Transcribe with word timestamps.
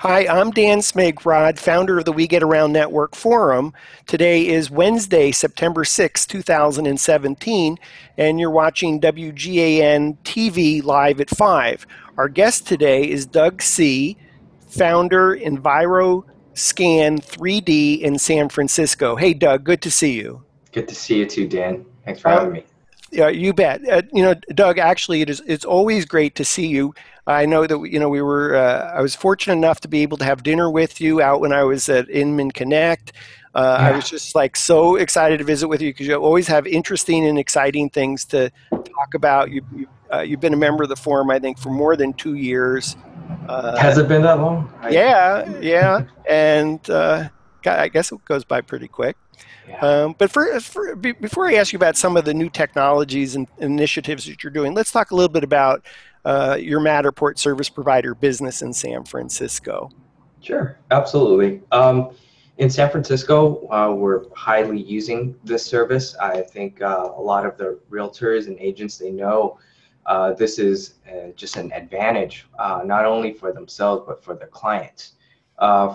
Hi, 0.00 0.26
I'm 0.28 0.50
Dan 0.50 0.78
Smigrod, 0.78 1.58
founder 1.58 1.98
of 1.98 2.06
the 2.06 2.12
We 2.12 2.26
Get 2.26 2.42
Around 2.42 2.72
Network 2.72 3.14
Forum. 3.14 3.74
Today 4.06 4.48
is 4.48 4.70
Wednesday, 4.70 5.30
September 5.30 5.84
6, 5.84 6.24
2017, 6.24 7.78
and 8.16 8.40
you're 8.40 8.50
watching 8.50 8.98
WGAN 8.98 10.16
TV 10.24 10.82
live 10.82 11.20
at 11.20 11.28
5. 11.28 11.86
Our 12.16 12.30
guest 12.30 12.66
today 12.66 13.10
is 13.10 13.26
Doug 13.26 13.60
C., 13.60 14.16
founder 14.68 15.36
EnviroScan 15.36 16.24
3D 17.20 18.00
in 18.00 18.18
San 18.18 18.48
Francisco. 18.48 19.16
Hey, 19.16 19.34
Doug, 19.34 19.64
good 19.64 19.82
to 19.82 19.90
see 19.90 20.14
you. 20.14 20.42
Good 20.72 20.88
to 20.88 20.94
see 20.94 21.18
you 21.18 21.26
too, 21.26 21.46
Dan. 21.46 21.84
Thanks 22.06 22.22
for 22.22 22.30
having 22.30 22.48
uh, 22.48 22.52
me. 22.52 22.64
Yeah, 23.12 23.28
you 23.28 23.52
bet. 23.52 23.86
Uh, 23.86 24.02
you 24.14 24.22
know, 24.22 24.34
Doug, 24.54 24.78
actually, 24.78 25.20
it 25.20 25.28
is, 25.28 25.42
it's 25.46 25.64
always 25.66 26.06
great 26.06 26.36
to 26.36 26.44
see 26.44 26.68
you. 26.68 26.94
I 27.30 27.46
know 27.46 27.66
that 27.66 27.78
you 27.90 27.98
know 27.98 28.08
we 28.08 28.22
were. 28.22 28.56
Uh, 28.56 28.92
I 28.94 29.00
was 29.00 29.14
fortunate 29.14 29.54
enough 29.54 29.80
to 29.80 29.88
be 29.88 30.02
able 30.02 30.16
to 30.18 30.24
have 30.24 30.42
dinner 30.42 30.70
with 30.70 31.00
you 31.00 31.20
out 31.20 31.40
when 31.40 31.52
I 31.52 31.64
was 31.64 31.88
at 31.88 32.10
Inman 32.10 32.50
Connect. 32.50 33.12
Uh, 33.54 33.76
yeah. 33.80 33.88
I 33.88 33.96
was 33.96 34.08
just 34.08 34.34
like 34.34 34.56
so 34.56 34.96
excited 34.96 35.38
to 35.38 35.44
visit 35.44 35.68
with 35.68 35.82
you 35.82 35.90
because 35.90 36.06
you 36.06 36.14
always 36.14 36.46
have 36.46 36.66
interesting 36.66 37.26
and 37.26 37.38
exciting 37.38 37.90
things 37.90 38.24
to 38.26 38.50
talk 38.70 39.14
about. 39.14 39.50
You, 39.50 39.62
you 39.74 39.88
uh, 40.10 40.24
been 40.36 40.54
a 40.54 40.56
member 40.56 40.82
of 40.82 40.88
the 40.88 40.96
forum, 40.96 41.30
I 41.30 41.38
think, 41.38 41.58
for 41.58 41.70
more 41.70 41.96
than 41.96 42.12
two 42.12 42.34
years. 42.34 42.96
Uh, 43.48 43.76
Has 43.78 43.98
it 43.98 44.08
been 44.08 44.22
that 44.22 44.38
long? 44.38 44.72
Yeah, 44.90 45.58
yeah, 45.60 46.04
and 46.28 46.88
uh, 46.90 47.28
I 47.64 47.88
guess 47.88 48.12
it 48.12 48.24
goes 48.24 48.44
by 48.44 48.60
pretty 48.60 48.88
quick. 48.88 49.16
Yeah. 49.68 49.78
Um, 49.78 50.14
but 50.18 50.32
for, 50.32 50.58
for, 50.60 50.96
before 50.96 51.46
I 51.46 51.54
ask 51.54 51.72
you 51.72 51.76
about 51.76 51.96
some 51.96 52.16
of 52.16 52.24
the 52.24 52.34
new 52.34 52.50
technologies 52.50 53.36
and 53.36 53.46
initiatives 53.58 54.26
that 54.26 54.42
you're 54.42 54.52
doing, 54.52 54.74
let's 54.74 54.90
talk 54.90 55.12
a 55.12 55.14
little 55.14 55.32
bit 55.32 55.44
about 55.44 55.84
uh, 56.24 56.56
your 56.60 56.80
Matterport 56.80 57.38
service 57.38 57.68
provider 57.68 58.14
business 58.14 58.62
in 58.62 58.72
San 58.72 59.04
Francisco. 59.04 59.90
Sure, 60.40 60.78
absolutely. 60.90 61.62
Um, 61.72 62.10
in 62.58 62.68
San 62.68 62.90
Francisco, 62.90 63.66
uh, 63.70 63.92
we're 63.94 64.28
highly 64.34 64.82
using 64.82 65.34
this 65.44 65.64
service. 65.64 66.14
I 66.16 66.42
think 66.42 66.82
uh, 66.82 67.10
a 67.16 67.20
lot 67.20 67.46
of 67.46 67.56
the 67.56 67.78
realtors 67.90 68.46
and 68.48 68.58
agents 68.58 68.98
they 68.98 69.10
know 69.10 69.58
uh, 70.06 70.32
this 70.34 70.58
is 70.58 70.94
uh, 71.08 71.30
just 71.36 71.56
an 71.56 71.72
advantage, 71.72 72.46
uh, 72.58 72.82
not 72.84 73.04
only 73.04 73.32
for 73.32 73.52
themselves 73.52 74.02
but 74.06 74.22
for 74.22 74.34
their 74.34 74.48
clients. 74.48 75.12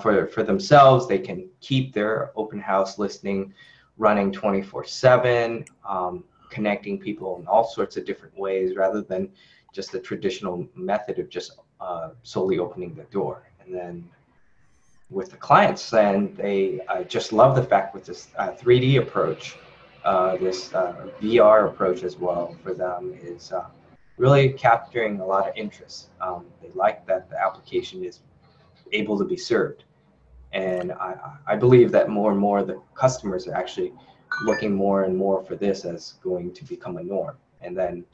for 0.02 0.28
for 0.28 0.44
themselves, 0.44 1.08
they 1.08 1.20
can 1.20 1.50
keep 1.60 1.94
their 1.94 2.32
open 2.36 2.60
house 2.60 2.98
listing 2.98 3.54
running 3.98 4.32
24/7, 4.32 5.68
um, 5.88 6.24
connecting 6.50 7.00
people 7.00 7.40
in 7.40 7.48
all 7.48 7.64
sorts 7.64 7.98
of 7.98 8.06
different 8.06 8.38
ways, 8.38 8.76
rather 8.76 9.02
than 9.02 9.30
just 9.76 9.92
the 9.92 10.00
traditional 10.00 10.68
method 10.74 11.20
of 11.20 11.30
just 11.30 11.60
uh, 11.82 12.12
solely 12.24 12.58
opening 12.58 12.96
the 12.96 13.04
door. 13.20 13.44
And 13.60 13.76
then 13.76 14.10
with 15.10 15.30
the 15.32 15.38
clients, 15.38 15.90
then 15.90 16.34
they 16.36 16.80
uh, 16.88 17.04
just 17.04 17.34
love 17.34 17.56
the 17.58 17.64
fact 17.64 17.94
with 17.94 18.06
this 18.06 18.30
uh, 18.38 18.52
3D 18.52 19.00
approach, 19.00 19.58
uh, 20.06 20.38
this 20.38 20.74
uh, 20.74 21.10
VR 21.22 21.68
approach 21.68 22.04
as 22.04 22.16
well 22.16 22.56
for 22.64 22.74
them 22.74 23.18
is 23.22 23.52
uh, 23.52 23.68
really 24.18 24.54
capturing 24.54 25.20
a 25.20 25.26
lot 25.26 25.48
of 25.50 25.54
interest. 25.58 26.08
Um, 26.22 26.46
they 26.62 26.70
like 26.70 27.06
that 27.08 27.30
the 27.30 27.38
application 27.38 28.06
is 28.06 28.22
able 28.94 29.18
to 29.18 29.26
be 29.26 29.36
served. 29.36 29.84
And 30.54 30.94
I, 30.94 31.16
I 31.46 31.56
believe 31.58 31.92
that 31.92 32.08
more 32.08 32.32
and 32.32 32.40
more 32.40 32.64
the 32.64 32.82
customers 32.94 33.46
are 33.48 33.54
actually 33.54 33.92
looking 34.46 34.74
more 34.74 35.04
and 35.04 35.18
more 35.18 35.44
for 35.44 35.56
this 35.58 35.84
as 35.84 36.14
going 36.24 36.54
to 36.54 36.64
become 36.64 36.98
a 36.98 37.04
norm. 37.04 37.36
And 37.62 37.76
then 37.76 38.06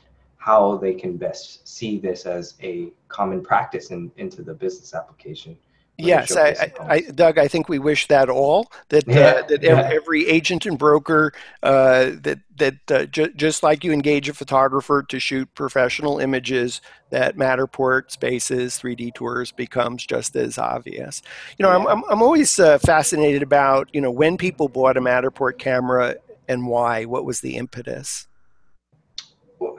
how 0.42 0.76
they 0.78 0.96
can 0.96 1.18
best 1.18 1.68
see 1.68 2.00
this 2.00 2.26
as 2.26 2.56
a 2.64 2.92
common 3.10 3.44
practice 3.44 3.92
in, 3.92 4.12
into 4.18 4.42
the 4.42 4.52
business 4.52 4.96
application. 4.96 5.56
Yes, 6.00 6.36
I, 6.36 6.48
I, 6.48 6.72
I, 6.90 7.02
Doug, 7.02 7.38
I 7.38 7.48
think 7.48 7.70
we 7.70 7.78
wish 7.78 8.08
that 8.08 8.28
all 8.28 8.72
that 8.90 9.08
uh, 9.08 9.12
yeah, 9.12 9.20
uh, 9.20 9.48
that 9.50 9.62
yeah. 9.62 9.88
every 9.94 10.28
agent 10.28 10.66
and 10.66 10.80
broker 10.80 11.32
uh, 11.62 12.14
that 12.22 12.40
that 12.56 12.92
uh, 12.92 13.06
ju- 13.06 13.32
just 13.36 13.62
like 13.62 13.84
you 13.84 13.92
engage 13.92 14.30
a 14.30 14.34
photographer 14.34 15.04
to 15.04 15.20
shoot 15.20 15.48
professional 15.54 16.18
images, 16.18 16.82
that 17.12 17.36
Matterport 17.36 18.10
Spaces 18.10 18.80
3D 18.80 19.14
tours 19.14 19.52
becomes 19.52 20.04
just 20.04 20.36
as 20.36 20.58
obvious. 20.58 21.22
You 21.60 21.64
know, 21.64 21.70
yeah. 21.70 21.78
I'm, 21.78 21.88
I'm 21.88 22.04
I'm 22.10 22.22
always 22.24 22.58
uh, 22.60 22.80
fascinated 22.80 23.44
about 23.44 23.90
you 23.94 24.02
know 24.02 24.10
when 24.10 24.38
people 24.38 24.70
bought 24.70 24.98
a 24.98 25.02
Matterport 25.02 25.60
camera 25.60 26.16
and 26.48 26.66
why. 26.66 27.06
What 27.06 27.26
was 27.26 27.42
the 27.42 27.58
impetus? 27.58 28.28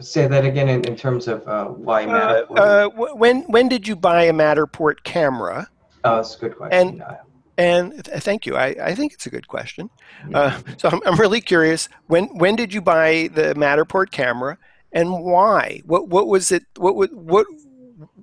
Say 0.01 0.27
that 0.27 0.45
again 0.45 0.69
in, 0.69 0.85
in 0.85 0.97
terms 0.97 1.29
of 1.29 1.47
uh, 1.47 1.67
why 1.67 2.05
uh, 2.05 2.45
uh, 2.55 2.89
when 2.89 3.43
when 3.43 3.69
did 3.69 3.87
you 3.87 3.97
buy 3.97 4.25
a 4.25 4.33
Matterport 4.33 5.03
camera? 5.05 5.69
Oh, 6.05 6.17
that's 6.17 6.37
a 6.37 6.39
good 6.39 6.57
question. 6.57 7.03
And, 7.03 7.93
and 7.93 8.05
th- 8.05 8.23
thank 8.23 8.47
you. 8.47 8.57
I, 8.57 8.75
I 8.83 8.95
think 8.95 9.13
it's 9.13 9.27
a 9.27 9.31
good 9.31 9.47
question. 9.47 9.91
Uh, 10.35 10.59
so 10.79 10.89
I'm, 10.89 11.01
I'm 11.05 11.17
really 11.17 11.41
curious. 11.41 11.89
When 12.07 12.27
when 12.39 12.57
did 12.57 12.73
you 12.73 12.81
buy 12.81 13.29
the 13.33 13.55
Matterport 13.55 14.11
camera, 14.11 14.59
and 14.93 15.25
why? 15.25 15.83
What 15.85 16.09
what 16.09 16.27
was 16.27 16.53
it? 16.53 16.65
What 16.77 16.97
what 16.97 17.13
what 17.13 17.47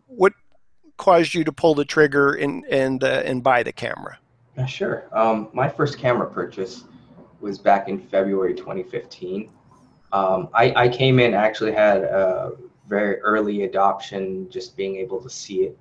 what 0.08 0.34
caused 0.98 1.34
you 1.34 1.44
to 1.44 1.52
pull 1.52 1.75
the 1.75 1.86
trigger 1.86 2.34
and 2.34 2.66
and 2.66 3.03
uh, 3.03 3.24
and 3.25 3.44
buy 3.44 3.64
the 3.64 3.72
camera? 3.74 4.19
Uh, 4.58 4.66
sure. 4.66 5.08
Um, 5.14 5.50
my 5.53 5.69
first 5.69 5.98
camera 5.98 6.30
purchase 6.30 6.84
was 7.40 7.58
back 7.58 7.88
in 7.88 8.00
February 8.00 8.53
2015. 8.53 9.50
Um, 10.12 10.50
I, 10.53 10.74
I 10.75 10.90
came 10.90 11.20
in 11.20 11.34
actually 11.34 11.74
had 11.74 12.02
a 12.02 12.53
very 12.88 13.20
early 13.22 13.64
adoption, 13.64 14.50
just 14.50 14.75
being 14.75 14.96
able 14.96 15.22
to 15.22 15.30
see 15.30 15.62
it 15.64 15.78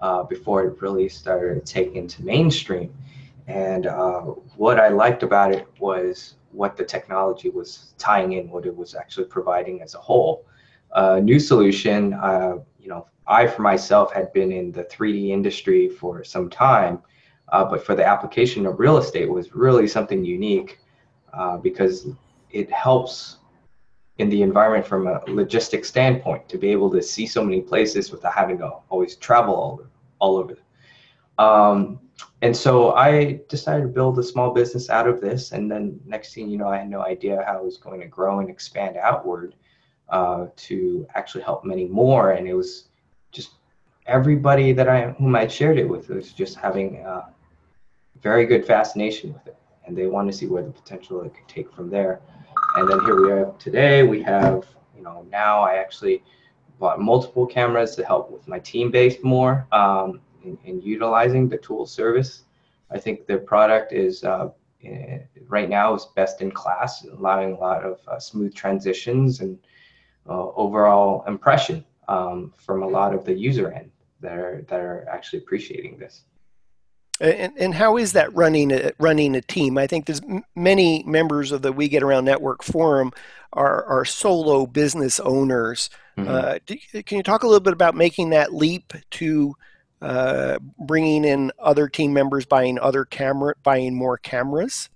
uh, 0.00 0.22
before 0.22 0.64
it 0.64 0.80
really 0.80 1.08
started 1.08 1.66
taking 1.66 2.06
to 2.06 2.24
mainstream. 2.24 2.94
And 3.46 3.86
uh, 3.86 4.20
what 4.56 4.78
I 4.78 4.88
liked 4.88 5.22
about 5.22 5.52
it 5.52 5.66
was 5.78 6.36
what 6.52 6.76
the 6.76 6.84
technology 6.84 7.50
was 7.50 7.94
tying 7.98 8.32
in, 8.32 8.48
what 8.48 8.64
it 8.64 8.74
was 8.74 8.94
actually 8.94 9.26
providing 9.26 9.82
as 9.82 9.94
a 9.94 9.98
whole. 9.98 10.46
A 10.92 11.20
new 11.20 11.40
solution, 11.40 12.14
uh, 12.14 12.58
you 12.78 12.88
know, 12.88 13.06
I 13.26 13.46
for 13.46 13.62
myself 13.62 14.12
had 14.12 14.32
been 14.32 14.52
in 14.52 14.70
the 14.70 14.84
3D 14.84 15.30
industry 15.30 15.88
for 15.88 16.22
some 16.22 16.48
time, 16.48 17.02
uh, 17.48 17.64
but 17.64 17.84
for 17.84 17.94
the 17.94 18.06
application 18.06 18.66
of 18.66 18.78
real 18.78 18.98
estate 18.98 19.28
was 19.28 19.54
really 19.54 19.88
something 19.88 20.24
unique 20.24 20.78
uh, 21.32 21.56
because 21.56 22.06
it 22.50 22.70
helps 22.70 23.38
in 24.18 24.28
the 24.28 24.42
environment 24.42 24.86
from 24.86 25.06
a 25.06 25.20
logistic 25.22 25.84
standpoint 25.84 26.48
to 26.48 26.58
be 26.58 26.70
able 26.70 26.90
to 26.90 27.02
see 27.02 27.26
so 27.26 27.44
many 27.44 27.60
places 27.60 28.12
without 28.12 28.32
having 28.32 28.58
to 28.58 28.70
always 28.88 29.16
travel 29.16 29.54
all, 29.54 29.82
all 30.20 30.36
over. 30.36 30.56
Um, 31.38 31.98
and 32.42 32.56
so 32.56 32.92
I 32.92 33.40
decided 33.48 33.82
to 33.82 33.88
build 33.88 34.18
a 34.18 34.22
small 34.22 34.52
business 34.52 34.88
out 34.88 35.08
of 35.08 35.20
this. 35.20 35.52
And 35.52 35.68
then 35.70 35.98
next 36.06 36.34
thing 36.34 36.48
you 36.48 36.58
know, 36.58 36.68
I 36.68 36.78
had 36.78 36.88
no 36.88 37.02
idea 37.02 37.42
how 37.44 37.58
it 37.58 37.64
was 37.64 37.76
going 37.76 38.00
to 38.00 38.06
grow 38.06 38.38
and 38.38 38.48
expand 38.48 38.96
outward 38.96 39.56
uh, 40.08 40.46
to 40.56 41.06
actually 41.14 41.42
help 41.42 41.64
many 41.64 41.86
more. 41.86 42.32
And 42.32 42.46
it 42.46 42.54
was 42.54 42.88
just 43.32 43.52
everybody 44.06 44.72
that 44.72 44.88
I 44.88 45.10
whom 45.10 45.34
I 45.34 45.46
shared 45.48 45.78
it 45.78 45.88
with 45.88 46.08
was 46.08 46.32
just 46.32 46.56
having 46.56 46.98
a 46.98 47.32
very 48.20 48.46
good 48.46 48.66
fascination 48.66 49.32
with 49.32 49.46
it, 49.46 49.56
and 49.86 49.96
they 49.96 50.06
wanted 50.06 50.32
to 50.32 50.38
see 50.38 50.46
where 50.46 50.62
the 50.62 50.70
potential 50.70 51.22
it 51.22 51.34
could 51.34 51.48
take 51.48 51.72
from 51.72 51.90
there. 51.90 52.20
And 52.76 52.88
then 52.88 53.00
here 53.04 53.22
we 53.22 53.30
are 53.30 53.52
today. 53.60 54.02
We 54.02 54.20
have, 54.22 54.66
you 54.96 55.02
know, 55.02 55.24
now 55.30 55.62
I 55.62 55.76
actually 55.76 56.24
bought 56.80 57.00
multiple 57.00 57.46
cameras 57.46 57.94
to 57.96 58.04
help 58.04 58.32
with 58.32 58.48
my 58.48 58.58
team 58.58 58.90
base 58.90 59.22
more 59.22 59.68
um, 59.70 60.20
in, 60.42 60.58
in, 60.64 60.80
utilizing 60.80 61.48
the 61.48 61.56
tool 61.58 61.86
service. 61.86 62.42
I 62.90 62.98
think 62.98 63.26
the 63.26 63.38
product 63.38 63.92
is 63.92 64.24
uh, 64.24 64.48
eh, 64.84 65.18
right 65.46 65.68
now 65.68 65.94
is 65.94 66.06
best 66.16 66.40
in 66.40 66.50
class, 66.50 67.04
allowing 67.04 67.52
a 67.52 67.58
lot 67.58 67.84
of 67.84 68.00
uh, 68.08 68.18
smooth 68.18 68.54
transitions 68.54 69.40
and 69.40 69.56
uh, 70.28 70.50
overall 70.54 71.22
impression 71.28 71.84
um, 72.08 72.52
from 72.56 72.82
a 72.82 72.88
lot 72.88 73.14
of 73.14 73.24
the 73.24 73.32
user 73.32 73.70
end 73.70 73.92
that 74.20 74.36
are 74.36 74.64
that 74.68 74.80
are 74.80 75.06
actually 75.08 75.38
appreciating 75.38 75.96
this. 75.96 76.22
And, 77.20 77.52
and 77.56 77.74
how 77.74 77.96
is 77.96 78.12
that 78.12 78.34
running 78.34 78.72
a, 78.72 78.92
running 78.98 79.36
a 79.36 79.40
team? 79.40 79.78
I 79.78 79.86
think 79.86 80.06
there's 80.06 80.20
many 80.56 81.04
members 81.04 81.52
of 81.52 81.62
the 81.62 81.72
We 81.72 81.88
Get 81.88 82.02
Around 82.02 82.24
Network 82.24 82.62
forum 82.62 83.12
are, 83.52 83.84
are 83.84 84.04
solo 84.04 84.66
business 84.66 85.20
owners. 85.20 85.90
Mm-hmm. 86.18 86.28
Uh, 86.28 86.58
do, 86.66 87.02
can 87.04 87.18
you 87.18 87.22
talk 87.22 87.44
a 87.44 87.46
little 87.46 87.60
bit 87.60 87.72
about 87.72 87.94
making 87.94 88.30
that 88.30 88.52
leap 88.52 88.92
to 89.12 89.54
uh, 90.02 90.58
bringing 90.78 91.24
in 91.24 91.52
other 91.58 91.88
team 91.88 92.12
members, 92.12 92.44
buying 92.44 92.78
other 92.80 93.04
camera, 93.04 93.54
buying 93.62 93.94
more 93.94 94.18
cameras? 94.18 94.90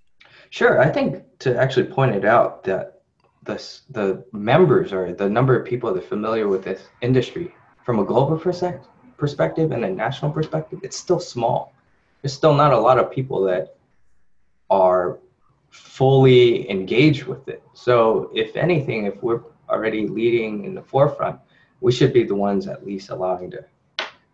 Sure. 0.49 0.81
I 0.81 0.89
think 0.89 1.23
to 1.39 1.57
actually 1.57 1.87
point 1.87 2.15
it 2.15 2.25
out 2.25 2.63
that 2.65 3.01
the 3.43 3.55
the 3.89 4.23
members 4.33 4.91
or 4.91 5.13
the 5.13 5.29
number 5.29 5.57
of 5.57 5.65
people 5.65 5.93
that 5.93 6.03
are 6.03 6.07
familiar 6.07 6.47
with 6.47 6.63
this 6.63 6.81
industry 7.01 7.53
from 7.85 7.99
a 7.99 8.03
global 8.03 8.37
perspective 8.37 9.71
and 9.71 9.85
a 9.85 9.89
national 9.89 10.31
perspective, 10.31 10.79
it's 10.83 10.97
still 10.97 11.19
small 11.19 11.73
there's 12.21 12.33
still 12.33 12.53
not 12.53 12.73
a 12.73 12.79
lot 12.79 12.99
of 12.99 13.11
people 13.11 13.43
that 13.43 13.75
are 14.69 15.19
fully 15.69 16.69
engaged 16.69 17.25
with 17.25 17.47
it. 17.47 17.63
So, 17.73 18.31
if 18.33 18.55
anything, 18.55 19.05
if 19.05 19.21
we're 19.21 19.41
already 19.69 20.07
leading 20.07 20.65
in 20.65 20.73
the 20.73 20.81
forefront, 20.81 21.39
we 21.81 21.91
should 21.91 22.13
be 22.13 22.23
the 22.23 22.35
ones 22.35 22.67
at 22.67 22.85
least 22.85 23.09
allowing 23.09 23.51
to 23.51 23.65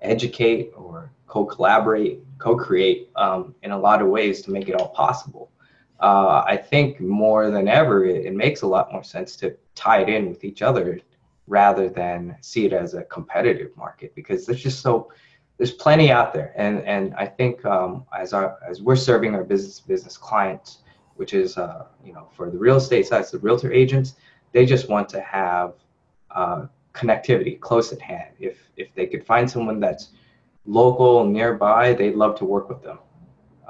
educate 0.02 0.72
or 0.76 1.12
co-collaborate, 1.28 2.22
co-create 2.38 3.10
um, 3.16 3.56
in 3.64 3.72
a 3.72 3.78
lot 3.78 4.02
of 4.02 4.08
ways 4.08 4.42
to 4.44 4.52
make 4.52 4.70
it 4.70 4.76
all 4.76 4.90
possible. 4.90 5.52
Uh, 6.00 6.44
I 6.46 6.58
think 6.58 7.00
more 7.00 7.50
than 7.52 7.68
ever, 7.68 8.06
it, 8.06 8.26
it, 8.26 8.34
makes 8.34 8.62
a 8.62 8.68
lot 8.68 8.92
more 8.92 9.04
sense 9.04 9.36
to 9.38 9.56
tie 9.76 10.02
it 10.02 10.10
in 10.10 10.30
with 10.30 10.44
each 10.44 10.62
other 10.62 11.00
rather 11.48 11.90
than 11.90 12.36
see 12.42 12.66
it 12.66 12.74
as 12.74 12.94
a 12.94 13.04
competitive 13.04 13.76
market 13.78 14.14
because 14.14 14.46
there's 14.46 14.62
just 14.62 14.81
so 14.81 15.12
there's 15.57 15.72
plenty 15.72 16.12
out 16.12 16.34
there, 16.34 16.54
and 16.56 16.81
and 16.81 17.13
I 17.16 17.25
think 17.25 17.63
um, 17.66 18.06
as 18.18 18.34
our 18.34 18.57
as 18.68 18.81
we're 18.81 18.96
serving 18.96 19.36
our 19.36 19.44
business 19.44 19.80
business 19.80 20.18
clients, 20.18 20.80
which 21.16 21.34
is 21.34 21.57
uh, 21.57 21.86
you 22.04 22.13
know 22.13 22.28
for 22.36 22.50
the 22.50 22.57
real 22.57 22.75
estate 22.75 23.07
side, 23.07 23.25
the 23.31 23.40
realtor 23.40 23.72
agents, 23.72 24.16
they 24.52 24.66
just 24.66 24.90
want 24.90 25.07
to 25.10 25.22
have 25.22 25.74
uh, 26.31 26.66
connectivity 26.94 27.60
close 27.60 27.94
at 27.94 28.02
hand. 28.02 28.34
If 28.40 28.57
if 28.75 28.94
they 28.96 29.06
could 29.06 29.25
find 29.25 29.50
someone 29.50 29.80
that's 29.80 30.10
local 30.66 31.24
nearby, 31.24 31.94
they'd 31.94 32.16
love 32.16 32.38
to 32.40 32.46
work 32.46 32.68
with 32.68 32.84
them, 32.84 33.00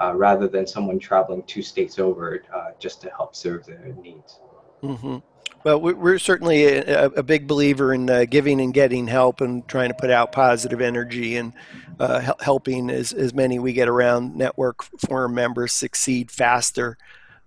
uh, 0.01 0.13
rather 0.15 0.47
than 0.47 0.65
someone 0.65 0.97
traveling 0.97 1.43
two 1.43 1.61
states 1.61 1.99
over 1.99 2.41
uh, 2.53 2.71
just 2.79 3.01
to 3.01 3.09
help 3.11 3.35
serve 3.35 3.65
their 3.65 3.93
needs. 4.01 4.39
Mm-hmm. 4.81 5.17
Well, 5.63 5.81
we're 5.81 6.19
certainly 6.19 6.65
a, 6.65 7.05
a 7.07 7.23
big 7.23 7.47
believer 7.47 7.91
in 7.91 8.07
uh, 8.07 8.25
giving 8.29 8.61
and 8.61 8.71
getting 8.71 9.07
help 9.07 9.41
and 9.41 9.67
trying 9.67 9.89
to 9.89 9.95
put 9.95 10.11
out 10.11 10.31
positive 10.31 10.79
energy 10.79 11.37
and 11.37 11.53
uh, 11.99 12.33
helping 12.39 12.91
as, 12.91 13.13
as 13.13 13.33
many 13.33 13.57
we 13.57 13.73
get 13.73 13.87
around 13.87 14.35
network 14.35 14.83
forum 15.07 15.33
members 15.33 15.73
succeed 15.73 16.29
faster 16.29 16.97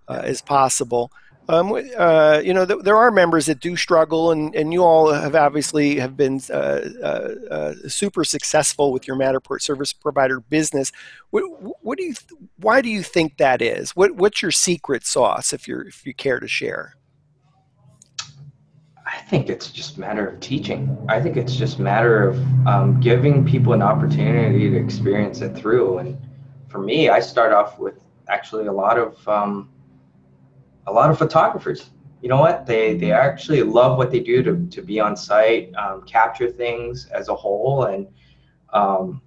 uh, 0.09 0.21
as 0.23 0.41
possible. 0.41 1.13
Um, 1.47 1.73
uh, 1.97 2.41
you 2.43 2.53
know, 2.53 2.65
th- 2.65 2.81
there 2.83 2.97
are 2.97 3.09
members 3.09 3.47
that 3.47 3.59
do 3.59 3.75
struggle, 3.75 4.31
and, 4.31 4.53
and 4.53 4.71
you 4.71 4.83
all 4.83 5.11
have 5.11 5.33
obviously 5.33 5.97
have 5.97 6.15
been 6.15 6.39
uh, 6.51 6.89
uh, 7.01 7.35
uh 7.49 7.73
super 7.87 8.23
successful 8.23 8.91
with 8.91 9.07
your 9.07 9.15
Matterport 9.15 9.61
service 9.61 9.91
provider 9.91 10.41
business. 10.41 10.91
What, 11.31 11.43
what 11.83 11.97
do 11.97 12.03
you? 12.03 12.13
Th- 12.13 12.39
why 12.57 12.81
do 12.81 12.89
you 12.89 13.01
think 13.01 13.37
that 13.37 13.63
is? 13.63 13.95
What, 13.95 14.11
what's 14.11 14.43
your 14.43 14.51
secret 14.51 15.07
sauce, 15.07 15.51
if 15.51 15.67
you 15.67 15.79
if 15.87 16.05
you 16.05 16.13
care 16.13 16.39
to 16.39 16.47
share? 16.47 16.95
I 19.11 19.21
think 19.21 19.49
it's 19.49 19.71
just 19.71 19.97
a 19.97 19.99
matter 19.99 20.27
of 20.27 20.39
teaching. 20.39 20.95
I 21.09 21.19
think 21.19 21.35
it's 21.35 21.55
just 21.55 21.79
a 21.79 21.81
matter 21.81 22.29
of 22.29 22.67
um, 22.67 22.99
giving 22.99 23.43
people 23.43 23.73
an 23.73 23.81
opportunity 23.81 24.69
to 24.69 24.77
experience 24.77 25.41
it 25.41 25.55
through. 25.55 25.97
And 25.97 26.17
for 26.67 26.77
me, 26.77 27.09
I 27.09 27.19
start 27.19 27.51
off 27.51 27.79
with 27.79 28.03
actually 28.29 28.67
a 28.67 28.71
lot 28.71 28.99
of 28.99 29.27
um, 29.27 29.69
a 30.85 30.91
lot 30.91 31.09
of 31.09 31.17
photographers. 31.17 31.89
You 32.21 32.29
know 32.29 32.39
what? 32.39 32.67
They 32.67 32.97
they 32.97 33.11
actually 33.11 33.63
love 33.63 33.97
what 33.97 34.11
they 34.11 34.19
do 34.19 34.43
to 34.43 34.67
to 34.67 34.81
be 34.83 34.99
on 34.99 35.17
site, 35.17 35.73
um, 35.75 36.03
capture 36.03 36.51
things 36.51 37.07
as 37.07 37.29
a 37.29 37.35
whole, 37.35 37.85
and 37.85 38.07
um, 38.73 39.21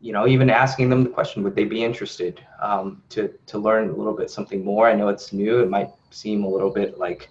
you 0.00 0.12
know, 0.12 0.26
even 0.26 0.50
asking 0.50 0.90
them 0.90 1.04
the 1.04 1.10
question, 1.10 1.42
would 1.44 1.54
they 1.54 1.64
be 1.64 1.84
interested 1.84 2.44
um, 2.60 3.02
to 3.10 3.32
to 3.46 3.58
learn 3.58 3.90
a 3.90 3.92
little 3.92 4.16
bit 4.16 4.28
something 4.28 4.64
more? 4.64 4.88
I 4.88 4.94
know 4.94 5.08
it's 5.08 5.32
new. 5.32 5.60
It 5.60 5.70
might 5.70 5.90
seem 6.10 6.42
a 6.42 6.48
little 6.48 6.70
bit 6.70 6.98
like 6.98 7.28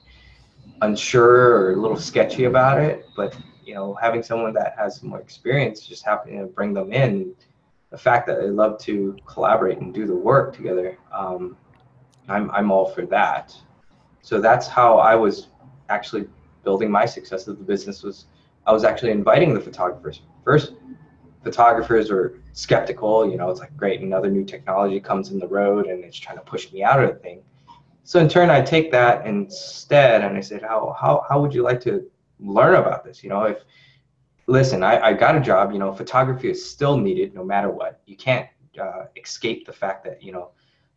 unsure 0.82 1.58
or 1.58 1.74
a 1.74 1.76
little 1.76 1.98
sketchy 1.98 2.46
about 2.46 2.80
it, 2.80 3.06
but 3.16 3.38
you 3.64 3.74
know, 3.74 3.94
having 3.96 4.24
someone 4.24 4.54
that 4.54 4.76
has 4.78 5.02
more 5.04 5.20
experience, 5.20 5.86
just 5.86 6.04
happening 6.04 6.40
to 6.40 6.46
bring 6.48 6.74
them 6.74 6.92
in, 6.92 7.34
the 7.92 7.98
fact 7.98 8.26
that 8.28 8.42
they 8.42 8.50
love 8.50 8.80
to 8.80 9.18
collaborate 9.26 9.78
and 9.78 9.94
do 9.94 10.06
the 10.06 10.16
work 10.16 10.56
together, 10.56 10.98
um, 11.12 11.58
I'm 12.28 12.50
I'm 12.52 12.72
all 12.72 12.86
for 12.86 13.06
that. 13.08 13.56
So 14.22 14.40
that's 14.40 14.68
how 14.68 14.98
I 14.98 15.16
was 15.16 15.48
actually 15.90 16.28
building 16.64 16.90
my 16.92 17.06
success 17.06 17.48
of 17.48 17.58
the 17.58 17.64
business 17.64 18.04
was 18.04 18.26
I 18.66 18.72
was 18.72 18.84
actually 18.84 19.12
inviting 19.12 19.54
the 19.54 19.60
photographers. 19.60 20.22
First, 20.44 20.74
photographers 21.44 22.12
were 22.12 22.40
skeptical, 22.54 23.30
you 23.30 23.38
know, 23.38 23.50
it's 23.50 23.60
like 23.60 23.76
great, 23.76 24.02
another 24.02 24.30
new 24.30 24.46
technology 24.46 25.00
comes 25.00 25.32
in 25.32 25.40
the 25.40 25.48
road 25.48 25.88
and 25.88 26.04
it's 26.04 26.18
trying 26.18 26.38
to 26.38 26.44
push 26.44 26.72
me 26.72 26.84
out 26.84 27.04
of 27.04 27.10
the 27.10 27.16
thing. 27.20 27.42
So 28.04 28.20
in 28.20 28.28
turn, 28.28 28.50
I 28.50 28.62
take 28.62 28.92
that 28.92 29.26
instead 29.26 30.24
and 30.24 30.36
I 30.36 30.42
said, 30.42 30.62
how, 30.62 30.96
how, 31.00 31.26
how 31.30 31.42
would 31.42 31.54
you 31.54 31.64
like 31.64 31.80
to 31.82 32.10
learn 32.40 32.76
about 32.76 33.04
this? 33.04 33.24
You 33.24 33.30
know, 33.30 33.44
if, 33.44 33.64
listen, 34.48 34.84
I, 34.84 35.00
I 35.00 35.14
got 35.14 35.36
a 35.36 35.40
job, 35.40 35.72
you 35.72 35.80
know, 35.80 35.94
photography 35.94 36.50
is 36.50 36.68
still 36.68 36.98
needed 36.98 37.34
no 37.34 37.44
matter 37.44 37.70
what. 37.70 38.02
You 38.06 38.18
can't 38.18 38.48
uh, 38.82 39.06
escape 39.16 39.66
the 39.66 39.74
fact 39.74 40.04
that, 40.06 40.22
you 40.22 40.32
know, 40.32 40.52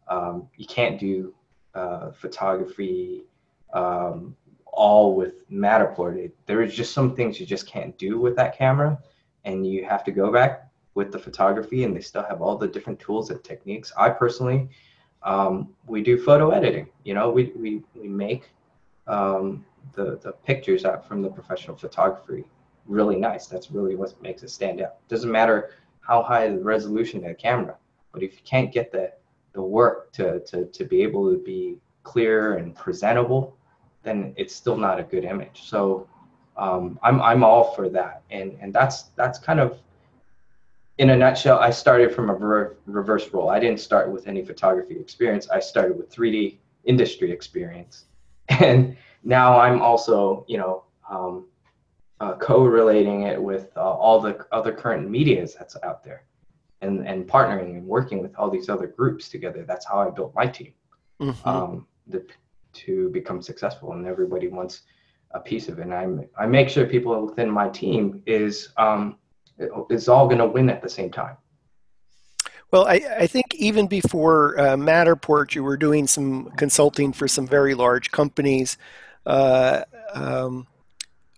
um, 0.08 0.48
you 0.56 0.66
can't 0.66 0.98
do 0.98 1.34
uh, 1.74 2.10
photography 2.12 3.24
um, 3.72 4.36
all 4.66 5.14
with 5.14 5.48
Matterport. 5.50 6.16
It, 6.16 6.36
there 6.46 6.62
is 6.62 6.74
just 6.74 6.92
some 6.92 7.14
things 7.14 7.38
you 7.38 7.46
just 7.46 7.66
can't 7.66 7.96
do 7.98 8.18
with 8.18 8.36
that 8.36 8.56
camera 8.56 8.98
and 9.44 9.66
you 9.66 9.84
have 9.84 10.04
to 10.04 10.10
go 10.10 10.32
back 10.32 10.68
with 10.94 11.12
the 11.12 11.18
photography 11.18 11.84
and 11.84 11.94
they 11.94 12.00
still 12.00 12.22
have 12.22 12.40
all 12.40 12.56
the 12.56 12.68
different 12.68 12.98
tools 12.98 13.30
and 13.30 13.42
techniques. 13.44 13.92
I 13.96 14.10
personally, 14.10 14.68
um, 15.24 15.68
we 15.86 16.02
do 16.02 16.18
photo 16.18 16.50
editing. 16.50 16.88
You 17.04 17.14
know, 17.14 17.30
we, 17.30 17.52
we, 17.56 17.82
we 17.94 18.08
make 18.08 18.50
um, 19.06 19.64
the, 19.94 20.18
the 20.22 20.32
pictures 20.44 20.84
out 20.84 21.06
from 21.08 21.22
the 21.22 21.30
professional 21.30 21.76
photography 21.76 22.44
really 22.86 23.16
nice. 23.16 23.46
That's 23.46 23.70
really 23.70 23.96
what 23.96 24.20
makes 24.22 24.42
it 24.42 24.50
stand 24.50 24.80
out. 24.80 24.96
Doesn't 25.08 25.30
matter 25.30 25.70
how 26.00 26.22
high 26.22 26.48
the 26.48 26.62
resolution 26.62 27.20
of 27.20 27.28
the 27.28 27.34
camera, 27.34 27.76
but 28.12 28.22
if 28.22 28.34
you 28.34 28.40
can't 28.44 28.72
get 28.72 28.92
the, 28.92 29.12
the 29.54 29.62
work 29.62 30.12
to, 30.12 30.40
to, 30.40 30.66
to 30.66 30.84
be 30.84 31.02
able 31.02 31.30
to 31.30 31.38
be 31.38 31.78
clear 32.02 32.56
and 32.56 32.74
presentable, 32.76 33.56
then 34.02 34.34
it's 34.36 34.54
still 34.54 34.76
not 34.76 35.00
a 35.00 35.02
good 35.02 35.24
image. 35.24 35.62
So 35.64 36.06
um, 36.58 36.98
I'm, 37.02 37.22
I'm 37.22 37.42
all 37.42 37.72
for 37.74 37.88
that. 37.88 38.22
And, 38.30 38.56
and 38.60 38.72
that's, 38.72 39.04
that's 39.16 39.38
kind 39.38 39.60
of 39.60 39.78
in 40.98 41.10
a 41.10 41.16
nutshell, 41.16 41.58
I 41.58 41.70
started 41.70 42.14
from 42.14 42.30
a 42.30 42.34
reverse 42.86 43.32
role. 43.32 43.50
I 43.50 43.58
didn't 43.58 43.80
start 43.80 44.10
with 44.12 44.28
any 44.28 44.44
photography 44.44 44.98
experience. 44.98 45.48
I 45.50 45.60
started 45.60 45.96
with 45.96 46.12
3D 46.12 46.58
industry 46.84 47.32
experience, 47.32 48.04
and 48.48 48.96
now 49.24 49.58
I'm 49.58 49.82
also, 49.82 50.44
you 50.46 50.58
know, 50.58 50.84
um, 51.10 51.46
uh, 52.20 52.34
co-relating 52.36 53.22
it 53.22 53.42
with 53.42 53.70
uh, 53.76 53.80
all 53.80 54.20
the 54.20 54.46
other 54.52 54.72
current 54.72 55.10
medias 55.10 55.54
that's 55.58 55.76
out 55.82 56.04
there, 56.04 56.24
and 56.80 57.06
and 57.06 57.26
partnering 57.26 57.76
and 57.76 57.86
working 57.86 58.22
with 58.22 58.34
all 58.36 58.48
these 58.48 58.68
other 58.68 58.86
groups 58.86 59.28
together. 59.28 59.64
That's 59.64 59.86
how 59.86 59.98
I 59.98 60.10
built 60.10 60.32
my 60.34 60.46
team 60.46 60.74
mm-hmm. 61.20 61.48
um, 61.48 61.86
the, 62.06 62.24
to 62.72 63.08
become 63.10 63.42
successful, 63.42 63.92
and 63.92 64.06
everybody 64.06 64.46
wants 64.46 64.82
a 65.32 65.40
piece 65.40 65.68
of 65.68 65.80
it. 65.80 65.82
And 65.82 65.94
I'm 65.94 66.28
I 66.38 66.46
make 66.46 66.68
sure 66.68 66.86
people 66.86 67.26
within 67.26 67.50
my 67.50 67.68
team 67.68 68.22
is 68.26 68.68
um, 68.76 69.16
it's 69.58 70.08
all 70.08 70.26
going 70.26 70.38
to 70.38 70.46
win 70.46 70.70
at 70.70 70.82
the 70.82 70.88
same 70.88 71.10
time. 71.10 71.36
Well, 72.70 72.86
I, 72.86 73.00
I 73.18 73.26
think 73.28 73.54
even 73.54 73.86
before 73.86 74.58
uh, 74.58 74.76
Matterport, 74.76 75.54
you 75.54 75.62
were 75.62 75.76
doing 75.76 76.08
some 76.08 76.50
consulting 76.56 77.12
for 77.12 77.28
some 77.28 77.46
very 77.46 77.74
large 77.74 78.10
companies. 78.10 78.78
Uh, 79.24 79.82
um, 80.12 80.66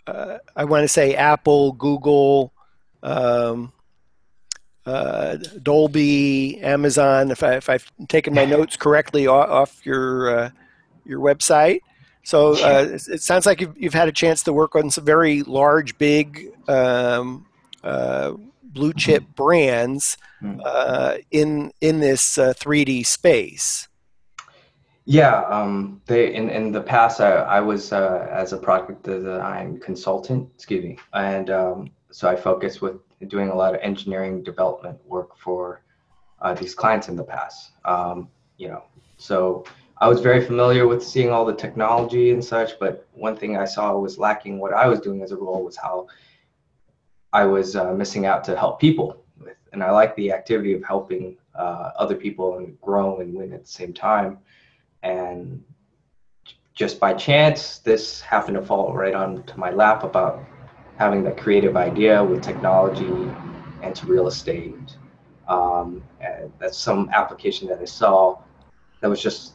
uh, 0.06 0.38
I 0.54 0.64
want 0.64 0.84
to 0.84 0.88
say 0.88 1.14
Apple, 1.14 1.72
Google, 1.72 2.52
um, 3.02 3.72
uh, 4.86 5.36
Dolby, 5.62 6.58
Amazon. 6.62 7.30
If, 7.30 7.42
I, 7.42 7.56
if 7.56 7.68
I've 7.68 7.90
taken 8.08 8.32
my 8.32 8.44
notes 8.56 8.76
correctly 8.76 9.26
off, 9.26 9.50
off 9.50 9.84
your 9.84 10.38
uh, 10.38 10.50
your 11.04 11.20
website. 11.20 11.80
So 12.22 12.54
uh, 12.54 12.88
it 12.92 13.22
sounds 13.22 13.46
like 13.46 13.60
you've, 13.60 13.76
you've 13.76 13.94
had 13.94 14.08
a 14.08 14.12
chance 14.12 14.42
to 14.44 14.52
work 14.52 14.74
on 14.74 14.90
some 14.90 15.04
very 15.04 15.42
large, 15.42 15.96
big 15.96 16.48
um, 16.68 17.46
uh, 17.86 18.32
blue 18.62 18.92
chip 18.92 19.24
brands 19.34 20.16
hmm. 20.40 20.60
uh, 20.64 21.16
in 21.30 21.72
in 21.80 22.00
this 22.00 22.38
uh, 22.38 22.52
3D 22.54 23.06
space. 23.06 23.88
Yeah, 25.04 25.42
um, 25.42 26.02
they 26.06 26.34
in, 26.34 26.50
in 26.50 26.72
the 26.72 26.82
past 26.82 27.20
I, 27.20 27.32
I 27.32 27.60
was 27.60 27.92
uh, 27.92 28.28
as 28.30 28.52
a 28.52 28.56
product 28.56 29.04
design 29.04 29.78
consultant, 29.78 30.50
excuse 30.54 30.84
me, 30.84 30.98
and 31.12 31.48
um, 31.50 31.90
so 32.10 32.28
I 32.28 32.34
focused 32.34 32.82
with 32.82 32.96
doing 33.28 33.48
a 33.48 33.54
lot 33.54 33.74
of 33.74 33.80
engineering 33.82 34.42
development 34.42 34.98
work 35.06 35.38
for 35.38 35.82
uh, 36.42 36.54
these 36.54 36.74
clients 36.74 37.08
in 37.08 37.16
the 37.16 37.24
past. 37.24 37.70
Um, 37.84 38.28
you 38.58 38.68
know, 38.68 38.82
so 39.16 39.64
I 39.98 40.08
was 40.08 40.20
very 40.20 40.44
familiar 40.44 40.86
with 40.86 41.02
seeing 41.02 41.30
all 41.30 41.46
the 41.46 41.54
technology 41.54 42.30
and 42.30 42.44
such, 42.44 42.78
but 42.78 43.06
one 43.12 43.36
thing 43.36 43.56
I 43.56 43.64
saw 43.64 43.96
was 43.96 44.18
lacking 44.18 44.58
what 44.58 44.74
I 44.74 44.86
was 44.88 45.00
doing 45.00 45.22
as 45.22 45.32
a 45.32 45.36
role 45.36 45.64
was 45.64 45.76
how 45.76 46.08
I 47.36 47.44
was 47.44 47.76
uh, 47.76 47.92
missing 47.92 48.24
out 48.24 48.44
to 48.44 48.56
help 48.56 48.80
people 48.80 49.22
with. 49.38 49.58
And 49.74 49.82
I 49.82 49.90
like 49.90 50.16
the 50.16 50.32
activity 50.32 50.72
of 50.72 50.82
helping 50.82 51.36
uh, 51.54 51.90
other 51.98 52.14
people 52.14 52.56
and 52.56 52.80
grow 52.80 53.20
and 53.20 53.34
win 53.34 53.52
at 53.52 53.60
the 53.60 53.68
same 53.68 53.92
time. 53.92 54.38
And 55.02 55.62
just 56.72 56.98
by 56.98 57.12
chance, 57.12 57.80
this 57.80 58.22
happened 58.22 58.56
to 58.56 58.62
fall 58.62 58.94
right 58.94 59.12
onto 59.12 59.54
my 59.58 59.70
lap 59.70 60.02
about 60.02 60.42
having 60.96 61.22
that 61.24 61.36
creative 61.36 61.76
idea 61.76 62.24
with 62.24 62.40
technology 62.42 63.30
and 63.82 63.94
to 63.94 64.06
real 64.06 64.28
estate. 64.28 64.96
Um, 65.46 66.02
that's 66.58 66.78
some 66.78 67.10
application 67.12 67.68
that 67.68 67.80
I 67.80 67.84
saw 67.84 68.38
that 69.00 69.10
was 69.10 69.22
just 69.22 69.52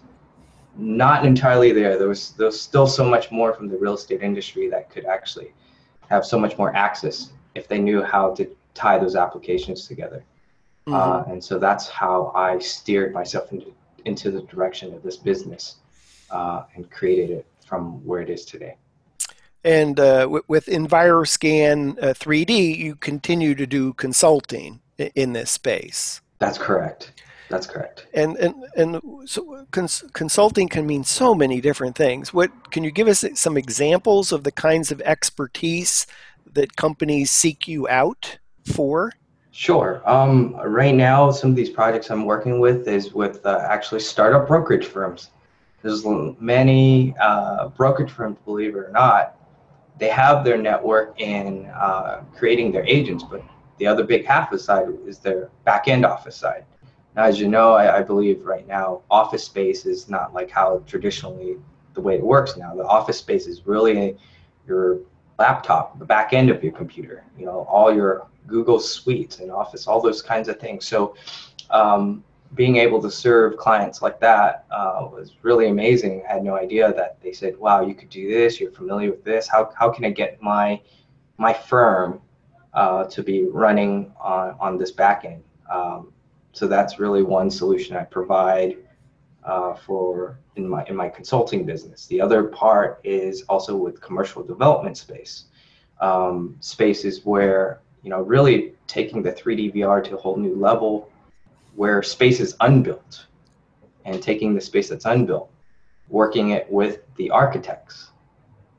not 0.77 1.25
entirely 1.25 1.71
there. 1.71 1.97
There 1.97 2.07
was 2.07 2.33
there 2.33 2.45
was 2.45 2.61
still 2.61 2.85
so 2.85 3.03
much 3.03 3.31
more 3.31 3.53
from 3.55 3.69
the 3.69 3.77
real 3.77 3.95
estate 3.95 4.21
industry 4.21 4.69
that 4.69 4.91
could 4.91 5.05
actually 5.05 5.51
have 6.11 6.23
so 6.23 6.37
much 6.37 6.59
more 6.59 6.75
access 6.75 7.31
if 7.55 7.67
they 7.67 7.79
knew 7.79 8.01
how 8.01 8.33
to 8.35 8.49
tie 8.73 8.97
those 8.97 9.15
applications 9.15 9.87
together. 9.87 10.23
Mm-hmm. 10.87 10.93
Uh, 10.93 11.31
and 11.31 11.43
so 11.43 11.59
that's 11.59 11.87
how 11.89 12.31
I 12.35 12.57
steered 12.59 13.13
myself 13.13 13.51
into, 13.51 13.73
into 14.05 14.31
the 14.31 14.41
direction 14.43 14.93
of 14.93 15.03
this 15.03 15.17
business 15.17 15.75
uh, 16.31 16.63
and 16.75 16.89
created 16.89 17.29
it 17.31 17.45
from 17.65 18.05
where 18.05 18.21
it 18.21 18.29
is 18.29 18.45
today. 18.45 18.75
And 19.63 19.99
uh, 19.99 20.21
w- 20.21 20.43
with 20.47 20.65
EnviroScan 20.65 21.99
3D, 21.99 22.49
uh, 22.49 22.77
you 22.77 22.95
continue 22.95 23.53
to 23.55 23.67
do 23.67 23.93
consulting 23.93 24.79
in 24.97 25.33
this 25.33 25.51
space. 25.51 26.21
That's 26.39 26.57
correct. 26.57 27.13
That's 27.51 27.67
correct. 27.67 28.07
And 28.13 28.37
and 28.37 28.65
and 28.77 29.01
so 29.25 29.67
cons- 29.71 30.05
consulting 30.13 30.69
can 30.69 30.87
mean 30.87 31.03
so 31.03 31.35
many 31.35 31.59
different 31.59 31.97
things. 31.97 32.33
What 32.33 32.71
can 32.71 32.83
you 32.85 32.91
give 32.91 33.09
us 33.09 33.25
some 33.35 33.57
examples 33.57 34.31
of 34.31 34.45
the 34.45 34.53
kinds 34.53 34.89
of 34.89 35.01
expertise 35.01 36.07
that 36.53 36.75
companies 36.75 37.31
seek 37.31 37.67
you 37.67 37.87
out 37.87 38.39
for? 38.65 39.11
Sure. 39.51 40.01
Um, 40.05 40.55
right 40.65 40.95
now, 40.95 41.31
some 41.31 41.49
of 41.49 41.55
these 41.55 41.69
projects 41.69 42.09
I'm 42.09 42.25
working 42.25 42.59
with 42.59 42.87
is 42.87 43.13
with 43.13 43.45
uh, 43.45 43.65
actually 43.69 43.99
startup 43.99 44.47
brokerage 44.47 44.85
firms. 44.85 45.31
There's 45.81 46.05
many 46.05 47.15
uh, 47.19 47.69
brokerage 47.69 48.11
firms, 48.11 48.37
believe 48.45 48.75
it 48.75 48.77
or 48.77 48.91
not, 48.91 49.37
they 50.01 50.09
have 50.09 50.43
their 50.43 50.57
network 50.57 51.19
in 51.21 51.67
uh, 51.67 52.23
creating 52.35 52.71
their 52.71 52.85
agents, 52.85 53.23
but 53.23 53.43
the 53.77 53.85
other 53.85 54.03
big 54.03 54.25
half 54.25 54.51
of 54.51 54.57
the 54.57 54.63
side 54.63 54.87
is 55.05 55.19
their 55.19 55.49
back 55.63 55.87
end 55.87 56.05
office 56.05 56.35
side. 56.35 56.65
Now, 57.15 57.25
as 57.25 57.39
you 57.39 57.47
know, 57.47 57.73
I, 57.73 57.99
I, 57.99 58.01
believe 58.01 58.43
right 58.45 58.65
now 58.67 59.01
office 59.11 59.43
space 59.43 59.85
is 59.85 60.09
not 60.09 60.33
like 60.33 60.49
how 60.49 60.81
traditionally 60.87 61.57
the 61.93 62.01
way 62.01 62.15
it 62.15 62.23
works 62.23 62.57
now. 62.57 62.73
The 62.73 62.85
office 62.85 63.17
space 63.17 63.47
is 63.47 63.67
really 63.67 64.17
your 64.65 64.99
laptop, 65.41 65.97
the 65.97 66.05
back 66.05 66.33
end 66.33 66.49
of 66.51 66.63
your 66.63 66.73
computer, 66.73 67.23
you 67.37 67.45
know, 67.45 67.65
all 67.67 67.93
your 67.93 68.27
Google 68.45 68.79
suites 68.79 69.39
and 69.39 69.49
Office, 69.51 69.87
all 69.87 69.99
those 69.99 70.21
kinds 70.21 70.47
of 70.47 70.59
things. 70.59 70.85
So, 70.85 71.15
um, 71.71 72.23
being 72.53 72.75
able 72.75 73.01
to 73.01 73.09
serve 73.09 73.57
clients 73.57 74.01
like 74.01 74.19
that 74.19 74.65
uh, 74.71 75.07
was 75.15 75.27
really 75.41 75.67
amazing. 75.69 76.21
I 76.27 76.33
had 76.33 76.43
no 76.43 76.55
idea 76.55 76.93
that 76.93 77.11
they 77.23 77.31
said, 77.31 77.57
"Wow, 77.57 77.79
you 77.87 77.95
could 77.95 78.09
do 78.09 78.29
this. 78.29 78.59
You're 78.59 78.75
familiar 78.81 79.09
with 79.09 79.23
this. 79.23 79.47
How 79.47 79.71
how 79.79 79.89
can 79.89 80.03
I 80.09 80.11
get 80.21 80.41
my 80.41 80.81
my 81.37 81.53
firm 81.53 82.21
uh, 82.73 83.05
to 83.05 83.23
be 83.23 83.37
running 83.63 84.11
on 84.19 84.55
on 84.59 84.77
this 84.77 84.91
back 84.91 85.23
end?" 85.25 85.43
Um, 85.77 86.11
so 86.51 86.67
that's 86.67 86.99
really 86.99 87.23
one 87.23 87.49
solution 87.49 87.95
I 87.95 88.03
provide 88.03 88.77
uh, 89.43 89.73
for 89.73 90.39
in 90.55 90.67
my 90.67 90.83
in 90.85 90.95
my 90.95 91.09
consulting 91.09 91.65
business. 91.65 92.05
The 92.07 92.21
other 92.21 92.43
part 92.43 92.99
is 93.03 93.43
also 93.43 93.75
with 93.75 94.01
commercial 94.01 94.43
development 94.43 94.97
space. 94.97 95.45
Um, 95.99 96.55
spaces 96.61 97.25
where 97.25 97.81
you 98.03 98.09
know 98.09 98.21
really 98.21 98.73
taking 98.87 99.21
the 99.21 99.31
3D 99.31 99.75
VR 99.75 100.03
to 100.03 100.15
a 100.15 100.17
whole 100.17 100.37
new 100.37 100.55
level, 100.55 101.09
where 101.75 102.01
space 102.03 102.39
is 102.39 102.55
unbuilt, 102.59 103.25
and 104.05 104.21
taking 104.21 104.55
the 104.55 104.61
space 104.61 104.89
that's 104.89 105.05
unbuilt, 105.05 105.51
working 106.09 106.51
it 106.51 106.71
with 106.71 106.99
the 107.15 107.29
architects, 107.29 108.11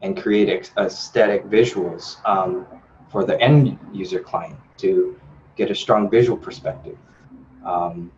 and 0.03 0.21
create 0.21 0.71
aesthetic 0.77 1.45
visuals 1.47 2.17
um, 2.27 2.67
for 3.11 3.25
the 3.25 3.41
end 3.41 3.79
user 3.93 4.21
client 4.21 4.59
to 4.79 5.19
get 5.57 5.71
a 5.71 5.75
strong 5.75 6.11
visual 6.11 6.37
perspective 6.37 6.97
um, 7.65 8.11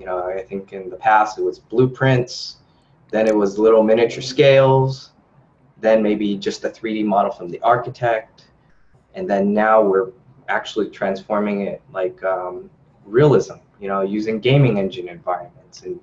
you 0.00 0.06
know, 0.06 0.24
I 0.24 0.42
think 0.42 0.72
in 0.72 0.88
the 0.88 0.96
past 0.96 1.38
it 1.38 1.42
was 1.42 1.58
blueprints, 1.58 2.56
then 3.10 3.26
it 3.26 3.36
was 3.36 3.58
little 3.58 3.82
miniature 3.82 4.22
scales, 4.22 5.10
then 5.78 6.02
maybe 6.02 6.36
just 6.38 6.64
a 6.64 6.70
3D 6.70 7.04
model 7.04 7.30
from 7.30 7.50
the 7.50 7.60
architect, 7.60 8.46
and 9.14 9.28
then 9.28 9.52
now 9.52 9.82
we're 9.82 10.10
actually 10.48 10.88
transforming 10.88 11.66
it 11.66 11.82
like 11.92 12.24
um, 12.24 12.70
realism, 13.04 13.56
you 13.78 13.88
know, 13.88 14.00
using 14.00 14.40
gaming 14.40 14.78
engine 14.78 15.06
environments 15.06 15.82
and 15.82 16.00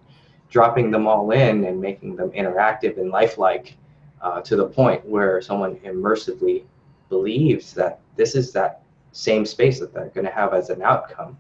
dropping 0.50 0.92
them 0.92 1.08
all 1.08 1.32
in 1.32 1.66
and 1.66 1.82
making 1.82 2.16
them 2.16 2.30
interactive 2.32 2.98
and 2.98 3.10
lifelike 3.10 3.78
uh, 4.22 4.42
to 4.42 4.56
the 4.56 4.66
point 4.66 5.04
where 5.06 5.42
someone 5.42 5.76
immersively 5.78 6.64
believes 7.10 7.74
that 7.74 8.00
this 8.16 8.36
is 8.36 8.52
that 8.52 8.84
same 9.12 9.44
space 9.44 9.80
that 9.80 9.92
they're 9.92 10.10
going 10.10 10.26
to 10.26 10.32
have 10.32 10.54
as 10.54 10.70
an 10.70 10.84
outcome. 10.84 11.36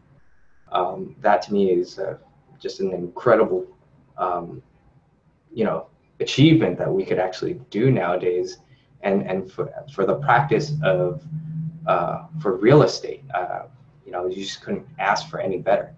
Um, 0.71 1.15
that 1.21 1.41
to 1.43 1.53
me 1.53 1.71
is 1.71 1.99
uh, 1.99 2.17
just 2.59 2.79
an 2.79 2.93
incredible, 2.93 3.65
um, 4.17 4.61
you 5.53 5.63
know, 5.63 5.87
achievement 6.19 6.77
that 6.79 6.91
we 6.91 7.05
could 7.05 7.19
actually 7.19 7.59
do 7.69 7.91
nowadays, 7.91 8.57
and 9.01 9.23
and 9.23 9.51
for 9.51 9.71
for 9.93 10.05
the 10.05 10.15
practice 10.15 10.73
of 10.83 11.23
uh, 11.85 12.25
for 12.41 12.57
real 12.57 12.83
estate, 12.83 13.23
uh, 13.33 13.63
you 14.05 14.11
know, 14.11 14.27
you 14.27 14.43
just 14.43 14.61
couldn't 14.61 14.85
ask 14.99 15.29
for 15.29 15.39
any 15.39 15.57
better. 15.57 15.93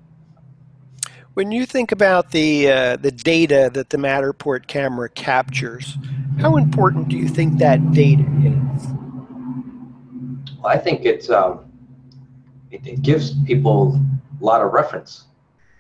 When 1.36 1.52
you 1.52 1.66
think 1.66 1.92
about 1.92 2.32
the 2.32 2.70
uh, 2.72 2.96
the 2.98 3.12
data 3.12 3.70
that 3.74 3.90
the 3.90 3.98
Matterport 3.98 4.68
camera 4.68 5.10
captures, 5.10 5.98
how 6.40 6.58
important 6.58 7.08
do 7.08 7.18
you 7.18 7.28
think 7.28 7.60
that 7.60 7.92
data 7.92 8.24
is? 8.44 8.88
Well, 10.58 10.68
I 10.68 10.78
think 10.78 11.06
it's 11.06 11.30
um, 11.30 11.72
it, 12.72 12.86
it 12.86 13.02
gives 13.02 13.36
people 13.46 14.00
a 14.42 14.44
lot 14.44 14.62
of 14.62 14.74
reference. 14.74 15.26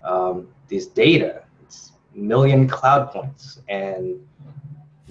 Um, 0.04 0.48
these 0.70 0.88
data, 0.88 1.44
it's 1.64 1.92
million 2.14 2.68
cloud 2.68 3.12
points, 3.12 3.62
and 3.68 4.20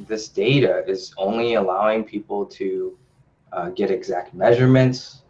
this 0.06 0.28
data 0.28 0.84
is 0.86 1.12
only 1.18 1.54
allowing 1.54 2.04
people 2.04 2.46
to 2.46 2.96
uh, 3.52 3.68
get 3.70 3.90
exact 3.90 4.32
measurements, 4.34 5.22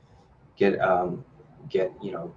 get 0.56 0.78
um, 0.80 1.24
get 1.68 1.92
you 2.02 2.12
know 2.12 2.32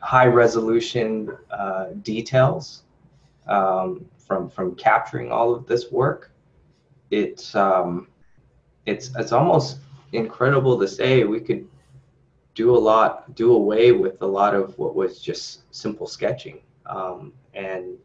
high 0.00 0.26
resolution 0.26 1.30
uh, 1.50 1.86
details 2.02 2.82
um, 3.46 4.04
from 4.18 4.48
from 4.48 4.74
capturing 4.74 5.30
all 5.30 5.54
of 5.54 5.66
this 5.66 5.92
work. 5.92 6.32
It's 7.10 7.54
um, 7.54 8.08
it's 8.86 9.10
it's 9.16 9.32
almost 9.32 9.78
incredible 10.12 10.78
to 10.78 10.88
say 10.88 11.24
we 11.24 11.40
could 11.40 11.66
do 12.54 12.76
a 12.76 12.78
lot, 12.78 13.34
do 13.34 13.52
away 13.52 13.92
with 13.92 14.20
a 14.22 14.26
lot 14.26 14.54
of 14.54 14.76
what 14.78 14.94
was 14.94 15.20
just 15.20 15.62
simple 15.74 16.06
sketching, 16.06 16.60
um, 16.86 17.32
and 17.54 17.96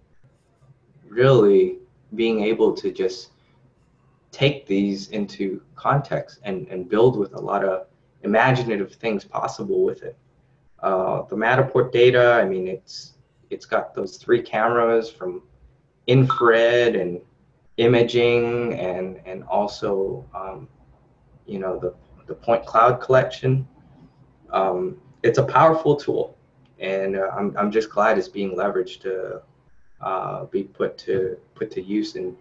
really 1.08 1.80
being 2.16 2.44
able 2.44 2.74
to 2.74 2.92
just 2.92 3.32
take 4.32 4.66
these 4.66 5.10
into 5.10 5.62
context 5.76 6.40
and, 6.44 6.68
and 6.68 6.88
build 6.90 7.18
with 7.18 7.34
a 7.34 7.40
lot 7.40 7.64
of 7.64 7.88
imaginative 8.24 8.94
things 8.94 9.26
possible 9.26 9.84
with 9.84 10.04
it. 10.04 10.18
Uh, 10.80 11.24
the 11.24 11.36
Matterport 11.36 11.92
data, 11.92 12.34
I 12.34 12.46
mean, 12.46 12.68
it's 12.68 13.14
it's 13.50 13.66
got 13.66 13.96
those 13.96 14.18
three 14.18 14.42
cameras 14.42 15.10
from 15.10 15.42
infrared 16.06 16.96
and 16.96 17.20
imaging, 17.78 18.74
and 18.74 19.20
and 19.26 19.44
also 19.46 20.26
um, 20.36 20.68
you 21.46 21.60
know 21.60 21.80
the 21.80 21.94
the 22.28 22.36
point 22.36 22.66
cloud 22.66 23.02
collection 23.02 23.68
um, 24.52 24.98
it's 25.24 25.38
a 25.38 25.44
powerful 25.44 25.96
tool, 25.96 26.38
and 26.80 27.16
uh, 27.16 27.30
I'm 27.36 27.56
I'm 27.58 27.72
just 27.72 27.90
glad 27.90 28.18
it's 28.18 28.28
being 28.28 28.56
leveraged 28.56 29.02
to 29.02 29.42
uh, 30.02 30.46
be 30.46 30.64
put 30.64 30.98
to 31.00 31.38
put 31.56 31.72
to 31.72 31.82
use 31.82 32.16
in 32.16 32.36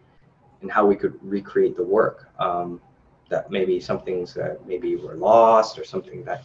in 0.62 0.68
how 0.68 0.86
we 0.86 0.96
could 0.96 1.18
recreate 1.22 1.76
the 1.76 1.84
work. 1.84 2.28
Um, 2.38 2.80
that 3.28 3.50
maybe 3.50 3.80
some 3.80 4.00
things 4.02 4.32
that 4.34 4.64
maybe 4.66 4.94
were 4.96 5.16
lost 5.16 5.78
or 5.78 5.84
something 5.84 6.24
that 6.24 6.44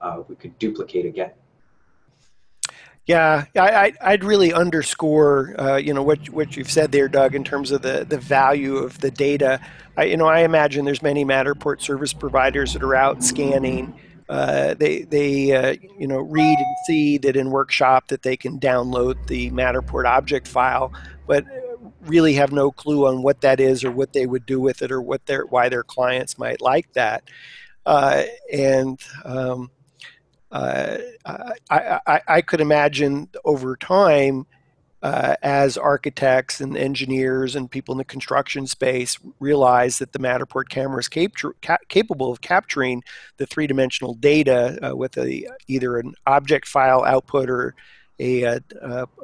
uh, 0.00 0.22
we 0.28 0.34
could 0.34 0.58
duplicate 0.58 1.04
again. 1.04 1.30
Yeah, 3.04 3.46
I, 3.56 3.92
I'd 4.00 4.22
really 4.22 4.52
underscore, 4.52 5.60
uh, 5.60 5.76
you 5.76 5.92
know, 5.92 6.04
what 6.04 6.30
what 6.30 6.56
you've 6.56 6.70
said 6.70 6.92
there, 6.92 7.08
Doug, 7.08 7.34
in 7.34 7.42
terms 7.42 7.72
of 7.72 7.82
the, 7.82 8.06
the 8.08 8.18
value 8.18 8.76
of 8.76 9.00
the 9.00 9.10
data. 9.10 9.60
I, 9.96 10.04
you 10.04 10.16
know, 10.16 10.26
I 10.26 10.40
imagine 10.40 10.84
there's 10.84 11.02
many 11.02 11.24
Matterport 11.24 11.80
service 11.80 12.12
providers 12.12 12.74
that 12.74 12.82
are 12.82 12.94
out 12.94 13.24
scanning 13.24 13.92
uh, 14.28 14.74
they 14.74 15.02
they 15.02 15.52
uh, 15.52 15.74
you 15.98 16.06
know 16.06 16.18
read 16.20 16.58
and 16.58 16.76
see 16.86 17.18
that 17.18 17.36
in 17.36 17.50
workshop 17.50 18.08
that 18.08 18.22
they 18.22 18.36
can 18.36 18.58
download 18.58 19.26
the 19.26 19.50
Matterport 19.50 20.06
object 20.06 20.48
file, 20.48 20.92
but 21.26 21.44
really 22.02 22.34
have 22.34 22.52
no 22.52 22.70
clue 22.70 23.06
on 23.06 23.22
what 23.22 23.40
that 23.40 23.60
is 23.60 23.84
or 23.84 23.92
what 23.92 24.12
they 24.12 24.26
would 24.26 24.46
do 24.46 24.60
with 24.60 24.82
it 24.82 24.90
or 24.90 25.00
what 25.02 25.24
their 25.26 25.44
why 25.46 25.68
their 25.68 25.84
clients 25.84 26.38
might 26.38 26.60
like 26.60 26.92
that. 26.94 27.24
Uh, 27.84 28.22
and 28.52 29.00
um, 29.24 29.70
uh, 30.52 30.98
I, 31.70 32.00
I, 32.06 32.20
I 32.28 32.40
could 32.42 32.60
imagine 32.60 33.28
over 33.44 33.76
time 33.76 34.46
uh, 35.02 35.34
as 35.42 35.76
architects 35.76 36.60
and 36.60 36.76
engineers 36.76 37.56
and 37.56 37.70
people 37.70 37.92
in 37.92 37.98
the 37.98 38.04
construction 38.04 38.66
space 38.66 39.18
realize 39.40 39.98
that 39.98 40.12
the 40.12 40.18
Matterport 40.18 40.68
camera 40.68 41.00
is 41.00 41.08
cap- 41.08 41.32
ca- 41.60 41.78
capable 41.88 42.30
of 42.30 42.40
capturing 42.40 43.02
the 43.36 43.46
three-dimensional 43.46 44.14
data 44.14 44.78
uh, 44.90 44.96
with 44.96 45.18
a, 45.18 45.48
either 45.66 45.98
an 45.98 46.14
object 46.26 46.68
file 46.68 47.02
output 47.04 47.50
or 47.50 47.74
a, 48.20 48.42
a, 48.44 48.60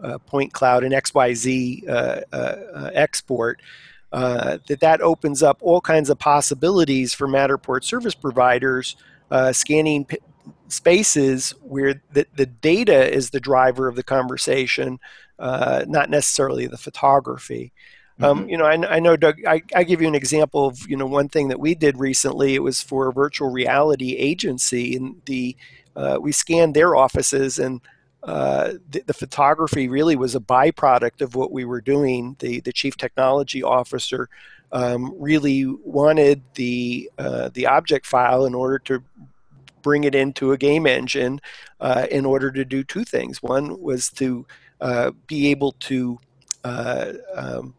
a 0.02 0.18
point 0.18 0.52
cloud, 0.52 0.82
an 0.82 0.92
XYZ 0.92 1.88
uh, 1.88 2.20
uh, 2.32 2.36
uh, 2.36 2.90
export. 2.92 3.60
Uh, 4.10 4.56
that 4.68 4.80
that 4.80 5.02
opens 5.02 5.42
up 5.42 5.58
all 5.60 5.82
kinds 5.82 6.08
of 6.08 6.18
possibilities 6.18 7.12
for 7.12 7.28
Matterport 7.28 7.84
service 7.84 8.14
providers, 8.14 8.96
scanning 9.52 10.06
p- 10.06 10.16
spaces 10.68 11.50
where 11.62 12.02
the, 12.12 12.26
the 12.34 12.46
data 12.46 13.12
is 13.12 13.30
the 13.30 13.40
driver 13.40 13.88
of 13.88 13.96
the 13.96 14.02
conversation, 14.02 14.98
uh, 15.38 15.84
not 15.88 16.10
necessarily 16.10 16.66
the 16.66 16.78
photography. 16.78 17.72
Um, 18.20 18.40
mm-hmm. 18.40 18.48
you 18.48 18.56
know, 18.56 18.64
I, 18.64 18.96
I 18.96 19.00
know, 19.00 19.16
Doug. 19.16 19.44
I, 19.46 19.62
I 19.74 19.84
give 19.84 20.00
you 20.00 20.08
an 20.08 20.14
example 20.14 20.66
of 20.66 20.88
you 20.88 20.96
know 20.96 21.06
one 21.06 21.28
thing 21.28 21.48
that 21.48 21.60
we 21.60 21.74
did 21.74 21.98
recently. 21.98 22.54
It 22.54 22.62
was 22.62 22.82
for 22.82 23.08
a 23.08 23.12
virtual 23.12 23.50
reality 23.50 24.16
agency, 24.16 24.96
and 24.96 25.22
the 25.26 25.56
uh, 25.94 26.18
we 26.20 26.32
scanned 26.32 26.74
their 26.74 26.96
offices, 26.96 27.58
and 27.58 27.80
uh, 28.24 28.72
the, 28.90 29.02
the, 29.06 29.14
photography 29.14 29.88
really 29.88 30.16
was 30.16 30.34
a 30.34 30.40
byproduct 30.40 31.20
of 31.20 31.36
what 31.36 31.52
we 31.52 31.64
were 31.64 31.80
doing. 31.80 32.34
The 32.40 32.60
the 32.60 32.72
chief 32.72 32.96
technology 32.96 33.62
officer 33.62 34.28
um, 34.72 35.14
really 35.16 35.64
wanted 35.64 36.42
the 36.54 37.10
uh, 37.18 37.50
the 37.54 37.66
object 37.66 38.04
file 38.04 38.46
in 38.46 38.54
order 38.54 38.80
to 38.80 39.02
bring 39.88 40.04
it 40.04 40.14
into 40.14 40.52
a 40.52 40.58
game 40.58 40.86
engine 40.86 41.40
uh, 41.80 42.06
in 42.10 42.26
order 42.26 42.50
to 42.50 42.62
do 42.62 42.84
two 42.84 43.04
things. 43.04 43.42
One 43.42 43.80
was 43.80 44.10
to 44.10 44.44
uh, 44.82 45.12
be 45.26 45.48
able 45.48 45.72
to 45.72 46.18
uh, 46.62 47.12
um, 47.34 47.74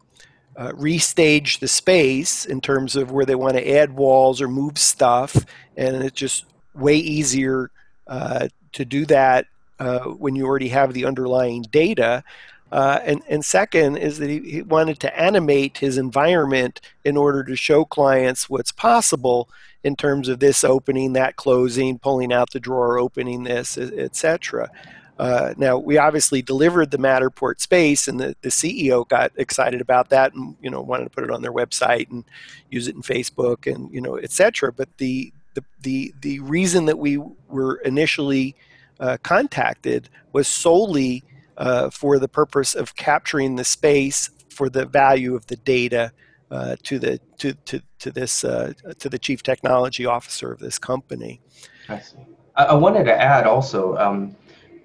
uh, 0.56 0.72
restage 0.72 1.60
the 1.60 1.68
space 1.68 2.46
in 2.46 2.60
terms 2.60 2.96
of 2.96 3.12
where 3.12 3.24
they 3.24 3.36
want 3.36 3.54
to 3.54 3.70
add 3.70 3.94
walls 3.94 4.42
or 4.42 4.48
move 4.48 4.76
stuff, 4.76 5.46
and 5.76 6.02
it's 6.02 6.18
just 6.18 6.46
way 6.74 6.96
easier 6.96 7.70
uh, 8.08 8.48
to 8.72 8.84
do 8.84 9.06
that 9.06 9.46
uh, 9.78 10.00
when 10.00 10.34
you 10.34 10.44
already 10.44 10.70
have 10.70 10.92
the 10.92 11.04
underlying 11.04 11.62
data. 11.62 12.24
Uh, 12.72 12.98
and, 13.04 13.22
and 13.28 13.44
second 13.44 13.98
is 13.98 14.18
that 14.18 14.28
he, 14.28 14.40
he, 14.40 14.62
wanted 14.62 14.98
to 14.98 15.16
animate 15.16 15.78
his 15.78 15.96
environment 15.96 16.80
in 17.04 17.16
order 17.16 17.44
to 17.44 17.54
show 17.54 17.84
clients 17.84 18.50
what's 18.50 18.72
possible 18.72 19.48
in 19.82 19.96
terms 19.96 20.28
of 20.28 20.40
this 20.40 20.62
opening, 20.64 21.14
that 21.14 21.36
closing, 21.36 21.98
pulling 21.98 22.32
out 22.32 22.50
the 22.50 22.60
drawer, 22.60 22.98
opening 22.98 23.44
this, 23.44 23.78
etc. 23.78 24.70
Uh, 25.18 25.52
now 25.58 25.76
we 25.76 25.98
obviously 25.98 26.40
delivered 26.40 26.90
the 26.90 26.98
Matterport 26.98 27.60
space, 27.60 28.08
and 28.08 28.18
the, 28.18 28.34
the 28.40 28.48
CEO 28.48 29.06
got 29.06 29.32
excited 29.36 29.80
about 29.80 30.08
that, 30.08 30.32
and 30.34 30.56
you 30.62 30.70
know 30.70 30.80
wanted 30.80 31.04
to 31.04 31.10
put 31.10 31.24
it 31.24 31.30
on 31.30 31.42
their 31.42 31.52
website 31.52 32.10
and 32.10 32.24
use 32.70 32.88
it 32.88 32.94
in 32.94 33.02
Facebook 33.02 33.70
and 33.70 33.92
you 33.92 34.00
know 34.00 34.18
etc. 34.18 34.72
But 34.72 34.88
the 34.98 35.32
the 35.54 35.64
the 35.82 36.14
the 36.20 36.40
reason 36.40 36.86
that 36.86 36.98
we 36.98 37.18
were 37.48 37.76
initially 37.84 38.54
uh, 38.98 39.18
contacted 39.22 40.08
was 40.32 40.48
solely 40.48 41.22
uh, 41.56 41.90
for 41.90 42.18
the 42.18 42.28
purpose 42.28 42.74
of 42.74 42.96
capturing 42.96 43.56
the 43.56 43.64
space 43.64 44.30
for 44.48 44.70
the 44.70 44.86
value 44.86 45.34
of 45.34 45.46
the 45.46 45.56
data 45.56 46.12
uh, 46.50 46.76
to 46.82 46.98
the 46.98 47.20
to 47.38 47.52
to 47.64 47.80
to 47.98 48.10
this 48.10 48.44
uh, 48.44 48.72
to 48.98 49.08
the 49.08 49.18
chief 49.18 49.42
technology 49.42 50.06
officer 50.06 50.52
of 50.52 50.58
this 50.58 50.78
company. 50.78 51.40
I 51.88 51.98
see. 52.00 52.16
I, 52.56 52.74
wanted 52.74 53.04
to 53.04 53.14
add 53.14 53.46
also. 53.46 53.96
Um, 53.96 54.36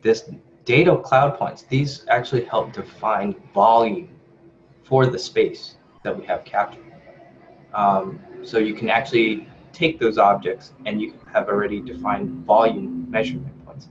this 0.01 0.29
data 0.65 0.95
cloud 0.97 1.37
points, 1.37 1.63
these 1.63 2.05
actually 2.09 2.45
help 2.45 2.73
define 2.73 3.35
volume 3.53 4.09
for 4.83 5.07
the 5.07 5.17
space 5.17 5.77
that 6.03 6.15
we 6.17 6.23
have 6.25 6.45
captured. 6.45 6.83
Um, 7.73 8.19
so 8.43 8.59
you 8.59 8.75
can 8.75 8.89
actually 8.89 9.47
take 9.73 9.99
those 9.99 10.17
objects 10.17 10.73
and 10.85 11.01
you 11.01 11.13
have 11.33 11.49
already 11.49 11.81
defined 11.81 12.45
volume 12.45 13.09
measurement 13.09 13.65
points 13.65 13.89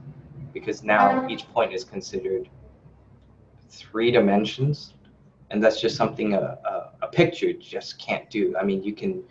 because 0.53 0.83
now 0.83 1.27
each 1.29 1.47
point 1.53 1.75
is 1.75 1.85
considered 1.85 2.49
three 3.69 4.11
dimensions 4.11 4.95
and 5.51 5.63
that's 5.63 5.81
just 5.81 5.97
something 5.97 6.35
a, 6.35 6.39
a, 6.41 6.69
a 6.69 6.74
picture 7.15 7.53
just 7.53 7.99
can't 7.99 8.29
do. 8.31 8.55
I 8.57 8.65
mean, 8.65 8.83
you 8.83 8.95
can 8.95 9.23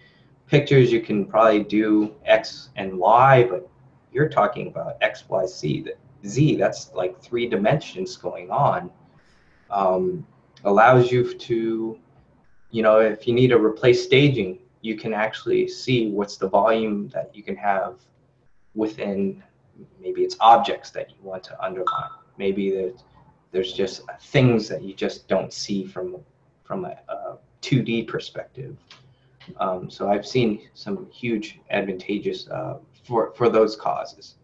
pictures 0.48 0.92
you 0.92 1.02
can 1.02 1.26
probably 1.26 1.64
do 1.64 2.14
X 2.26 2.70
and 2.76 2.98
Y, 2.98 3.44
but 3.50 3.68
you're 4.12 4.30
talking 4.30 4.68
about 4.68 4.98
X, 5.02 5.24
Y. 5.28 5.42
That 5.42 5.98
Z, 6.26 6.56
that's 6.56 6.94
like 6.94 7.20
three 7.22 7.48
dimensions 7.48 8.16
going 8.18 8.50
on, 8.50 8.90
um, 9.70 10.26
allows 10.64 11.12
you 11.12 11.34
to, 11.34 12.00
you 12.72 12.82
know, 12.82 13.00
if 13.00 13.28
you 13.28 13.34
need 13.34 13.48
to 13.48 13.58
replace 13.58 14.04
staging, 14.04 14.60
you 14.82 14.96
can 14.96 15.14
actually 15.14 15.68
see 15.68 16.10
what's 16.10 16.38
the 16.38 16.48
volume 16.48 17.10
that 17.10 17.36
you 17.36 17.44
can 17.44 17.56
have 17.56 17.96
within 18.76 19.44
maybe 20.00 20.22
it's 20.22 20.36
objects 20.40 20.92
that 20.92 21.10
you 21.10 21.18
want 21.24 21.44
to 21.44 21.64
underline. 21.64 22.10
Maybe 22.38 22.70
there's, 22.72 23.04
there's 23.52 23.74
just 23.74 24.02
things 24.22 24.68
that 24.70 24.84
you 24.84 24.94
just 24.94 25.28
don't 25.28 25.52
see 25.52 25.86
from, 25.86 26.18
from 26.64 26.86
a, 26.86 26.98
a 27.10 27.38
2D 27.64 28.08
perspective. 28.08 28.76
Um, 29.60 29.90
so 29.90 30.10
I've 30.10 30.28
seen 30.28 30.68
some 30.74 31.10
huge 31.10 31.60
advantageous 31.70 32.48
uh, 32.50 32.78
for, 33.04 33.34
for 33.34 33.50
those 33.50 33.76
causes. 33.76 34.36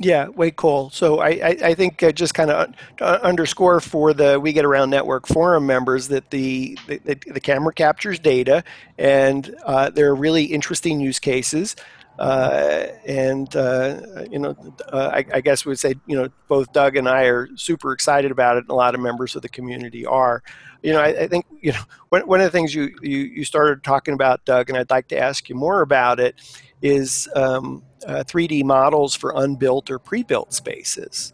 Yeah, 0.00 0.28
way 0.28 0.52
cool. 0.52 0.90
So 0.90 1.18
I, 1.18 1.28
I, 1.28 1.56
I 1.64 1.74
think 1.74 2.04
uh, 2.04 2.12
just 2.12 2.32
kind 2.32 2.50
of 2.50 2.72
uh, 3.00 3.18
underscore 3.20 3.80
for 3.80 4.12
the 4.12 4.38
We 4.38 4.52
Get 4.52 4.64
Around 4.64 4.90
Network 4.90 5.26
forum 5.26 5.66
members 5.66 6.06
that 6.08 6.30
the 6.30 6.78
the, 6.86 6.98
the 7.26 7.40
camera 7.40 7.72
captures 7.72 8.20
data, 8.20 8.62
and 8.96 9.56
uh, 9.64 9.90
there 9.90 10.08
are 10.08 10.14
really 10.14 10.44
interesting 10.44 11.00
use 11.00 11.18
cases. 11.18 11.74
Uh, 12.18 12.86
and 13.06 13.54
uh, 13.54 14.24
you 14.28 14.40
know, 14.40 14.56
uh, 14.92 15.10
I, 15.14 15.24
I, 15.34 15.40
guess 15.40 15.64
we'd 15.64 15.78
say 15.78 15.94
you 16.06 16.20
know 16.20 16.28
both 16.48 16.72
Doug 16.72 16.96
and 16.96 17.08
I 17.08 17.24
are 17.26 17.48
super 17.54 17.92
excited 17.92 18.32
about 18.32 18.56
it, 18.56 18.64
and 18.64 18.70
a 18.70 18.74
lot 18.74 18.96
of 18.96 19.00
members 19.00 19.36
of 19.36 19.42
the 19.42 19.48
community 19.48 20.04
are. 20.04 20.42
You 20.82 20.94
know, 20.94 21.00
I, 21.00 21.08
I 21.08 21.28
think 21.28 21.46
you 21.60 21.72
know 21.72 21.82
one, 22.08 22.22
one 22.22 22.40
of 22.40 22.44
the 22.44 22.50
things 22.50 22.74
you, 22.74 22.92
you 23.02 23.18
you 23.18 23.44
started 23.44 23.84
talking 23.84 24.14
about, 24.14 24.44
Doug, 24.44 24.68
and 24.68 24.76
I'd 24.76 24.90
like 24.90 25.06
to 25.08 25.18
ask 25.18 25.48
you 25.48 25.54
more 25.54 25.80
about 25.82 26.18
it 26.18 26.40
is 26.82 27.28
um, 27.36 27.84
uh, 28.06 28.24
3D 28.26 28.64
models 28.64 29.14
for 29.14 29.32
unbuilt 29.36 29.90
or 29.90 29.98
pre-built 29.98 30.52
spaces. 30.52 31.32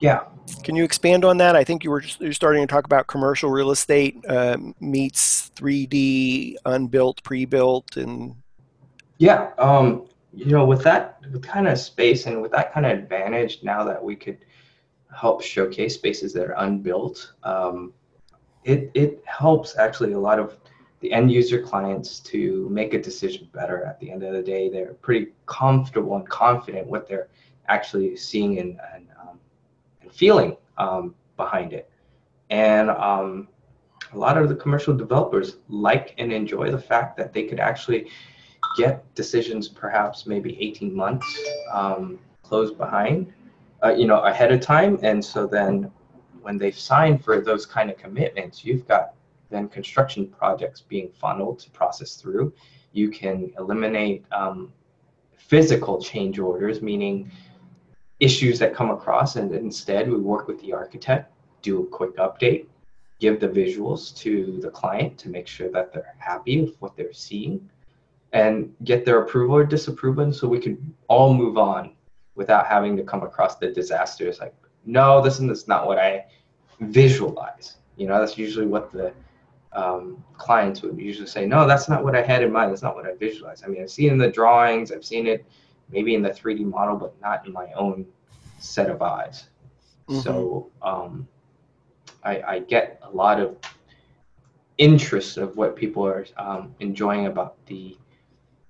Yeah. 0.00 0.24
Can 0.62 0.76
you 0.76 0.84
expand 0.84 1.24
on 1.24 1.38
that? 1.38 1.56
I 1.56 1.64
think 1.64 1.84
you 1.84 1.90
were 1.90 2.02
you're 2.20 2.32
starting 2.32 2.62
to 2.62 2.66
talk 2.66 2.84
about 2.84 3.06
commercial 3.06 3.50
real 3.50 3.70
estate 3.70 4.16
uh, 4.28 4.56
meets 4.80 5.50
3D 5.56 6.54
unbuilt, 6.64 7.22
pre-built, 7.22 7.96
and 7.96 8.36
yeah, 9.18 9.50
um, 9.58 10.06
you 10.32 10.46
know, 10.46 10.64
with 10.64 10.82
that 10.82 11.20
with 11.32 11.42
kind 11.42 11.66
of 11.66 11.78
space 11.78 12.26
and 12.26 12.42
with 12.42 12.52
that 12.52 12.72
kind 12.72 12.86
of 12.86 12.92
advantage, 12.92 13.62
now 13.62 13.84
that 13.84 14.02
we 14.02 14.14
could 14.14 14.38
help 15.14 15.42
showcase 15.42 15.94
spaces 15.94 16.32
that 16.34 16.46
are 16.46 16.54
unbuilt, 16.58 17.32
um, 17.42 17.92
it 18.64 18.90
it 18.94 19.22
helps 19.24 19.76
actually 19.78 20.12
a 20.12 20.18
lot 20.18 20.38
of 20.38 20.58
the 21.00 21.12
end 21.12 21.30
user 21.30 21.60
clients 21.60 22.20
to 22.20 22.68
make 22.70 22.94
a 22.94 23.00
decision 23.00 23.48
better 23.52 23.84
at 23.84 23.98
the 24.00 24.10
end 24.10 24.22
of 24.22 24.32
the 24.32 24.42
day. 24.42 24.68
They're 24.68 24.94
pretty 24.94 25.32
comfortable 25.46 26.16
and 26.16 26.28
confident 26.28 26.86
what 26.86 27.06
they're 27.06 27.28
actually 27.68 28.16
seeing 28.16 28.58
and, 28.58 28.80
and, 28.94 29.06
um, 29.20 29.38
and 30.00 30.12
feeling 30.12 30.56
um, 30.78 31.14
behind 31.36 31.72
it. 31.72 31.90
And 32.48 32.90
um, 32.90 33.48
a 34.12 34.18
lot 34.18 34.38
of 34.38 34.48
the 34.48 34.54
commercial 34.54 34.96
developers 34.96 35.56
like 35.68 36.14
and 36.18 36.32
enjoy 36.32 36.70
the 36.70 36.78
fact 36.78 37.16
that 37.18 37.32
they 37.32 37.44
could 37.44 37.60
actually 37.60 38.08
get 38.76 39.14
decisions 39.14 39.68
perhaps 39.68 40.26
maybe 40.26 40.56
18 40.60 40.94
months 40.94 41.26
um, 41.72 42.18
closed 42.42 42.76
behind, 42.76 43.32
uh, 43.82 43.94
you 43.94 44.06
know, 44.06 44.20
ahead 44.20 44.52
of 44.52 44.60
time. 44.60 44.98
And 45.02 45.24
so 45.24 45.46
then 45.46 45.90
when 46.42 46.58
they've 46.58 46.78
signed 46.78 47.24
for 47.24 47.40
those 47.40 47.66
kind 47.66 47.90
of 47.90 47.96
commitments, 47.96 48.64
you've 48.64 48.86
got 48.86 49.14
then 49.50 49.68
construction 49.68 50.26
projects 50.26 50.80
being 50.80 51.08
funneled 51.10 51.58
to 51.60 51.70
process 51.70 52.14
through. 52.16 52.52
You 52.92 53.10
can 53.10 53.52
eliminate 53.58 54.24
um, 54.32 54.72
physical 55.36 56.00
change 56.00 56.38
orders, 56.38 56.82
meaning 56.82 57.30
issues 58.20 58.58
that 58.58 58.74
come 58.74 58.90
across, 58.90 59.36
and 59.36 59.54
instead 59.54 60.10
we 60.10 60.16
work 60.18 60.48
with 60.48 60.60
the 60.60 60.72
architect, 60.72 61.32
do 61.62 61.82
a 61.82 61.86
quick 61.86 62.16
update, 62.16 62.66
give 63.20 63.40
the 63.40 63.48
visuals 63.48 64.16
to 64.16 64.58
the 64.62 64.70
client 64.70 65.18
to 65.18 65.28
make 65.28 65.46
sure 65.46 65.70
that 65.70 65.92
they're 65.92 66.14
happy 66.18 66.62
with 66.62 66.80
what 66.80 66.96
they're 66.96 67.12
seeing, 67.12 67.68
and 68.36 68.74
get 68.84 69.06
their 69.06 69.22
approval 69.22 69.56
or 69.56 69.64
disapproval 69.64 70.30
so 70.30 70.46
we 70.46 70.58
can 70.58 70.94
all 71.08 71.32
move 71.32 71.56
on 71.56 71.94
without 72.34 72.66
having 72.66 72.94
to 72.94 73.02
come 73.02 73.22
across 73.22 73.56
the 73.56 73.68
disasters 73.68 74.40
like, 74.40 74.54
no, 74.84 75.22
this 75.22 75.40
is 75.40 75.66
not 75.66 75.86
what 75.86 75.98
I 75.98 76.26
visualize. 76.80 77.78
You 77.96 78.06
know, 78.06 78.20
that's 78.20 78.36
usually 78.36 78.66
what 78.66 78.92
the 78.92 79.14
um, 79.72 80.22
clients 80.34 80.82
would 80.82 80.98
usually 80.98 81.26
say, 81.26 81.46
no, 81.46 81.66
that's 81.66 81.88
not 81.88 82.04
what 82.04 82.14
I 82.14 82.22
had 82.22 82.42
in 82.42 82.52
mind. 82.52 82.70
That's 82.70 82.82
not 82.82 82.94
what 82.94 83.06
I 83.06 83.14
visualized. 83.14 83.64
I 83.64 83.68
mean, 83.68 83.82
I've 83.82 83.90
seen 83.90 84.12
in 84.12 84.18
the 84.18 84.30
drawings, 84.30 84.92
I've 84.92 85.04
seen 85.04 85.26
it 85.26 85.46
maybe 85.90 86.14
in 86.14 86.20
the 86.20 86.30
3D 86.30 86.60
model, 86.66 86.96
but 86.96 87.18
not 87.22 87.46
in 87.46 87.52
my 87.54 87.72
own 87.72 88.04
set 88.58 88.90
of 88.90 89.00
eyes. 89.00 89.48
Mm-hmm. 90.08 90.20
So 90.20 90.70
um, 90.82 91.26
I, 92.22 92.42
I, 92.42 92.58
get 92.60 93.00
a 93.02 93.10
lot 93.10 93.40
of 93.40 93.56
interest 94.78 95.36
of 95.36 95.56
what 95.56 95.74
people 95.74 96.06
are 96.06 96.24
um, 96.36 96.74
enjoying 96.78 97.26
about 97.26 97.56
the 97.66 97.96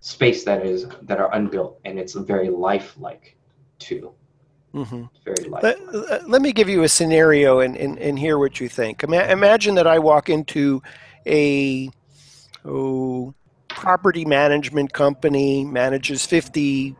space 0.07 0.45
that 0.45 0.64
is 0.64 0.87
that 1.03 1.19
are 1.19 1.35
unbuilt, 1.35 1.81
and 1.85 1.99
it's 1.99 2.14
very 2.14 2.49
lifelike 2.49 3.37
too. 3.81 4.12
Mm-hmm. 4.73 5.05
Very 5.25 5.49
Let, 5.49 6.29
let, 6.29 6.42
me 6.42 6.53
give 6.53 6.69
you 6.69 6.83
a 6.83 6.88
scenario 6.88 7.61
and, 7.61 7.77
and, 7.77 7.99
and 7.99 8.19
hear 8.19 8.38
what 8.38 8.61
you 8.61 8.69
think. 8.69 9.03
Imagine 9.03 9.75
that 9.77 9.87
I 9.87 9.99
walk 9.99 10.29
into 10.29 10.83
a 11.27 11.90
oh, 12.64 13.35
property 13.69 14.27
management 14.27 14.92
company, 14.92 15.64
manages 15.64 16.27
50 16.27 16.95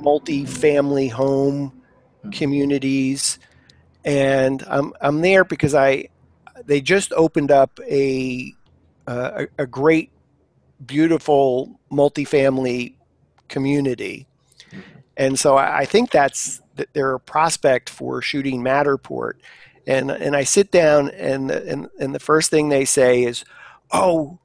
multi-family 0.00 1.08
home 1.08 1.70
mm-hmm. 1.70 2.30
communities, 2.30 3.38
and 4.04 4.64
I'm 4.66 4.92
I'm 5.00 5.20
there 5.20 5.44
because 5.44 5.74
I 5.74 6.08
they 6.64 6.80
just 6.80 7.12
opened 7.12 7.50
up 7.50 7.78
a 7.88 8.54
uh, 9.06 9.44
a, 9.58 9.62
a 9.62 9.66
great, 9.66 10.10
beautiful 10.86 11.78
multifamily 11.90 12.94
community, 13.48 14.26
and 15.16 15.38
so 15.38 15.56
I, 15.56 15.84
think 15.84 16.10
that's 16.10 16.60
a 16.96 17.18
prospect 17.20 17.90
for 17.90 18.20
shooting 18.22 18.62
Matterport, 18.62 19.34
and 19.86 20.10
and 20.10 20.34
I 20.34 20.44
sit 20.44 20.70
down 20.70 21.10
and 21.10 21.50
and 21.50 21.88
and 22.00 22.14
the 22.14 22.20
first 22.20 22.50
thing 22.50 22.68
they 22.68 22.84
say 22.84 23.24
is, 23.24 23.44
oh, 23.92 24.38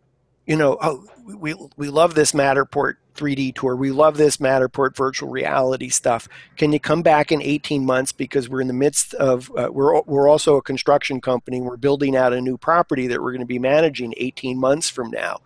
you 0.45 0.55
know, 0.55 0.77
oh, 0.81 1.05
we 1.23 1.55
we 1.77 1.89
love 1.89 2.15
this 2.15 2.33
Matterport 2.33 2.95
3D 3.19 3.55
tour. 3.55 3.75
We 3.75 3.91
love 3.91 4.17
this 4.17 4.37
Matterport 4.37 4.95
virtual 4.95 5.29
reality 5.29 5.89
stuff. 5.89 6.29
Can 6.57 6.71
you 6.71 6.79
come 6.79 7.01
back 7.01 7.31
in 7.31 7.41
18 7.41 7.85
months 7.85 8.11
because 8.11 8.47
we're 8.47 8.61
in 8.61 8.67
the 8.67 8.73
midst 8.73 9.13
of 9.15 9.51
uh, 9.57 9.69
we're 9.71 10.01
we're 10.01 10.29
also 10.29 10.55
a 10.55 10.61
construction 10.61 11.19
company. 11.19 11.59
We're 11.61 11.77
building 11.77 12.15
out 12.15 12.33
a 12.33 12.41
new 12.41 12.57
property 12.57 13.07
that 13.07 13.21
we're 13.21 13.31
going 13.31 13.41
to 13.41 13.45
be 13.45 13.59
managing 13.59 14.13
18 14.17 14.57
months 14.57 14.89
from 14.89 15.11
now. 15.11 15.39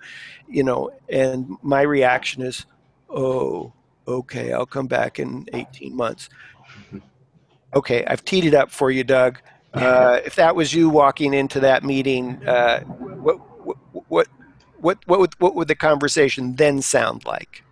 You 0.47 0.63
know, 0.63 0.91
and 1.09 1.57
my 1.61 1.81
reaction 1.81 2.43
is, 2.43 2.65
"Oh, 3.09 3.73
okay, 4.07 4.53
I'll 4.53 4.65
come 4.65 4.87
back 4.87 5.19
in 5.19 5.47
18 5.53 5.95
months." 5.95 6.29
Okay, 7.75 8.05
I've 8.05 8.23
teed 8.23 8.45
it 8.45 8.53
up 8.53 8.69
for 8.69 8.91
you, 8.91 9.03
Doug. 9.03 9.39
Uh, 9.73 10.19
if 10.23 10.35
that 10.35 10.55
was 10.55 10.71
you 10.73 10.89
walking 10.89 11.33
into 11.33 11.59
that 11.61 11.83
meeting, 11.83 12.47
uh, 12.47 12.81
what, 12.81 13.39
what, 13.65 13.77
what 14.07 14.27
what 14.83 14.99
what 15.07 15.19
would 15.19 15.33
what 15.39 15.55
would 15.55 15.67
the 15.67 15.75
conversation 15.75 16.55
then 16.55 16.81
sound 16.81 17.25
like? 17.25 17.62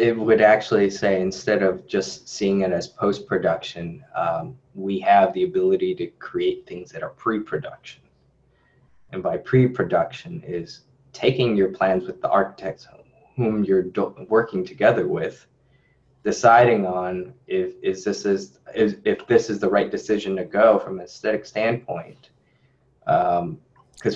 It 0.00 0.16
would 0.16 0.40
actually 0.40 0.88
say 0.88 1.20
instead 1.20 1.62
of 1.62 1.86
just 1.86 2.26
seeing 2.26 2.62
it 2.62 2.72
as 2.72 2.86
post 2.88 3.26
production, 3.26 4.02
um, 4.14 4.56
we 4.74 4.98
have 5.00 5.32
the 5.34 5.42
ability 5.42 5.94
to 5.96 6.06
create 6.06 6.66
things 6.66 6.90
that 6.92 7.02
are 7.02 7.10
pre 7.10 7.40
production. 7.40 8.02
And 9.12 9.22
by 9.22 9.36
pre 9.36 9.68
production 9.68 10.42
is 10.46 10.84
taking 11.12 11.54
your 11.54 11.68
plans 11.68 12.06
with 12.06 12.22
the 12.22 12.30
architects 12.30 12.86
whom 13.36 13.62
you're 13.62 13.82
do- 13.82 14.26
working 14.28 14.64
together 14.64 15.06
with, 15.06 15.46
deciding 16.24 16.86
on 16.86 17.34
if 17.46 17.74
is 17.82 18.02
this 18.02 18.24
is, 18.24 18.58
if 18.74 19.26
this 19.26 19.50
is 19.50 19.58
the 19.60 19.68
right 19.68 19.90
decision 19.90 20.34
to 20.36 20.44
go 20.44 20.78
from 20.78 20.98
an 20.98 21.04
aesthetic 21.04 21.44
standpoint. 21.44 22.30
Because 23.04 23.42
um, 23.42 23.58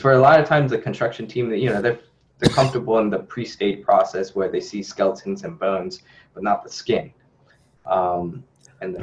for 0.00 0.12
a 0.12 0.18
lot 0.18 0.40
of 0.40 0.46
times 0.46 0.70
the 0.70 0.78
construction 0.78 1.26
team, 1.26 1.52
you 1.52 1.68
know, 1.70 1.82
they're 1.82 2.00
they're 2.44 2.54
comfortable 2.54 2.98
in 2.98 3.08
the 3.08 3.20
pre-state 3.20 3.82
process 3.82 4.34
where 4.34 4.50
they 4.50 4.60
see 4.60 4.82
skeletons 4.82 5.44
and 5.44 5.58
bones, 5.58 6.02
but 6.34 6.42
not 6.42 6.62
the 6.62 6.68
skin. 6.68 7.12
Um, 7.86 8.44
and 8.80 8.96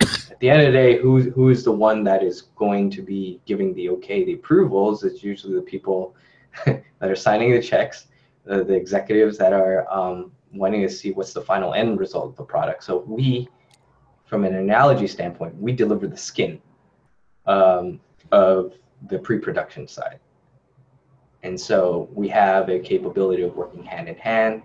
at 0.00 0.38
the 0.40 0.48
end 0.48 0.62
of 0.62 0.66
the 0.66 0.72
day, 0.72 0.98
who's 0.98 1.26
who's 1.34 1.64
the 1.64 1.72
one 1.72 2.02
that 2.04 2.22
is 2.22 2.42
going 2.56 2.90
to 2.90 3.02
be 3.02 3.40
giving 3.44 3.74
the 3.74 3.90
okay, 3.90 4.24
the 4.24 4.34
approvals? 4.34 5.04
It's 5.04 5.22
usually 5.22 5.54
the 5.54 5.62
people 5.62 6.14
that 6.66 6.82
are 7.02 7.16
signing 7.16 7.52
the 7.52 7.62
checks, 7.62 8.06
the, 8.44 8.64
the 8.64 8.74
executives 8.74 9.36
that 9.38 9.52
are 9.52 9.90
um, 9.92 10.32
wanting 10.54 10.80
to 10.82 10.88
see 10.88 11.12
what's 11.12 11.32
the 11.32 11.42
final 11.42 11.74
end 11.74 11.98
result 11.98 12.30
of 12.30 12.36
the 12.36 12.44
product. 12.44 12.84
So 12.84 13.04
we, 13.06 13.48
from 14.24 14.44
an 14.44 14.54
analogy 14.54 15.08
standpoint, 15.08 15.54
we 15.56 15.72
deliver 15.72 16.06
the 16.06 16.16
skin 16.16 16.60
um, 17.46 18.00
of 18.32 18.74
the 19.08 19.18
pre-production 19.18 19.86
side. 19.86 20.20
And 21.42 21.58
so 21.60 22.08
we 22.12 22.28
have 22.28 22.68
a 22.68 22.78
capability 22.78 23.42
of 23.42 23.54
working 23.54 23.84
hand 23.84 24.08
in 24.08 24.16
hand. 24.16 24.62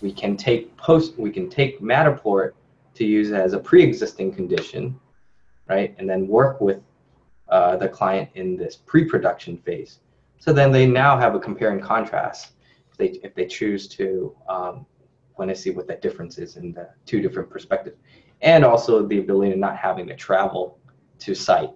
We 0.00 0.12
can 0.12 0.36
take 0.36 0.76
post, 0.76 1.18
we 1.18 1.30
can 1.30 1.48
take 1.48 1.80
Matterport 1.80 2.52
to 2.94 3.04
use 3.04 3.32
as 3.32 3.52
a 3.52 3.58
pre-existing 3.58 4.32
condition, 4.34 4.98
right? 5.68 5.94
And 5.98 6.08
then 6.08 6.26
work 6.26 6.60
with 6.60 6.80
uh, 7.48 7.76
the 7.76 7.88
client 7.88 8.30
in 8.34 8.56
this 8.56 8.76
pre-production 8.76 9.58
phase. 9.58 10.00
So 10.38 10.52
then 10.52 10.72
they 10.72 10.86
now 10.86 11.18
have 11.18 11.34
a 11.34 11.38
compare 11.38 11.70
and 11.70 11.82
contrast 11.82 12.52
if 12.90 12.96
they, 12.96 13.18
if 13.22 13.34
they 13.34 13.46
choose 13.46 13.88
to 13.88 14.34
um, 14.48 14.86
want 15.38 15.50
to 15.50 15.56
see 15.56 15.70
what 15.70 15.86
that 15.88 16.02
difference 16.02 16.38
is 16.38 16.56
in 16.56 16.72
the 16.72 16.88
two 17.04 17.20
different 17.20 17.50
perspectives. 17.50 17.96
And 18.42 18.64
also 18.64 19.06
the 19.06 19.18
ability 19.18 19.52
of 19.52 19.58
not 19.58 19.76
having 19.76 20.06
to 20.08 20.16
travel 20.16 20.78
to 21.20 21.34
site 21.34 21.70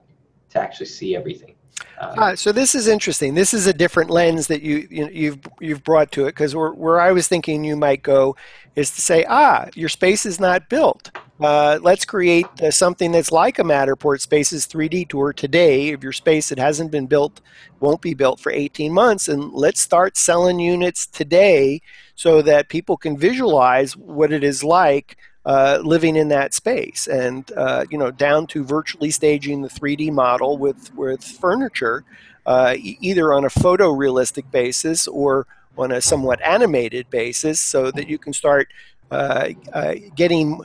to 0.51 0.61
actually 0.61 0.87
see 0.87 1.17
everything. 1.17 1.55
Um, 2.01 2.19
uh, 2.19 2.37
so 2.37 2.51
this 2.51 2.75
is 2.75 2.89
interesting. 2.89 3.35
This 3.35 3.53
is 3.53 3.67
a 3.67 3.75
different 3.75 4.09
lens 4.09 4.47
that 4.47 4.63
you, 4.63 4.89
you 4.91 5.05
have 5.05 5.15
you've, 5.15 5.39
you've 5.61 5.85
brought 5.85 6.11
to 6.13 6.23
it 6.23 6.31
because 6.31 6.55
where, 6.55 6.73
where 6.73 6.99
I 6.99 7.13
was 7.13 7.29
thinking 7.29 7.63
you 7.63 7.77
might 7.77 8.03
go 8.03 8.37
is 8.75 8.91
to 8.93 9.03
say, 9.03 9.27
ah, 9.29 9.67
your 9.75 9.91
space 9.91 10.25
is 10.25 10.41
not 10.41 10.71
built. 10.71 11.11
Uh, 11.41 11.79
let's 11.83 12.05
create 12.07 12.47
uh, 12.63 12.71
something 12.71 13.13
that's 13.13 13.33
like 13.33 13.59
a 13.59 13.63
Matterport 13.63 14.21
Spaces 14.21 14.67
3D 14.67 15.09
tour 15.09 15.33
today. 15.35 15.89
If 15.89 16.03
your 16.03 16.13
space 16.13 16.49
that 16.49 16.59
hasn't 16.59 16.91
been 16.91 17.07
built 17.07 17.41
won't 17.81 18.01
be 18.01 18.15
built 18.15 18.41
for 18.41 18.53
18 18.53 18.93
months, 18.93 19.29
and 19.29 19.53
let's 19.53 19.81
start 19.81 20.17
selling 20.17 20.59
units 20.59 21.07
today 21.07 21.83
so 22.15 22.41
that 22.43 22.69
people 22.69 22.97
can 22.97 23.17
visualize 23.17 23.97
what 23.97 24.33
it 24.33 24.45
is 24.45 24.65
like 24.65 25.17
uh, 25.47 25.81
living 25.83 26.17
in 26.17 26.29
that 26.29 26.53
space, 26.53 27.07
and 27.07 27.51
uh, 27.57 27.85
you 27.91 27.97
know, 27.97 28.11
down 28.11 28.47
to 28.47 28.63
virtually 28.63 29.11
staging 29.11 29.63
the 29.63 29.69
3D 29.69 30.13
model 30.13 30.59
with 30.59 30.95
with 30.95 31.25
furniture, 31.25 32.05
uh, 32.47 32.75
e- 32.77 32.99
either 33.01 33.33
on 33.33 33.45
a 33.45 33.49
photorealistic 33.49 34.51
basis 34.51 35.09
or 35.09 35.47
on 35.79 35.93
a 35.93 36.01
somewhat 36.01 36.41
animated 36.43 37.09
basis, 37.09 37.59
so 37.59 37.91
that 37.91 38.07
you 38.07 38.19
can 38.19 38.33
start 38.35 38.69
uh, 39.11 39.51
uh, 39.73 39.95
getting 40.15 40.61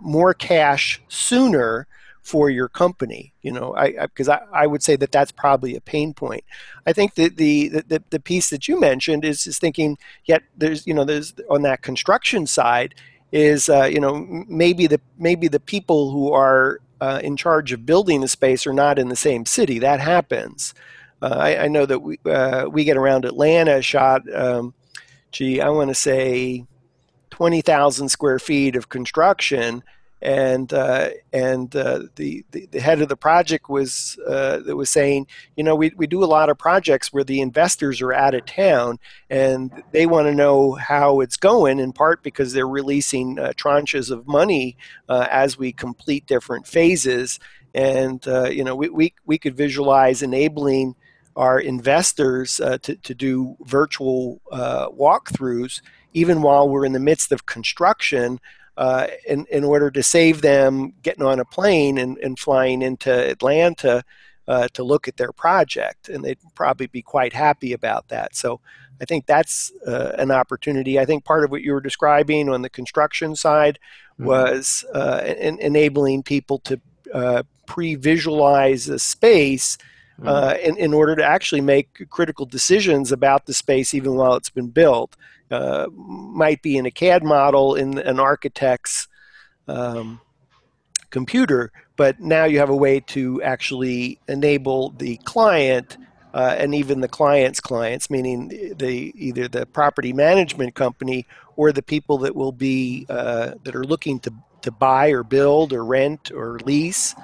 more 0.00 0.34
cash 0.34 1.00
sooner 1.08 1.86
for 2.22 2.50
your 2.50 2.68
company. 2.68 3.32
You 3.42 3.52
know, 3.52 3.74
I 3.76 3.92
because 4.06 4.28
I, 4.28 4.38
I, 4.52 4.64
I, 4.64 4.66
would 4.66 4.82
say 4.82 4.96
that 4.96 5.12
that's 5.12 5.32
probably 5.32 5.76
a 5.76 5.80
pain 5.80 6.14
point. 6.14 6.44
I 6.86 6.92
think 6.92 7.14
that 7.14 7.36
the, 7.36 7.68
the 7.68 8.02
the 8.10 8.20
piece 8.20 8.50
that 8.50 8.68
you 8.68 8.78
mentioned 8.78 9.24
is 9.24 9.46
is 9.46 9.58
thinking 9.58 9.98
yet 10.24 10.42
there's 10.56 10.86
you 10.86 10.94
know 10.94 11.04
there's 11.04 11.34
on 11.48 11.62
that 11.62 11.82
construction 11.82 12.46
side 12.46 12.94
is 13.32 13.68
uh, 13.68 13.84
you 13.84 14.00
know 14.00 14.44
maybe 14.48 14.86
the 14.86 15.00
maybe 15.18 15.48
the 15.48 15.60
people 15.60 16.10
who 16.10 16.32
are 16.32 16.80
uh, 17.00 17.20
in 17.22 17.36
charge 17.36 17.72
of 17.72 17.86
building 17.86 18.20
the 18.20 18.28
space 18.28 18.66
are 18.66 18.72
not 18.72 18.98
in 18.98 19.08
the 19.08 19.16
same 19.16 19.46
city. 19.46 19.78
That 19.78 20.00
happens. 20.00 20.74
Uh, 21.22 21.36
I, 21.38 21.64
I, 21.64 21.68
know 21.68 21.84
that 21.86 22.00
we 22.00 22.18
uh, 22.26 22.66
we 22.70 22.84
get 22.84 22.96
around 22.96 23.24
Atlanta 23.24 23.82
shot. 23.82 24.22
Um, 24.34 24.74
gee, 25.32 25.60
I 25.60 25.68
want 25.68 25.88
to 25.88 25.94
say 25.94 26.64
twenty 27.30 27.60
thousand 27.60 28.08
square 28.08 28.38
feet 28.38 28.76
of 28.76 28.88
construction 28.88 29.82
and 30.22 30.72
uh, 30.72 31.10
and 31.32 31.74
uh, 31.74 32.02
the, 32.16 32.44
the, 32.50 32.66
the 32.66 32.80
head 32.80 33.00
of 33.00 33.08
the 33.08 33.16
project 33.16 33.68
was 33.68 34.18
uh, 34.26 34.58
that 34.58 34.76
was 34.76 34.90
saying, 34.90 35.26
you 35.56 35.64
know, 35.64 35.74
we, 35.74 35.92
we 35.96 36.06
do 36.06 36.22
a 36.22 36.26
lot 36.26 36.50
of 36.50 36.58
projects 36.58 37.12
where 37.12 37.24
the 37.24 37.40
investors 37.40 38.02
are 38.02 38.12
out 38.12 38.34
of 38.34 38.44
town 38.44 38.98
and 39.30 39.82
they 39.92 40.06
want 40.06 40.26
to 40.26 40.34
know 40.34 40.72
how 40.72 41.20
it's 41.20 41.36
going. 41.36 41.78
In 41.78 41.92
part 41.92 42.22
because 42.22 42.52
they're 42.52 42.68
releasing 42.68 43.38
uh, 43.38 43.52
tranches 43.56 44.10
of 44.10 44.26
money 44.26 44.76
uh, 45.08 45.26
as 45.30 45.56
we 45.56 45.72
complete 45.72 46.26
different 46.26 46.66
phases, 46.66 47.40
and 47.74 48.26
uh, 48.28 48.50
you 48.50 48.64
know, 48.64 48.76
we, 48.76 48.88
we 48.90 49.14
we 49.24 49.38
could 49.38 49.56
visualize 49.56 50.22
enabling 50.22 50.96
our 51.36 51.58
investors 51.58 52.56
to 52.56 52.96
to 52.96 53.14
do 53.14 53.56
virtual 53.60 54.40
walkthroughs 54.52 55.80
even 56.12 56.42
while 56.42 56.68
we're 56.68 56.84
in 56.84 56.92
the 56.92 56.98
midst 56.98 57.30
of 57.30 57.46
construction 57.46 58.40
uh, 58.80 59.08
in, 59.28 59.44
in 59.50 59.62
order 59.62 59.90
to 59.90 60.02
save 60.02 60.40
them 60.40 60.94
getting 61.02 61.22
on 61.22 61.38
a 61.38 61.44
plane 61.44 61.98
and, 61.98 62.16
and 62.16 62.38
flying 62.38 62.80
into 62.80 63.12
Atlanta 63.12 64.02
uh, 64.48 64.68
to 64.72 64.82
look 64.82 65.06
at 65.06 65.18
their 65.18 65.32
project. 65.32 66.08
And 66.08 66.24
they'd 66.24 66.38
probably 66.54 66.86
be 66.86 67.02
quite 67.02 67.34
happy 67.34 67.74
about 67.74 68.08
that. 68.08 68.34
So 68.34 68.58
I 68.98 69.04
think 69.04 69.26
that's 69.26 69.70
uh, 69.86 70.12
an 70.16 70.30
opportunity. 70.30 70.98
I 70.98 71.04
think 71.04 71.26
part 71.26 71.44
of 71.44 71.50
what 71.50 71.60
you 71.60 71.74
were 71.74 71.82
describing 71.82 72.48
on 72.48 72.62
the 72.62 72.70
construction 72.70 73.36
side 73.36 73.78
mm-hmm. 74.14 74.24
was 74.24 74.82
uh, 74.94 75.20
enabling 75.26 76.22
people 76.22 76.58
to 76.60 76.80
uh, 77.12 77.42
pre 77.66 77.96
visualize 77.96 78.88
a 78.88 78.98
space. 78.98 79.76
Uh, 80.22 80.52
mm-hmm. 80.52 80.68
in, 80.68 80.76
in 80.76 80.94
order 80.94 81.16
to 81.16 81.24
actually 81.24 81.62
make 81.62 82.06
critical 82.10 82.44
decisions 82.44 83.10
about 83.10 83.46
the 83.46 83.54
space 83.54 83.94
even 83.94 84.16
while 84.16 84.34
it's 84.34 84.50
been 84.50 84.68
built 84.68 85.16
uh, 85.50 85.86
might 85.92 86.62
be 86.62 86.76
in 86.76 86.86
a 86.86 86.90
CAD 86.90 87.24
model 87.24 87.74
in 87.74 87.98
an 87.98 88.20
architect's 88.20 89.08
um, 89.68 90.20
computer, 91.10 91.72
but 91.96 92.20
now 92.20 92.44
you 92.44 92.58
have 92.58 92.70
a 92.70 92.76
way 92.76 93.00
to 93.00 93.42
actually 93.42 94.18
enable 94.28 94.90
the 94.90 95.16
client 95.18 95.98
uh, 96.32 96.54
and 96.56 96.74
even 96.74 97.00
the 97.00 97.08
client's 97.08 97.60
clients, 97.60 98.08
meaning 98.08 98.48
the 98.76 99.12
either 99.16 99.48
the 99.48 99.66
property 99.66 100.12
management 100.12 100.74
company 100.74 101.26
or 101.56 101.72
the 101.72 101.82
people 101.82 102.18
that 102.18 102.34
will 102.34 102.52
be 102.52 103.04
uh, 103.08 103.52
that 103.64 103.74
are 103.74 103.84
looking 103.84 104.20
to 104.20 104.32
to 104.62 104.70
buy 104.70 105.08
or 105.08 105.22
build 105.22 105.72
or 105.72 105.84
rent 105.84 106.30
or 106.32 106.58
lease, 106.64 107.14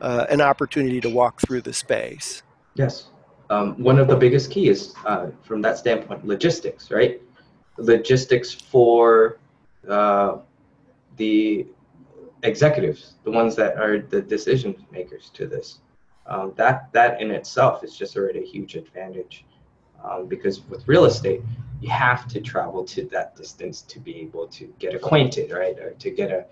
uh, 0.00 0.26
an 0.28 0.40
opportunity 0.40 1.00
to 1.00 1.08
walk 1.08 1.40
through 1.40 1.62
the 1.62 1.72
space. 1.72 2.42
Yes, 2.74 3.08
um, 3.50 3.74
one 3.82 3.98
of 3.98 4.08
the 4.08 4.16
biggest 4.16 4.50
keys 4.50 4.94
uh, 5.06 5.28
from 5.42 5.62
that 5.62 5.78
standpoint, 5.78 6.26
logistics, 6.26 6.90
right? 6.90 7.20
Logistics 7.76 8.52
for 8.52 9.38
uh, 9.88 10.38
the 11.16 11.66
executives, 12.42 13.14
the 13.24 13.30
ones 13.30 13.54
that 13.56 13.76
are 13.76 14.00
the 14.00 14.20
decision 14.20 14.74
makers 14.90 15.30
to 15.34 15.46
this. 15.46 15.78
Um, 16.26 16.52
that 16.56 16.92
that 16.92 17.20
in 17.20 17.30
itself 17.30 17.82
is 17.82 17.96
just 17.96 18.16
already 18.16 18.40
a 18.40 18.46
huge 18.46 18.76
advantage, 18.76 19.44
um, 20.04 20.26
because 20.26 20.62
with 20.68 20.86
real 20.86 21.04
estate, 21.04 21.40
you 21.80 21.90
have 21.90 22.28
to 22.28 22.40
travel 22.40 22.84
to 22.84 23.04
that 23.06 23.34
distance 23.34 23.82
to 23.82 23.98
be 23.98 24.20
able 24.20 24.46
to 24.48 24.72
get 24.78 24.94
acquainted, 24.94 25.50
right, 25.50 25.76
or 25.80 25.90
to 25.90 26.10
get 26.10 26.30
a 26.30 26.46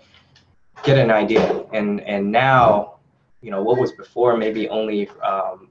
get 0.83 0.97
an 0.97 1.09
idea. 1.09 1.65
And 1.71 2.01
and 2.01 2.29
now, 2.29 2.95
you 3.41 3.49
know, 3.49 3.63
what 3.63 3.79
was 3.79 3.93
before 3.93 4.35
maybe 4.35 4.67
only, 4.67 5.07
um, 5.23 5.69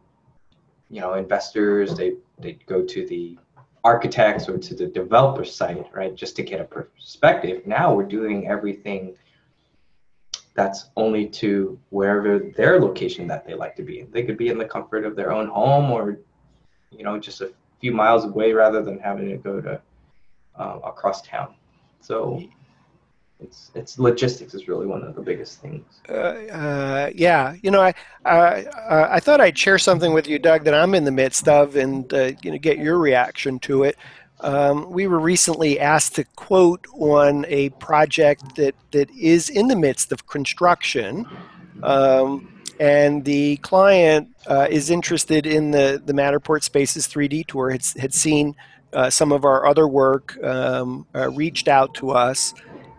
you 0.89 1.01
know, 1.01 1.15
investors 1.15 1.95
they 1.95 2.15
they 2.39 2.55
go 2.67 2.83
to 2.83 3.07
the 3.07 3.39
architects 3.85 4.49
or 4.49 4.59
to 4.59 4.75
the 4.75 4.87
developer 4.87 5.45
site, 5.45 5.87
right, 5.93 6.15
just 6.15 6.37
to 6.37 6.43
get 6.43 6.61
a 6.61 6.65
perspective. 6.65 7.67
Now 7.67 7.95
we're 7.95 8.05
doing 8.05 8.49
everything 8.49 9.17
that's 10.55 10.91
only 10.97 11.27
to 11.29 11.79
wherever 11.91 12.39
their 12.39 12.81
location 12.81 13.27
that 13.29 13.47
they 13.47 13.55
like 13.55 13.77
to 13.77 13.83
be. 13.83 14.03
They 14.03 14.23
could 14.25 14.37
be 14.37 14.49
in 14.49 14.59
the 14.59 14.65
comfort 14.65 15.05
of 15.05 15.17
their 15.17 15.33
own 15.33 15.49
home 15.49 15.91
or, 15.91 16.19
you 16.91 17.05
know, 17.05 17.19
just 17.19 17.41
a 17.41 17.53
few 17.81 17.93
miles 17.93 18.25
away 18.25 18.53
rather 18.53 18.83
than 18.83 18.99
having 18.99 19.29
to 19.29 19.37
go 19.37 19.61
to 19.61 19.81
uh, 20.57 20.79
across 20.85 21.23
town. 21.23 21.55
So 22.01 22.43
it's 23.43 23.71
it's 23.75 23.99
logistics 23.99 24.55
is 24.55 24.69
really 24.69 24.87
one 24.87 25.03
of 25.03 25.15
the 25.15 25.23
biggest 25.23 25.61
things. 25.61 25.85
Uh, 26.09 26.13
uh, 26.13 27.11
yeah, 27.15 27.55
you 27.63 27.71
know, 27.71 27.81
I 27.81 27.95
uh, 28.25 29.09
I 29.11 29.21
thought 29.21 29.41
I'd 29.41 29.57
share 29.57 29.79
something 29.79 30.13
with 30.13 30.27
you, 30.27 30.39
Doug, 30.39 30.65
that 30.65 30.75
I'm 30.75 30.95
in 30.95 31.05
the 31.05 31.11
midst 31.11 31.49
of, 31.49 31.77
and 31.77 32.13
uh, 32.13 32.33
you 32.43 32.51
know, 32.51 32.59
get 32.59 32.79
your 32.79 32.99
reaction 32.99 33.59
to 33.61 33.85
it. 33.85 33.97
Um, 34.43 34.91
we 34.91 35.07
were 35.07 35.21
recently 35.21 35.79
asked 35.79 36.17
to 36.17 36.25
quote 36.37 36.87
on 36.95 37.45
a 37.49 37.71
project 37.71 38.57
that, 38.57 38.75
that 38.93 39.11
is 39.11 39.51
in 39.51 39.69
the 39.69 39.77
midst 39.77 40.13
of 40.13 40.27
construction. 40.27 41.27
Um, 41.83 42.63
and 42.79 43.25
the 43.27 43.59
client 43.59 44.29
uh, 44.47 44.67
is 44.71 44.89
interested 44.89 45.47
in 45.47 45.71
the, 45.71 46.01
the 46.03 46.15
Matterport 46.15 46.63
Spaces 46.63 47.07
3D 47.07 47.47
tour, 47.47 47.71
had, 47.71 47.85
had 47.99 48.15
seen 48.15 48.57
uh, 48.95 49.11
some 49.11 49.33
of 49.33 49.45
our 49.45 49.67
other 49.67 49.87
work, 49.87 50.43
um, 50.43 51.07
uh, 51.15 51.31
reached 51.31 51.69
out 51.69 51.95
to 51.97 52.11
us. 52.11 52.55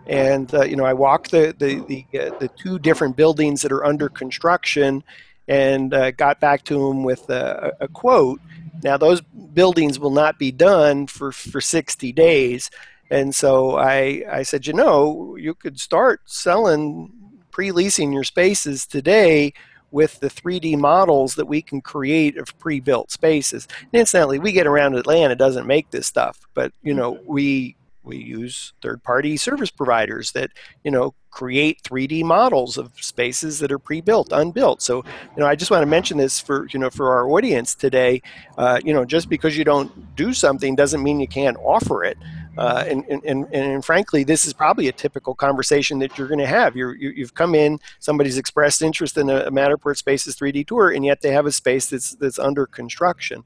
And, 0.07 0.53
uh, 0.53 0.63
you 0.63 0.75
know, 0.75 0.85
I 0.85 0.93
walked 0.93 1.31
the, 1.31 1.55
the, 1.57 1.79
the, 1.81 2.19
uh, 2.19 2.37
the, 2.39 2.49
two 2.57 2.79
different 2.79 3.15
buildings 3.15 3.61
that 3.61 3.71
are 3.71 3.85
under 3.85 4.09
construction 4.09 5.03
and 5.47 5.93
uh, 5.93 6.11
got 6.11 6.39
back 6.39 6.63
to 6.65 6.89
him 6.89 7.03
with 7.03 7.29
a, 7.29 7.73
a 7.79 7.87
quote. 7.87 8.41
Now, 8.83 8.97
those 8.97 9.21
buildings 9.21 9.99
will 9.99 10.11
not 10.11 10.39
be 10.39 10.51
done 10.51 11.07
for, 11.07 11.31
for 11.31 11.61
60 11.61 12.11
days. 12.13 12.71
And 13.09 13.35
so 13.35 13.77
I, 13.77 14.23
I 14.29 14.43
said, 14.43 14.65
you 14.65 14.73
know, 14.73 15.35
you 15.35 15.53
could 15.53 15.79
start 15.79 16.21
selling, 16.25 17.11
pre 17.51 17.71
leasing 17.71 18.11
your 18.11 18.23
spaces 18.23 18.85
today 18.85 19.53
with 19.91 20.19
the 20.21 20.29
3D 20.29 20.77
models 20.77 21.35
that 21.35 21.45
we 21.45 21.61
can 21.61 21.81
create 21.81 22.37
of 22.37 22.57
pre-built 22.57 23.11
spaces. 23.11 23.67
And 23.91 23.99
incidentally, 23.99 24.39
we 24.39 24.53
get 24.53 24.65
around 24.65 24.95
Atlanta 24.95 25.35
doesn't 25.35 25.67
make 25.67 25.91
this 25.91 26.07
stuff, 26.07 26.39
but 26.53 26.71
you 26.81 26.93
know 26.93 27.19
we 27.25 27.75
we 28.03 28.17
use 28.17 28.73
third-party 28.81 29.37
service 29.37 29.69
providers 29.69 30.31
that 30.31 30.51
you 30.83 30.91
know 30.91 31.13
create 31.31 31.81
3D 31.83 32.23
models 32.23 32.77
of 32.77 32.91
spaces 32.99 33.59
that 33.59 33.71
are 33.71 33.79
pre-built, 33.79 34.33
unbuilt. 34.33 34.81
So, 34.81 34.97
you 34.97 35.39
know, 35.39 35.47
I 35.47 35.55
just 35.55 35.71
want 35.71 35.81
to 35.81 35.87
mention 35.87 36.17
this 36.17 36.39
for 36.39 36.67
you 36.71 36.79
know 36.79 36.89
for 36.89 37.13
our 37.13 37.29
audience 37.29 37.73
today. 37.73 38.21
Uh, 38.57 38.79
you 38.83 38.93
know, 38.93 39.05
just 39.05 39.29
because 39.29 39.57
you 39.57 39.63
don't 39.63 40.15
do 40.15 40.33
something 40.33 40.75
doesn't 40.75 41.01
mean 41.01 41.19
you 41.19 41.27
can't 41.27 41.57
offer 41.57 42.03
it. 42.03 42.17
Uh, 42.57 42.83
and, 42.85 43.05
and, 43.05 43.23
and, 43.23 43.53
and, 43.53 43.85
frankly, 43.85 44.25
this 44.25 44.43
is 44.43 44.51
probably 44.51 44.89
a 44.89 44.91
typical 44.91 45.33
conversation 45.33 45.99
that 45.99 46.17
you're 46.17 46.27
going 46.27 46.37
to 46.37 46.45
have. 46.45 46.75
you 46.75 46.91
you, 46.91 47.23
have 47.23 47.33
come 47.33 47.55
in, 47.55 47.79
somebody's 47.99 48.37
expressed 48.37 48.81
interest 48.81 49.17
in 49.17 49.29
a, 49.29 49.37
a 49.45 49.51
Matterport 49.51 49.95
Spaces 49.95 50.35
3D 50.35 50.67
tour, 50.67 50.89
and 50.89 51.05
yet 51.05 51.21
they 51.21 51.31
have 51.31 51.45
a 51.45 51.51
space 51.51 51.89
that's, 51.89 52.13
that's 52.15 52.37
under 52.37 52.65
construction. 52.65 53.45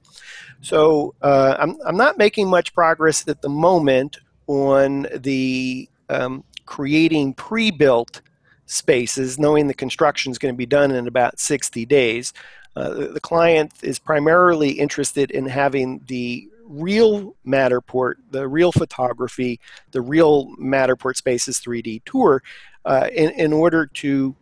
So 0.61 1.13
uh, 1.21 1.55
I'm, 1.59 1.77
I'm 1.85 1.97
not 1.97 2.17
making 2.17 2.49
much 2.49 2.73
progress 2.73 3.27
at 3.27 3.43
the 3.43 3.49
moment 3.49 4.17
on 4.47 5.07
the 5.15 5.89
um, 6.09 6.43
creating 6.65 7.33
pre-built 7.33 8.21
spaces, 8.65 9.37
knowing 9.39 9.67
the 9.67 9.73
construction 9.73 10.31
is 10.31 10.37
going 10.37 10.53
to 10.53 10.57
be 10.57 10.65
done 10.65 10.91
in 10.91 11.07
about 11.07 11.39
60 11.39 11.85
days. 11.85 12.33
Uh, 12.75 12.89
the, 12.89 13.19
client 13.21 13.71
is 13.81 13.99
primarily 13.99 14.71
interested 14.71 15.31
in 15.31 15.45
having 15.45 16.01
the 16.07 16.49
real 16.65 17.35
Matterport, 17.45 18.15
the 18.31 18.47
real 18.47 18.71
photography, 18.71 19.59
the 19.91 20.01
real 20.01 20.47
Matterport 20.57 21.15
Spaces 21.15 21.59
3D 21.59 22.01
tour 22.05 22.43
uh, 22.83 23.07
in, 23.13 23.31
in 23.31 23.53
order 23.53 23.85
to 23.85 24.35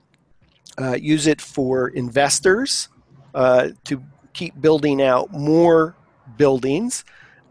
uh, 0.81 0.95
use 0.95 1.27
it 1.27 1.39
for 1.39 1.89
investors 1.89 2.89
uh, 3.35 3.69
to 3.83 4.01
keep 4.33 4.59
building 4.59 5.01
out 5.01 5.31
more 5.31 5.95
buildings, 6.37 7.05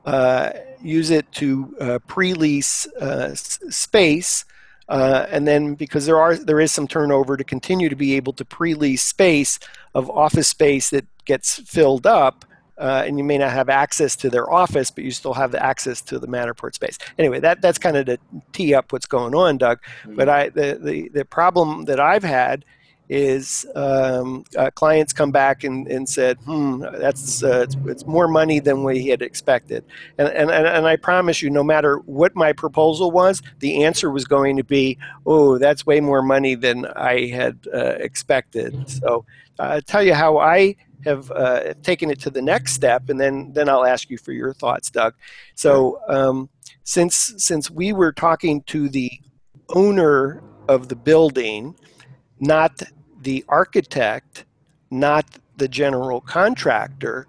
uh, 0.04 0.50
use 0.82 1.10
it 1.10 1.30
to 1.32 1.74
uh, 1.80 1.98
pre-lease 2.06 2.86
uh, 2.94 3.34
space, 3.34 4.44
uh, 4.88 5.26
and 5.30 5.46
then 5.46 5.74
because 5.74 6.06
there 6.06 6.18
are 6.18 6.36
there 6.36 6.60
is 6.60 6.72
some 6.72 6.86
turnover 6.86 7.36
to 7.36 7.44
continue 7.44 7.88
to 7.88 7.96
be 7.96 8.14
able 8.14 8.32
to 8.34 8.44
pre-lease 8.44 9.02
space 9.02 9.58
of 9.94 10.10
office 10.10 10.48
space 10.48 10.90
that 10.90 11.06
gets 11.24 11.58
filled 11.60 12.06
up. 12.06 12.44
Uh, 12.78 13.04
and 13.06 13.16
you 13.18 13.22
may 13.22 13.38
not 13.38 13.52
have 13.52 13.68
access 13.68 14.16
to 14.16 14.30
their 14.30 14.50
office, 14.50 14.90
but 14.90 15.04
you 15.04 15.10
still 15.12 15.34
have 15.34 15.52
the 15.52 15.62
access 15.62 16.00
to 16.00 16.18
the 16.18 16.26
Matterport 16.26 16.74
space. 16.74 16.98
Anyway, 17.18 17.38
that, 17.38 17.60
that's 17.60 17.78
kind 17.78 17.96
of 17.96 18.06
to 18.06 18.18
tee 18.52 18.74
up 18.74 18.92
what's 18.92 19.06
going 19.06 19.34
on, 19.34 19.58
Doug. 19.58 19.78
Mm-hmm. 20.02 20.16
But 20.16 20.28
I 20.28 20.48
the, 20.48 20.80
the, 20.82 21.08
the 21.10 21.24
problem 21.24 21.84
that 21.84 22.00
I've 22.00 22.24
had 22.24 22.64
is 23.12 23.66
um, 23.74 24.42
uh, 24.56 24.70
clients 24.70 25.12
come 25.12 25.30
back 25.30 25.64
and, 25.64 25.86
and 25.86 26.08
said, 26.08 26.38
hmm, 26.46 26.80
that's 26.80 27.44
uh, 27.44 27.60
it's, 27.60 27.76
it's, 27.84 28.06
more 28.06 28.26
money 28.26 28.58
than 28.58 28.84
we 28.84 29.06
had 29.06 29.20
expected. 29.20 29.84
And, 30.16 30.28
and, 30.28 30.50
and 30.50 30.86
I 30.86 30.96
promise 30.96 31.42
you, 31.42 31.50
no 31.50 31.62
matter 31.62 31.98
what 32.06 32.34
my 32.34 32.54
proposal 32.54 33.10
was, 33.10 33.42
the 33.58 33.84
answer 33.84 34.10
was 34.10 34.24
going 34.24 34.56
to 34.56 34.64
be, 34.64 34.96
oh, 35.26 35.58
that's 35.58 35.84
way 35.84 36.00
more 36.00 36.22
money 36.22 36.54
than 36.54 36.86
I 36.86 37.26
had 37.26 37.58
uh, 37.72 37.96
expected. 37.98 38.88
So 38.88 39.26
uh, 39.58 39.74
I'll 39.74 39.82
tell 39.82 40.02
you 40.02 40.14
how 40.14 40.38
I 40.38 40.74
have 41.04 41.30
uh, 41.32 41.74
taken 41.82 42.10
it 42.10 42.18
to 42.20 42.30
the 42.30 42.40
next 42.40 42.72
step, 42.72 43.10
and 43.10 43.20
then, 43.20 43.52
then 43.52 43.68
I'll 43.68 43.84
ask 43.84 44.08
you 44.08 44.16
for 44.16 44.32
your 44.32 44.54
thoughts, 44.54 44.90
Doug. 44.90 45.12
So 45.54 46.00
um, 46.08 46.48
since, 46.82 47.34
since 47.36 47.70
we 47.70 47.92
were 47.92 48.12
talking 48.12 48.62
to 48.68 48.88
the 48.88 49.10
owner 49.68 50.42
of 50.66 50.88
the 50.88 50.96
building, 50.96 51.74
not 52.40 52.82
the 53.22 53.44
architect, 53.48 54.44
not 54.90 55.26
the 55.56 55.68
general 55.68 56.20
contractor, 56.20 57.26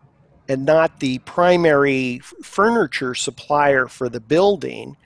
and 0.49 0.65
not 0.65 0.99
the 0.99 1.19
primary 1.19 2.19
furniture 2.19 3.15
supplier 3.15 3.87
for 3.87 4.09
the 4.09 4.19
building, 4.19 4.97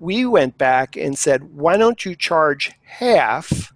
we 0.00 0.26
went 0.26 0.58
back 0.58 0.96
and 0.96 1.18
said, 1.18 1.42
why 1.54 1.76
don't 1.76 2.04
you 2.04 2.14
charge 2.14 2.72
half 2.82 3.72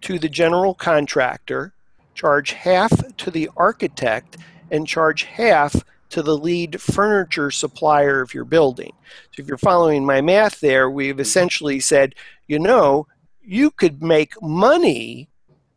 to 0.00 0.18
the 0.18 0.28
general 0.28 0.74
contractor, 0.74 1.72
charge 2.14 2.52
half 2.52 2.92
to 3.16 3.30
the 3.30 3.48
architect, 3.56 4.36
and 4.70 4.86
charge 4.86 5.24
half 5.24 5.84
to 6.10 6.22
the 6.22 6.36
lead 6.36 6.80
furniture 6.80 7.50
supplier 7.50 8.20
of 8.20 8.34
your 8.34 8.44
building. 8.44 8.92
So 9.32 9.42
if 9.42 9.48
you're 9.48 9.58
following 9.58 10.04
my 10.04 10.20
math 10.20 10.60
there, 10.60 10.88
we've 10.88 11.14
mm-hmm. 11.14 11.20
essentially 11.20 11.80
said, 11.80 12.14
you 12.46 12.58
know, 12.58 13.06
you 13.42 13.70
could 13.70 14.02
make 14.02 14.40
money 14.40 15.28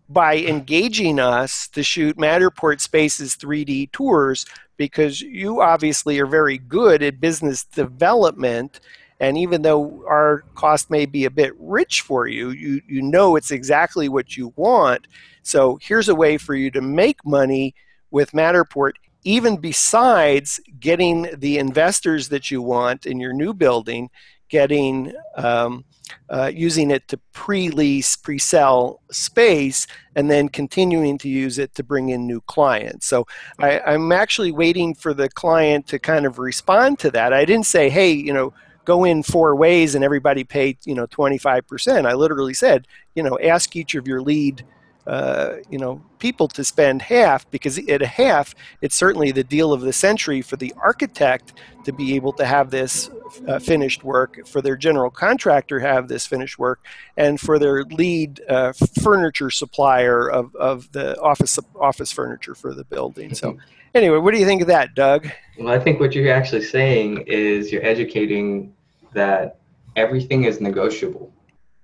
by 0.10 0.38
engaging 0.38 1.20
us 1.20 1.68
to 1.70 1.84
shoot 1.84 2.18
Matterport 2.18 2.80
Spaces 2.80 3.36
3D 3.36 3.92
tours 3.92 4.46
because 4.78 5.22
you 5.22 5.62
obviously 5.62 6.20
are 6.20 6.28
very 6.28 6.58
good 6.58 7.04
at 7.04 7.20
business 7.20 7.64
development. 7.66 8.80
And 9.20 9.38
even 9.38 9.64
though 9.64 10.04
our 10.08 10.44
cost 10.56 10.90
may 10.90 11.06
be 11.06 11.26
a 11.26 11.32
bit 11.32 11.54
rich 11.58 12.02
for 12.02 12.28
you, 12.28 12.52
you, 12.52 12.82
you 12.88 13.02
know 13.02 13.36
it's 13.36 13.52
exactly 13.52 14.08
what 14.08 14.38
you 14.38 14.54
want. 14.56 15.08
So 15.44 15.80
here's 15.82 16.10
a 16.10 16.16
way 16.16 16.38
for 16.38 16.56
you 16.56 16.70
to 16.72 16.82
make 16.82 17.26
money 17.26 17.74
with 18.12 18.32
Matterport, 18.32 18.94
even 19.24 19.58
besides 19.58 20.60
getting 20.80 21.28
the 21.36 21.58
investors 21.58 22.30
that 22.30 22.52
you 22.52 22.62
want 22.62 23.06
in 23.06 23.20
your 23.20 23.34
new 23.34 23.54
building, 23.54 24.10
getting 24.50 25.14
um, 25.36 25.84
uh, 26.30 26.52
using 26.54 26.92
it 26.92 27.08
to 27.08 27.18
pre-lease, 27.34 28.16
pre-sell 28.16 29.02
space, 29.12 29.88
and 30.16 30.30
then 30.30 30.50
continuing 30.50 31.18
to 31.20 31.30
use 31.30 31.58
it 31.58 31.74
to 31.76 31.84
bring 31.84 32.10
in 32.10 32.28
new 32.28 32.42
clients. 32.42 33.08
So 33.08 33.26
I, 33.60 33.80
I'm 33.82 34.12
actually 34.12 34.52
waiting 34.52 34.94
for 34.94 35.14
the 35.14 35.30
client 35.30 35.88
to 35.88 36.00
kind 36.00 36.26
of 36.26 36.40
respond 36.40 37.00
to 37.00 37.12
that. 37.12 37.34
I 37.34 37.46
didn't 37.46 37.66
say, 37.66 37.90
hey, 37.90 38.12
you 38.12 38.34
know, 38.34 38.54
go 38.86 39.04
in 39.04 39.22
four 39.22 39.56
ways 39.56 39.96
and 39.96 40.04
everybody 40.04 40.44
pay, 40.44 40.78
you 40.86 40.96
know, 40.96 41.06
25%. 41.08 42.08
I 42.08 42.14
literally 42.14 42.54
said, 42.54 42.88
you 43.16 43.24
know, 43.24 43.38
ask 43.44 43.76
each 43.76 43.96
of 43.96 44.08
your 44.08 44.22
lead 44.22 44.64
uh, 45.08 45.56
you 45.70 45.78
know 45.78 46.02
people 46.20 46.50
to 46.50 46.64
spend 46.64 47.02
half 47.02 47.50
because 47.50 47.78
at 47.88 48.02
a 48.02 48.08
half 48.08 48.54
it's 48.82 48.96
certainly 48.96 49.32
the 49.32 49.44
deal 49.44 49.72
of 49.72 49.82
the 49.82 49.94
century 49.94 50.42
for 50.42 50.58
the 50.58 50.74
architect 50.84 51.54
to 51.86 51.94
be 51.94 52.16
able 52.16 52.34
to 52.34 52.46
have 52.46 52.72
this 52.72 53.10
uh, 53.48 53.58
finished 53.58 54.04
work 54.04 54.46
for 54.46 54.62
their 54.62 54.76
general 54.76 55.10
contractor 55.10 55.80
have 55.80 56.10
this 56.10 56.28
finished 56.28 56.60
work 56.60 56.84
and 57.16 57.40
for 57.40 57.58
their 57.58 57.84
lead 57.86 58.42
uh, 58.50 58.74
furniture 59.02 59.50
supplier 59.50 60.30
of, 60.30 60.54
of 60.56 60.92
the 60.92 61.18
office 61.22 61.58
office 61.80 62.12
furniture 62.12 62.54
for 62.54 62.74
the 62.74 62.84
building. 62.84 63.34
So 63.34 63.52
mm-hmm. 63.52 63.60
anyway 63.96 64.18
what 64.18 64.34
do 64.34 64.40
you 64.42 64.46
think 64.46 64.62
of 64.62 64.68
that 64.68 64.94
doug? 64.94 65.30
Well 65.58 65.74
i 65.74 65.80
think 65.80 66.02
what 66.02 66.14
you're 66.14 66.34
actually 66.34 66.64
saying 66.64 67.24
is 67.28 67.72
you're 67.72 67.86
educating 67.86 68.74
that 69.14 69.60
everything 69.96 70.44
is 70.44 70.60
negotiable. 70.60 71.34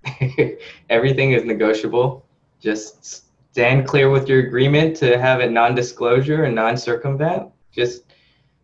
Everything 0.90 1.32
is 1.32 1.46
negotiable 1.46 2.26
just 2.64 3.26
stand 3.52 3.86
clear 3.86 4.10
with 4.10 4.28
your 4.30 4.40
agreement 4.40 4.96
to 4.98 5.20
have 5.20 5.42
it 5.42 5.52
non-disclosure 5.52 6.46
and 6.46 6.56
non-circumvent 6.56 7.52
just 7.72 8.06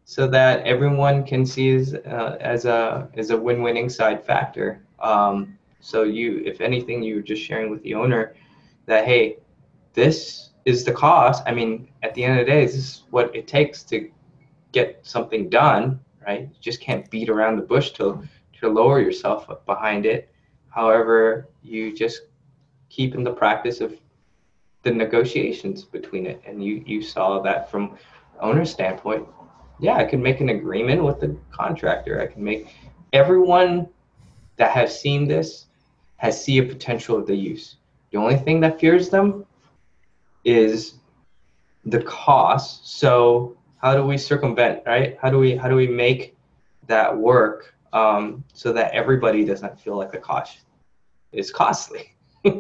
so 0.05 0.25
that 0.27 0.65
everyone 0.65 1.23
can 1.23 1.45
see 1.45 1.75
as, 1.75 1.93
uh, 1.93 2.38
as 2.39 2.65
a 2.65 3.07
as 3.13 3.29
a 3.29 3.38
win-winning 3.38 3.89
side 3.89 4.25
factor. 4.25 4.83
Um, 4.99 5.57
so 5.81 6.03
you 6.03 6.41
if 6.45 6.62
anything 6.62 7.03
you're 7.03 7.21
just 7.21 7.43
sharing 7.43 7.69
with 7.69 7.83
the 7.83 7.93
owner 7.93 8.35
that 8.85 9.05
hey 9.05 9.38
this 9.93 10.51
is 10.65 10.83
the 10.83 10.93
cost. 10.93 11.43
I 11.45 11.51
mean 11.53 11.89
at 12.01 12.15
the 12.15 12.23
end 12.23 12.39
of 12.39 12.45
the 12.45 12.51
day 12.51 12.65
this 12.65 12.75
is 12.75 13.03
what 13.12 13.35
it 13.35 13.47
takes 13.47 13.83
to 13.83 14.09
get 14.71 14.99
something 15.03 15.49
done 15.49 15.99
right? 16.25 16.41
You 16.41 16.59
just 16.62 16.81
can't 16.81 17.09
beat 17.09 17.29
around 17.29 17.57
the 17.57 17.63
bush 17.63 17.91
to 17.91 18.23
to 18.59 18.69
lower 18.69 18.99
yourself 18.99 19.47
behind 19.65 20.05
it. 20.05 20.31
However 20.69 21.49
you 21.62 21.95
just 21.95 22.21
keep 22.89 23.15
in 23.15 23.23
the 23.23 23.32
practice 23.32 23.82
of 23.82 23.95
the 24.84 24.91
negotiations 24.91 25.84
between 25.84 26.25
it. 26.25 26.41
And 26.45 26.63
you, 26.63 26.84
you 26.86 27.02
saw 27.02 27.39
that 27.41 27.69
from 27.69 27.97
owner's 28.39 28.71
standpoint. 28.71 29.28
Yeah, 29.80 29.95
I 29.95 30.06
can 30.06 30.21
make 30.21 30.41
an 30.41 30.49
agreement 30.49 31.04
with 31.04 31.19
the 31.19 31.36
contractor. 31.52 32.21
I 32.21 32.28
can 32.28 32.43
make 32.43 32.67
everyone 33.13 33.88
that 34.58 34.71
has 34.71 34.99
seen 34.99 35.28
this 35.28 35.67
has 36.17 36.43
see 36.43 36.58
a 36.58 36.63
potential 36.63 37.17
of 37.17 37.25
the 37.25 37.36
use. 37.36 37.78
The 38.12 38.17
only 38.17 38.36
thing 38.36 38.60
that 38.62 38.80
fears 38.80 39.10
them 39.10 39.45
is 40.43 40.95
the 41.86 42.02
cost. 42.04 42.99
So 42.99 43.58
how 43.78 43.95
do 43.95 44.06
we 44.06 44.17
circumvent, 44.17 44.84
right? 44.86 45.17
How 45.21 45.30
do 45.30 45.39
we 45.39 45.56
how 45.56 45.69
do 45.69 45.75
we 45.75 45.88
make 45.88 46.36
that 46.88 47.15
work 47.15 47.73
um, 47.93 48.43
so 48.54 48.73
that 48.73 48.91
everybody 48.91 49.45
doesn't 49.45 49.80
feel 49.80 49.95
like 49.95 50.12
the 50.12 50.17
cost 50.17 50.60
is 51.32 51.52
costly? 51.52 52.13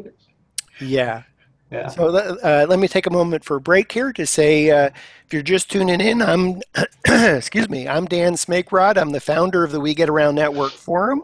Yeah. 0.81 1.23
Yeah. 1.71 1.87
So 1.87 2.07
uh, 2.07 2.65
let 2.67 2.79
me 2.79 2.87
take 2.87 3.05
a 3.05 3.11
moment 3.11 3.43
for 3.43 3.57
a 3.57 3.61
break 3.61 3.91
here 3.91 4.11
to 4.13 4.25
say, 4.25 4.71
uh, 4.71 4.89
if 5.25 5.33
you're 5.33 5.43
just 5.43 5.69
tuning 5.69 6.01
in, 6.01 6.21
I'm, 6.21 6.61
excuse 7.05 7.69
me, 7.69 7.87
I'm 7.87 8.05
Dan 8.05 8.33
Smigrod. 8.33 8.97
I'm 8.97 9.11
the 9.11 9.19
founder 9.19 9.63
of 9.63 9.71
the 9.71 9.79
We 9.79 9.93
Get 9.93 10.09
Around 10.09 10.35
Network 10.35 10.71
Forum. 10.71 11.21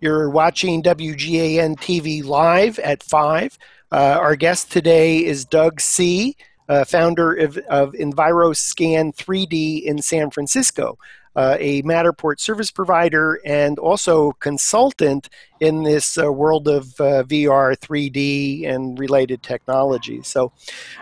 You're 0.00 0.30
watching 0.30 0.82
WGAN 0.82 1.76
TV 1.76 2.24
live 2.24 2.78
at 2.78 3.02
five. 3.02 3.58
Uh, 3.92 4.16
our 4.18 4.36
guest 4.36 4.72
today 4.72 5.22
is 5.24 5.44
Doug 5.44 5.80
C., 5.80 6.36
uh, 6.66 6.84
founder 6.84 7.34
of, 7.34 7.58
of 7.68 7.92
EnviroScan 7.92 9.14
3D 9.14 9.82
in 9.82 10.00
San 10.00 10.30
Francisco 10.30 10.98
uh, 11.36 11.56
a 11.58 11.82
Matterport 11.82 12.40
service 12.40 12.70
provider 12.70 13.40
and 13.44 13.78
also 13.78 14.32
consultant 14.32 15.28
in 15.60 15.82
this 15.82 16.18
uh, 16.18 16.32
world 16.32 16.68
of 16.68 16.84
uh, 17.00 17.24
VR, 17.24 17.76
3D, 17.76 18.66
and 18.66 18.98
related 18.98 19.42
technology. 19.42 20.22
So, 20.22 20.52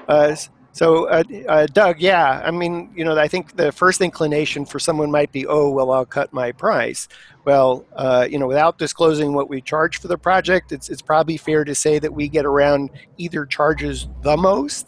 uh, 0.09 0.37
so 0.73 1.07
uh, 1.09 1.23
uh, 1.49 1.66
Doug, 1.66 2.01
yeah, 2.01 2.40
I 2.45 2.51
mean, 2.51 2.90
you 2.97 3.05
know, 3.05 3.18
I 3.18 3.29
think 3.29 3.57
the 3.57 3.73
first 3.73 4.01
inclination 4.01 4.64
for 4.64 4.79
someone 4.79 5.11
might 5.11 5.31
be, 5.31 5.47
oh, 5.47 5.71
well, 5.71 5.90
I'll 5.90 6.07
cut 6.07 6.33
my 6.33 6.53
price. 6.53 7.09
Well, 7.45 7.85
you 8.31 8.38
know, 8.38 8.47
without 8.47 8.79
disclosing 8.79 9.33
what 9.35 9.51
we 9.51 9.61
charge 9.61 9.99
for 9.99 10.07
the 10.07 10.16
project, 10.16 10.71
it's 10.71 10.88
it's 10.88 11.03
probably 11.03 11.37
fair 11.37 11.64
to 11.64 11.75
say 11.75 11.99
that 11.99 12.14
we 12.14 12.29
get 12.29 12.47
around 12.47 12.90
either 13.18 13.45
charges 13.45 14.09
the 14.23 14.37
most. 14.37 14.87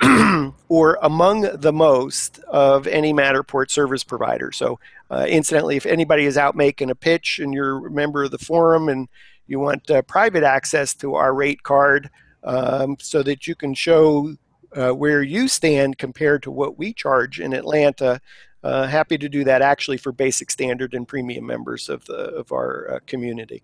or 0.68 0.98
among 1.02 1.42
the 1.60 1.72
most 1.72 2.38
of 2.40 2.86
any 2.86 3.12
Matterport 3.12 3.70
service 3.70 4.04
provider. 4.04 4.52
So, 4.52 4.78
uh, 5.10 5.26
incidentally, 5.28 5.76
if 5.76 5.86
anybody 5.86 6.24
is 6.24 6.36
out 6.36 6.54
making 6.54 6.90
a 6.90 6.94
pitch 6.94 7.38
and 7.38 7.52
you're 7.52 7.86
a 7.86 7.90
member 7.90 8.24
of 8.24 8.30
the 8.30 8.38
forum 8.38 8.88
and 8.88 9.08
you 9.46 9.58
want 9.58 9.90
uh, 9.90 10.02
private 10.02 10.44
access 10.44 10.94
to 10.94 11.14
our 11.14 11.34
rate 11.34 11.62
card 11.62 12.10
um, 12.44 12.96
so 13.00 13.22
that 13.22 13.46
you 13.46 13.54
can 13.54 13.74
show 13.74 14.34
uh, 14.76 14.90
where 14.90 15.22
you 15.22 15.48
stand 15.48 15.98
compared 15.98 16.42
to 16.42 16.50
what 16.50 16.78
we 16.78 16.92
charge 16.92 17.40
in 17.40 17.52
Atlanta, 17.52 18.20
uh, 18.62 18.86
happy 18.86 19.16
to 19.16 19.28
do 19.28 19.44
that 19.44 19.62
actually 19.62 19.96
for 19.96 20.12
basic 20.12 20.50
standard 20.50 20.94
and 20.94 21.08
premium 21.08 21.46
members 21.46 21.88
of, 21.88 22.04
the, 22.04 22.14
of 22.14 22.52
our 22.52 22.90
uh, 22.92 22.98
community. 23.06 23.62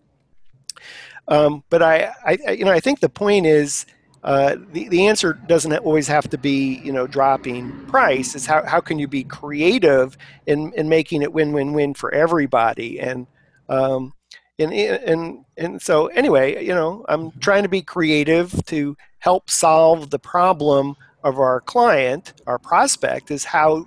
Um, 1.28 1.64
but 1.70 1.82
I, 1.82 2.12
I, 2.24 2.52
you 2.52 2.64
know, 2.64 2.72
I 2.72 2.80
think 2.80 3.00
the 3.00 3.08
point 3.08 3.46
is 3.46 3.86
uh, 4.24 4.56
the, 4.72 4.88
the 4.88 5.06
answer 5.06 5.34
doesn't 5.46 5.72
always 5.78 6.08
have 6.08 6.28
to 6.30 6.38
be 6.38 6.80
you 6.82 6.92
know 6.92 7.06
dropping 7.06 7.86
price. 7.86 8.34
It's 8.34 8.46
how, 8.46 8.64
how 8.64 8.80
can 8.80 8.98
you 8.98 9.06
be 9.06 9.22
creative 9.22 10.16
in, 10.46 10.72
in 10.72 10.88
making 10.88 11.22
it 11.22 11.32
win-win-win 11.32 11.94
for 11.94 12.12
everybody? 12.12 12.98
And 13.00 13.26
um, 13.68 14.14
and, 14.58 14.72
and 14.72 15.44
and 15.56 15.82
so 15.82 16.06
anyway 16.08 16.64
you 16.64 16.74
know 16.74 17.04
i'm 17.08 17.32
trying 17.40 17.64
to 17.64 17.68
be 17.68 17.82
creative 17.82 18.64
to 18.66 18.96
help 19.18 19.50
solve 19.50 20.10
the 20.10 20.18
problem 20.18 20.94
of 21.24 21.38
our 21.38 21.60
client 21.60 22.34
our 22.46 22.58
prospect 22.58 23.30
is 23.30 23.44
how 23.44 23.86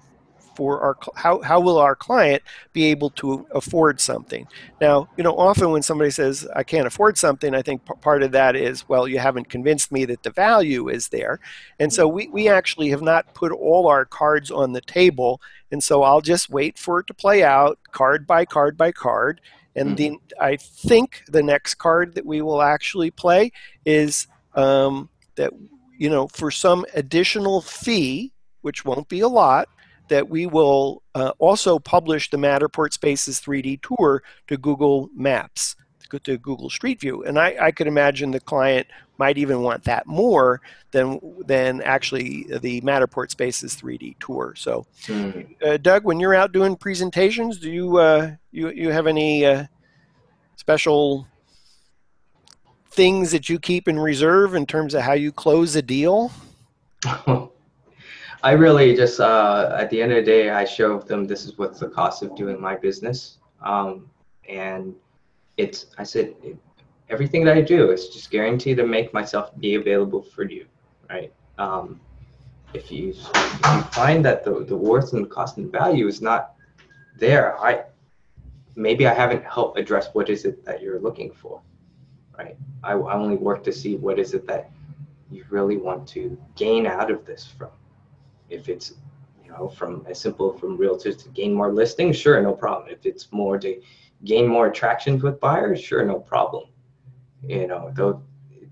for 0.58 0.82
our 0.82 0.98
how, 1.16 1.40
how 1.42 1.60
will 1.60 1.78
our 1.78 1.96
client 1.96 2.42
be 2.74 2.86
able 2.86 3.12
to 3.12 3.46
afford 3.54 4.02
something? 4.02 4.48
Now 4.82 5.08
you 5.18 5.24
know 5.24 5.38
often 5.38 5.70
when 5.70 5.84
somebody 5.84 6.10
says 6.10 6.48
i 6.56 6.64
can't 6.64 6.88
afford 6.88 7.16
something 7.16 7.54
i 7.54 7.62
think 7.62 7.86
p- 7.86 7.94
part 8.02 8.24
of 8.24 8.32
that 8.32 8.56
is 8.56 8.90
well 8.90 9.08
you 9.08 9.20
haven't 9.20 9.50
convinced 9.50 9.92
me 9.92 10.04
that 10.06 10.24
the 10.24 10.32
value 10.32 10.90
is 10.90 11.10
there. 11.10 11.40
And 11.80 11.94
so 11.94 12.08
we, 12.08 12.28
we 12.30 12.50
actually 12.50 12.90
have 12.90 13.04
not 13.04 13.36
put 13.36 13.52
all 13.52 13.88
our 13.88 14.04
cards 14.04 14.50
on 14.50 14.74
the 14.74 14.82
table 14.82 15.40
and 15.72 15.84
so 15.84 16.02
i'll 16.02 16.22
just 16.22 16.50
wait 16.50 16.80
for 16.80 17.00
it 17.00 17.08
to 17.08 17.14
play 17.14 17.44
out 17.44 17.78
card 17.92 18.26
by 18.26 18.44
card 18.44 18.76
by 18.76 18.92
card. 18.92 19.40
And 19.76 19.96
mm-hmm. 19.96 20.16
the, 20.16 20.20
i 20.42 20.56
think 20.56 21.22
the 21.28 21.44
next 21.44 21.76
card 21.76 22.16
that 22.16 22.26
we 22.26 22.42
will 22.42 22.64
actually 22.64 23.12
play 23.12 23.52
is 23.86 24.26
um, 24.56 25.10
that 25.36 25.52
you 26.00 26.10
know 26.10 26.28
for 26.28 26.50
some 26.50 26.84
additional 26.96 27.62
fee 27.62 28.34
which 28.62 28.84
won't 28.84 29.08
be 29.08 29.22
a 29.22 29.28
lot 29.28 29.70
that 30.10 30.30
we 30.30 30.46
will 30.46 31.04
uh, 31.16 31.32
also 31.40 31.80
publish 31.80 32.30
the 32.30 32.38
Matterport 32.38 32.94
Spaces 32.94 33.40
3D 33.42 33.82
tour 33.82 34.24
to 34.48 34.58
Google 34.58 35.10
Maps, 35.16 35.76
to 36.24 36.38
Google 36.38 36.70
Street 36.70 37.00
View. 37.02 37.24
And 37.24 37.38
I, 37.40 37.58
I 37.60 37.72
could 37.72 37.88
imagine 37.88 38.32
the 38.32 38.40
client 38.40 38.88
might 39.18 39.38
even 39.38 39.62
want 39.62 39.84
that 39.86 40.06
more 40.06 40.62
than 40.92 41.20
than 41.46 41.82
actually 41.82 42.44
the 42.44 42.82
Matterport 42.82 43.32
Spaces 43.32 43.76
3D 43.76 44.16
tour. 44.20 44.54
So, 44.56 44.86
mm. 45.06 45.56
uh, 45.62 45.78
Doug, 45.78 46.04
when 46.04 46.20
you're 46.20 46.36
out 46.36 46.52
doing 46.52 46.76
presentations, 46.76 47.58
do 47.58 47.72
you 47.72 47.98
uh, 47.98 48.36
you 48.52 48.70
you 48.70 48.92
have 48.92 49.08
any 49.08 49.46
uh, 49.46 49.66
special 50.56 51.28
things 52.92 53.32
that 53.32 53.50
you 53.50 53.60
keep 53.60 53.88
in 53.88 54.00
reserve 54.00 54.56
in 54.56 54.66
terms 54.66 54.94
of 54.94 55.02
how 55.02 55.14
you 55.14 55.32
close 55.32 55.76
a 55.76 55.82
deal? 55.82 56.32
I 58.48 58.52
really 58.52 58.96
just 58.96 59.20
uh, 59.20 59.76
at 59.78 59.90
the 59.90 60.02
end 60.02 60.14
of 60.14 60.24
the 60.24 60.24
day, 60.24 60.52
I 60.52 60.64
show 60.64 61.00
them 61.00 61.26
this 61.26 61.44
is 61.44 61.58
what's 61.58 61.82
the 61.82 61.90
cost 61.90 62.24
of 62.24 62.34
doing 62.34 62.62
my 62.62 62.78
business, 62.78 63.40
um, 63.62 64.10
and 64.48 64.96
it's 65.58 65.88
I 65.98 66.04
said 66.04 66.34
everything 67.10 67.44
that 67.44 67.58
I 67.58 67.62
do 67.62 67.92
is 67.92 68.08
just 68.08 68.32
guaranteed 68.32 68.78
to 68.78 68.88
make 68.88 69.14
myself 69.14 69.52
be 69.60 69.76
available 69.76 70.22
for 70.22 70.46
you, 70.46 70.66
right? 71.10 71.34
Um, 71.58 72.00
if 72.74 72.90
you 72.90 73.10
if 73.10 73.54
you 73.66 73.82
find 73.92 74.24
that 74.24 74.46
the 74.46 74.64
the 74.64 74.78
worth 74.78 75.12
and 75.12 75.26
the 75.26 75.30
cost 75.30 75.58
and 75.58 75.70
value 75.70 76.08
is 76.08 76.22
not 76.22 76.54
there, 77.20 77.60
I 77.60 77.84
maybe 78.78 79.08
I 79.08 79.14
haven't 79.14 79.44
helped 79.44 79.78
address 79.78 80.08
what 80.14 80.30
is 80.30 80.46
it 80.46 80.64
that 80.64 80.82
you're 80.82 81.02
looking 81.02 81.34
for, 81.34 81.60
right? 82.38 82.56
I, 82.82 82.94
I 82.94 83.14
only 83.14 83.36
work 83.36 83.66
to 83.66 83.74
see 83.74 83.98
what 83.98 84.18
is 84.18 84.34
it 84.34 84.48
that 84.48 84.72
you 85.30 85.44
really 85.50 85.76
want 85.76 86.08
to 86.16 86.38
gain 86.56 86.88
out 86.88 87.12
of 87.12 87.26
this 87.26 87.46
from 87.46 87.72
if 88.50 88.70
it's 88.70 88.94
you 89.44 89.50
know 89.52 89.68
from 89.68 90.06
as 90.10 90.20
simple 90.20 90.54
from 90.58 90.78
realtors 90.78 91.22
to 91.24 91.30
gain 91.30 91.54
more 91.54 91.74
listings, 91.74 92.18
sure, 92.18 92.42
no 92.42 92.54
problem. 92.54 92.90
If 92.90 93.06
it's 93.06 93.32
more 93.32 93.58
to 93.60 93.82
gain 94.24 94.48
more 94.48 94.68
attractions 94.68 95.24
with 95.24 95.40
buyers, 95.40 95.82
sure, 95.82 96.06
no 96.06 96.20
problem. 96.20 96.66
You 97.44 97.68
know, 97.68 97.92
though 97.94 98.22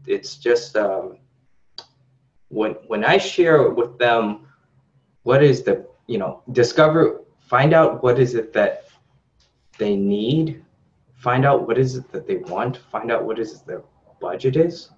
it's 0.07 0.35
just 0.35 0.75
um, 0.75 1.17
when 2.49 2.71
when 2.87 3.03
I 3.03 3.17
share 3.17 3.69
with 3.69 3.97
them 3.97 4.47
what 5.23 5.43
is 5.43 5.63
the 5.63 5.85
you 6.07 6.17
know 6.17 6.41
discover 6.51 7.21
find 7.39 7.73
out 7.73 8.03
what 8.03 8.19
is 8.19 8.35
it 8.35 8.53
that 8.53 8.85
they 9.77 9.95
need 9.95 10.63
find 11.15 11.45
out 11.45 11.67
what 11.67 11.77
is 11.77 11.95
it 11.95 12.11
that 12.11 12.27
they 12.27 12.37
want 12.37 12.77
find 12.91 13.11
out 13.11 13.25
what 13.25 13.39
is 13.39 13.61
their 13.61 13.83
budget 14.21 14.55
is 14.55 14.91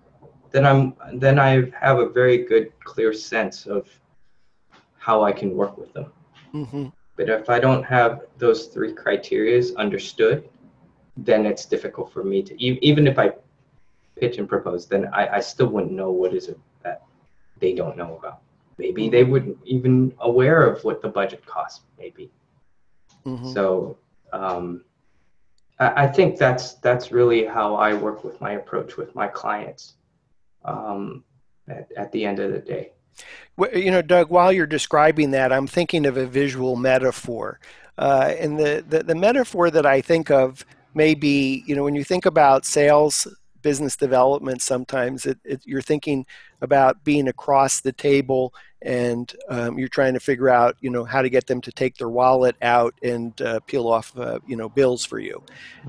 then 0.51 0.65
I'm 0.65 0.93
then 1.15 1.39
I 1.39 1.71
have 1.80 1.99
a 1.99 2.09
very 2.09 2.45
good 2.45 2.71
clear 2.84 3.13
sense 3.13 3.65
of 3.65 3.88
how 5.08 5.24
I 5.24 5.32
can 5.32 5.55
work 5.55 5.78
with 5.78 5.91
them. 5.93 6.12
Mm-hmm. 6.53 6.88
But 7.16 7.30
if 7.30 7.49
I 7.49 7.60
don't 7.66 7.84
have 7.84 8.14
those 8.38 8.66
three 8.74 8.93
criterias 8.93 9.76
understood, 9.78 10.49
then 11.16 11.45
it's 11.45 11.66
difficult 11.66 12.12
for 12.12 12.24
me 12.32 12.43
to 12.47 12.51
even 12.62 13.08
if 13.08 13.18
I 13.18 13.28
pitch 14.20 14.38
and 14.38 14.49
propose, 14.49 14.86
then 14.86 15.03
I, 15.14 15.38
I 15.38 15.39
still 15.39 15.68
wouldn't 15.68 15.93
know 16.01 16.12
what 16.12 16.34
is 16.34 16.49
it 16.49 16.60
that 16.84 17.03
they 17.62 17.74
don't 17.74 17.95
know 17.95 18.18
about. 18.18 18.41
Maybe 18.78 19.10
they 19.10 19.24
wouldn't 19.24 19.58
even 19.66 20.14
aware 20.20 20.62
of 20.70 20.84
what 20.84 21.01
the 21.01 21.12
budget 21.20 21.45
costs. 21.45 21.82
Maybe. 21.97 22.30
Mm-hmm. 23.26 23.51
So 23.53 23.97
um, 24.34 24.84
I, 25.80 26.03
I, 26.03 26.08
think 26.08 26.38
that's 26.38 26.66
that's 26.86 27.12
really 27.12 27.45
how 27.45 27.76
I 27.76 27.93
work 27.93 28.24
with 28.24 28.39
my 28.41 28.51
approach 28.62 28.97
with 28.97 29.16
my 29.16 29.28
clients. 29.28 29.95
Um, 30.66 31.24
at, 31.68 31.88
at 31.97 32.12
the 32.12 32.26
end 32.26 32.39
of 32.39 32.51
the 32.51 32.60
day. 32.60 32.91
You 33.57 33.91
know, 33.91 34.01
Doug, 34.01 34.30
while 34.30 34.51
you're 34.51 34.68
describing 34.68 35.32
that, 35.32 35.51
I'm 35.51 35.68
thinking 35.68 36.05
of 36.05 36.18
a 36.18 36.26
visual 36.26 36.76
metaphor. 36.76 37.59
Uh, 37.97 38.34
and 38.38 38.59
the, 38.59 38.84
the, 38.88 39.03
the 39.03 39.15
metaphor 39.15 39.72
that 39.72 39.86
I 39.86 40.01
think 40.01 40.30
of 40.30 40.65
may 40.93 41.15
be, 41.15 41.63
you 41.65 41.76
know, 41.76 41.84
when 41.84 41.95
you 41.95 42.03
think 42.03 42.26
about 42.26 42.65
sales 42.65 43.28
business 43.62 43.95
development 43.95 44.62
sometimes 44.62 45.26
it, 45.26 45.38
it, 45.43 45.62
you're 45.66 45.82
thinking 45.82 46.26
about 46.62 47.03
being 47.03 47.28
across 47.28 47.82
the 47.82 47.91
table 47.91 48.53
and 48.84 49.36
um, 49.49 49.80
you're 49.80 49.88
trying 49.88 50.14
to 50.14 50.20
figure 50.20 50.49
out 50.49 50.78
you 50.82 50.89
know 50.89 51.03
how 51.03 51.22
to 51.22 51.30
get 51.30 51.47
them 51.47 51.62
to 51.62 51.72
take 51.72 51.97
their 51.97 52.10
wallet 52.10 52.55
out 52.62 52.93
and 53.01 53.41
uh, 53.41 53.60
peel 53.62 53.88
off 53.88 54.16
uh, 54.18 54.39
you 54.45 54.55
know 54.55 54.70
bills 54.70 55.03
for 55.03 55.20
you. 55.20 55.41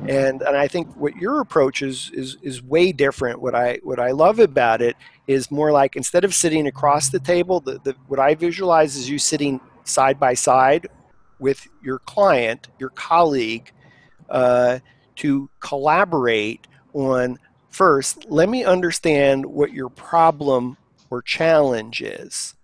And 0.07 0.41
and 0.41 0.57
I 0.57 0.69
think 0.69 0.95
what 0.97 1.14
your 1.16 1.41
approach 1.41 1.83
is 1.83 2.11
is 2.14 2.39
is 2.43 2.62
way 2.62 2.93
different. 2.93 3.43
What 3.43 3.55
I 3.55 3.79
what 3.83 4.01
I 4.01 4.12
love 4.12 4.39
about 4.39 4.81
it 4.81 4.97
is 5.27 5.51
more 5.51 5.71
like 5.71 5.97
instead 5.97 6.25
of 6.25 6.35
sitting 6.35 6.66
across 6.66 7.11
the 7.11 7.21
table 7.21 7.61
the, 7.61 7.79
the 7.85 7.95
what 8.07 8.19
I 8.19 8.35
visualize 8.35 8.97
is 8.97 9.09
you 9.09 9.19
sitting 9.19 9.61
side 9.85 10.19
by 10.19 10.35
side 10.35 10.89
with 11.39 11.69
your 11.83 11.99
client 12.01 12.69
your 12.79 12.91
colleague 12.91 13.71
uh, 14.31 14.79
to 15.16 15.51
collaborate 15.61 16.66
on 16.95 17.39
first, 17.79 18.29
let 18.29 18.49
me 18.49 18.64
understand 18.64 19.47
what 19.47 19.72
your 19.72 19.89
problem 19.89 20.76
or 21.11 21.22
challenge 21.22 22.03
is. 22.03 22.57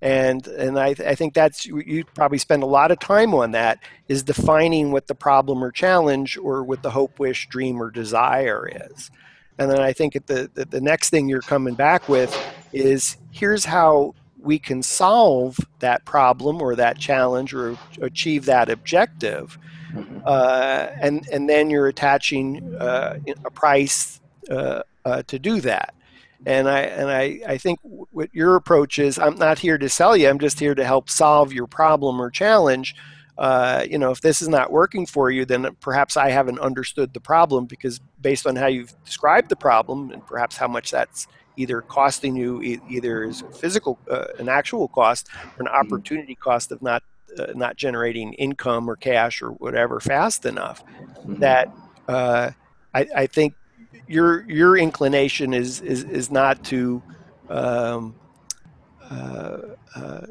And, 0.00 0.46
and 0.46 0.78
I, 0.78 0.90
I 0.90 1.16
think 1.16 1.34
that's, 1.34 1.66
you 1.66 2.04
probably 2.14 2.38
spend 2.38 2.62
a 2.62 2.66
lot 2.66 2.92
of 2.92 3.00
time 3.00 3.34
on 3.34 3.50
that, 3.52 3.80
is 4.06 4.22
defining 4.22 4.92
what 4.92 5.08
the 5.08 5.16
problem 5.16 5.64
or 5.64 5.72
challenge 5.72 6.36
or 6.36 6.62
what 6.62 6.80
the 6.84 6.90
hope, 6.90 7.18
wish, 7.18 7.48
dream, 7.48 7.82
or 7.82 7.90
desire 7.90 8.70
is. 8.92 9.10
And 9.58 9.68
then 9.68 9.80
I 9.80 9.92
think 9.92 10.12
the, 10.26 10.48
the, 10.54 10.64
the 10.64 10.80
next 10.80 11.10
thing 11.10 11.28
you're 11.28 11.40
coming 11.40 11.74
back 11.74 12.08
with 12.08 12.32
is 12.72 13.16
here's 13.32 13.64
how 13.64 14.14
we 14.38 14.60
can 14.60 14.80
solve 14.80 15.58
that 15.80 16.04
problem 16.04 16.62
or 16.62 16.76
that 16.76 16.98
challenge 17.00 17.52
or 17.52 17.76
achieve 18.00 18.44
that 18.44 18.68
objective. 18.70 19.58
Mm-hmm. 19.92 20.20
Uh, 20.24 20.86
and, 21.00 21.26
and 21.32 21.48
then 21.48 21.68
you're 21.68 21.88
attaching 21.88 22.76
uh, 22.76 23.18
a 23.44 23.50
price 23.50 24.20
uh, 24.50 24.82
uh, 25.04 25.22
to 25.26 25.38
do 25.38 25.60
that. 25.60 25.94
And 26.44 26.68
I 26.68 26.80
and 26.80 27.10
I, 27.10 27.40
I 27.46 27.58
think 27.58 27.80
what 27.82 28.28
your 28.34 28.56
approach 28.56 28.98
is, 28.98 29.18
I'm 29.18 29.36
not 29.36 29.58
here 29.58 29.78
to 29.78 29.88
sell 29.88 30.16
you. 30.16 30.28
I'm 30.28 30.38
just 30.38 30.60
here 30.60 30.74
to 30.74 30.84
help 30.84 31.08
solve 31.08 31.52
your 31.52 31.66
problem 31.66 32.20
or 32.20 32.30
challenge. 32.30 32.94
Uh, 33.38 33.84
you 33.88 33.98
know, 33.98 34.10
if 34.10 34.20
this 34.20 34.40
is 34.40 34.48
not 34.48 34.70
working 34.70 35.06
for 35.06 35.30
you, 35.30 35.44
then 35.44 35.68
perhaps 35.80 36.16
I 36.16 36.30
haven't 36.30 36.58
understood 36.58 37.12
the 37.12 37.20
problem 37.20 37.66
because 37.66 38.00
based 38.20 38.46
on 38.46 38.56
how 38.56 38.66
you've 38.66 38.94
described 39.04 39.48
the 39.48 39.56
problem 39.56 40.10
and 40.10 40.26
perhaps 40.26 40.56
how 40.56 40.68
much 40.68 40.90
that's 40.90 41.26
either 41.56 41.82
costing 41.82 42.36
you 42.36 42.62
e- 42.62 42.80
either 42.88 43.24
is 43.24 43.42
physical, 43.54 43.98
uh, 44.10 44.26
an 44.38 44.48
actual 44.48 44.88
cost 44.88 45.28
or 45.58 45.62
an 45.62 45.66
mm-hmm. 45.66 45.76
opportunity 45.76 46.34
cost 46.34 46.72
of 46.72 46.80
not 46.82 47.02
uh, 47.38 47.52
not 47.54 47.76
generating 47.76 48.32
income 48.34 48.88
or 48.88 48.96
cash 48.96 49.42
or 49.42 49.50
whatever 49.50 50.00
fast 50.00 50.46
enough, 50.46 50.84
mm-hmm. 50.86 51.34
that 51.36 51.70
uh, 52.08 52.50
I, 52.94 53.06
I 53.14 53.26
think 53.26 53.54
your 54.06 54.48
your 54.50 54.76
inclination 54.76 55.54
is 55.54 55.80
is 55.80 56.04
is 56.04 56.30
not 56.30 56.62
to 56.64 57.02
um, 57.48 58.14
uh, 59.10 59.58
uh, 59.94 60.26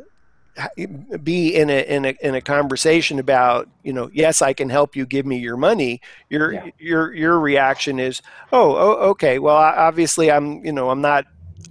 be 1.23 1.55
in 1.55 1.69
a 1.69 1.81
in 1.87 2.05
a 2.05 2.15
in 2.21 2.35
a 2.35 2.41
conversation 2.41 3.19
about 3.19 3.67
you 3.83 3.91
know 3.91 4.09
yes 4.13 4.41
I 4.41 4.53
can 4.53 4.69
help 4.69 4.95
you 4.95 5.05
give 5.05 5.25
me 5.25 5.37
your 5.37 5.57
money. 5.57 6.01
Your 6.29 6.53
yeah. 6.53 6.69
your 6.79 7.13
your 7.13 7.39
reaction 7.39 7.99
is 7.99 8.21
oh, 8.53 8.75
oh 8.75 9.09
okay. 9.09 9.39
Well 9.39 9.57
obviously 9.57 10.31
I'm 10.31 10.63
you 10.65 10.71
know 10.71 10.89
I'm 10.89 11.01
not 11.01 11.25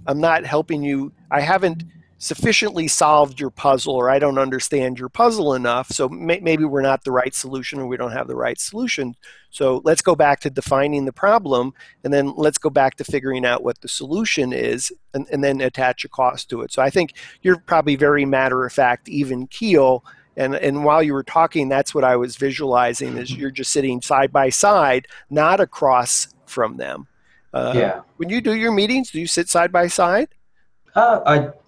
I'm 0.05 0.19
not 0.19 0.45
helping 0.45 0.83
you. 0.83 1.11
I 1.31 1.41
haven't 1.41 1.83
sufficiently 2.17 2.87
solved 2.87 3.39
your 3.39 3.49
puzzle 3.49 3.93
or 3.93 4.09
I 4.09 4.19
don't 4.19 4.37
understand 4.37 4.97
your 4.97 5.09
puzzle 5.09 5.53
enough. 5.53 5.89
So 5.89 6.07
may, 6.07 6.39
maybe 6.39 6.63
we're 6.63 6.81
not 6.81 7.03
the 7.03 7.11
right 7.11 7.35
solution 7.35 7.79
or 7.79 7.87
we 7.87 7.97
don't 7.97 8.13
have 8.13 8.27
the 8.27 8.35
right 8.35 8.59
solution. 8.59 9.15
So 9.49 9.81
let's 9.83 10.01
go 10.01 10.15
back 10.15 10.39
to 10.41 10.49
defining 10.49 11.05
the 11.05 11.13
problem 11.13 11.73
and 12.03 12.13
then 12.13 12.33
let's 12.37 12.57
go 12.57 12.69
back 12.69 12.95
to 12.95 13.03
figuring 13.03 13.45
out 13.45 13.63
what 13.63 13.81
the 13.81 13.87
solution 13.87 14.53
is 14.53 14.93
and, 15.13 15.27
and 15.31 15.43
then 15.43 15.59
attach 15.61 16.05
a 16.05 16.09
cost 16.09 16.49
to 16.49 16.61
it. 16.61 16.71
So 16.71 16.81
I 16.81 16.89
think 16.89 17.13
you're 17.41 17.59
probably 17.59 17.95
very 17.95 18.25
matter 18.25 18.65
of 18.65 18.71
fact, 18.71 19.09
even 19.09 19.47
keel. 19.47 20.03
And, 20.37 20.55
and 20.55 20.83
while 20.83 21.03
you 21.03 21.13
were 21.13 21.23
talking, 21.23 21.69
that's 21.69 21.93
what 21.93 22.03
I 22.03 22.15
was 22.15 22.37
visualizing 22.37 23.17
is 23.17 23.33
you're 23.33 23.51
just 23.51 23.71
sitting 23.71 24.01
side 24.01 24.31
by 24.31 24.49
side, 24.49 25.07
not 25.29 25.59
across 25.59 26.29
from 26.45 26.77
them. 26.77 27.07
Uh, 27.53 27.73
yeah. 27.75 28.01
When 28.17 28.29
you 28.29 28.41
do 28.41 28.53
your 28.53 28.71
meetings, 28.71 29.11
do 29.11 29.19
you 29.19 29.27
sit 29.27 29.47
side 29.49 29.71
by 29.71 29.87
side? 29.87 30.29
Uh, 30.93 31.21
I 31.25 31.64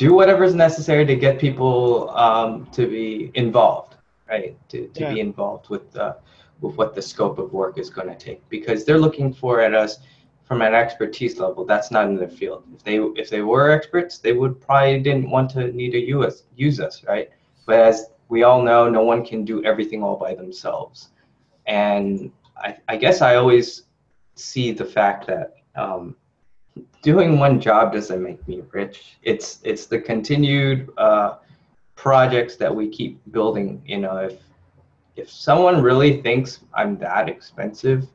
do 0.00 0.14
whatever 0.14 0.44
is 0.44 0.54
necessary 0.54 1.04
to 1.04 1.14
get 1.14 1.38
people 1.38 2.08
um, 2.26 2.66
to 2.72 2.86
be 2.86 3.30
involved, 3.34 3.96
right? 4.30 4.56
To, 4.70 4.88
to 4.88 5.00
yeah. 5.00 5.12
be 5.12 5.20
involved 5.20 5.68
with 5.68 5.94
uh, 5.94 6.14
with 6.62 6.74
what 6.76 6.94
the 6.94 7.02
scope 7.02 7.38
of 7.38 7.52
work 7.52 7.76
is 7.76 7.90
going 7.90 8.08
to 8.08 8.14
take, 8.14 8.40
because 8.48 8.86
they're 8.86 9.02
looking 9.06 9.30
for 9.30 9.60
at 9.60 9.74
us 9.74 9.98
from 10.46 10.62
an 10.62 10.74
expertise 10.74 11.38
level. 11.38 11.66
That's 11.66 11.90
not 11.90 12.06
in 12.06 12.16
their 12.16 12.34
field. 12.40 12.64
If 12.74 12.82
they 12.82 12.96
if 13.22 13.28
they 13.28 13.42
were 13.42 13.70
experts, 13.70 14.16
they 14.16 14.32
would 14.32 14.58
probably 14.66 15.00
didn't 15.00 15.28
want 15.28 15.50
to 15.50 15.70
need 15.80 15.90
to 15.90 16.02
use 16.14 16.24
us, 16.24 16.36
use 16.56 16.80
us, 16.80 17.04
right? 17.04 17.28
But 17.66 17.80
as 17.80 17.96
we 18.30 18.42
all 18.42 18.62
know, 18.62 18.88
no 18.88 19.02
one 19.02 19.22
can 19.22 19.44
do 19.44 19.62
everything 19.70 20.02
all 20.02 20.16
by 20.16 20.34
themselves, 20.34 21.10
and 21.66 22.32
I, 22.56 22.70
I 22.88 22.96
guess 22.96 23.20
I 23.20 23.34
always 23.34 23.82
see 24.34 24.72
the 24.72 24.88
fact 24.98 25.26
that 25.26 25.56
um, 25.76 26.16
doing 27.02 27.38
one 27.38 27.60
job 27.60 27.92
doesn't 27.92 28.22
make 28.22 28.46
me 28.46 28.62
rich. 28.72 29.16
It's 29.22 29.58
it's 29.62 29.86
the 29.86 30.00
continued 30.00 30.90
uh, 30.96 31.36
projects 31.96 32.56
that 32.56 32.74
we 32.74 32.88
keep 32.88 33.20
building. 33.32 33.82
You 33.86 33.98
know, 33.98 34.16
if 34.18 34.38
if 35.16 35.30
someone 35.30 35.82
really 35.82 36.22
thinks 36.22 36.60
I'm 36.74 36.98
that 36.98 37.28
expensive, 37.28 38.06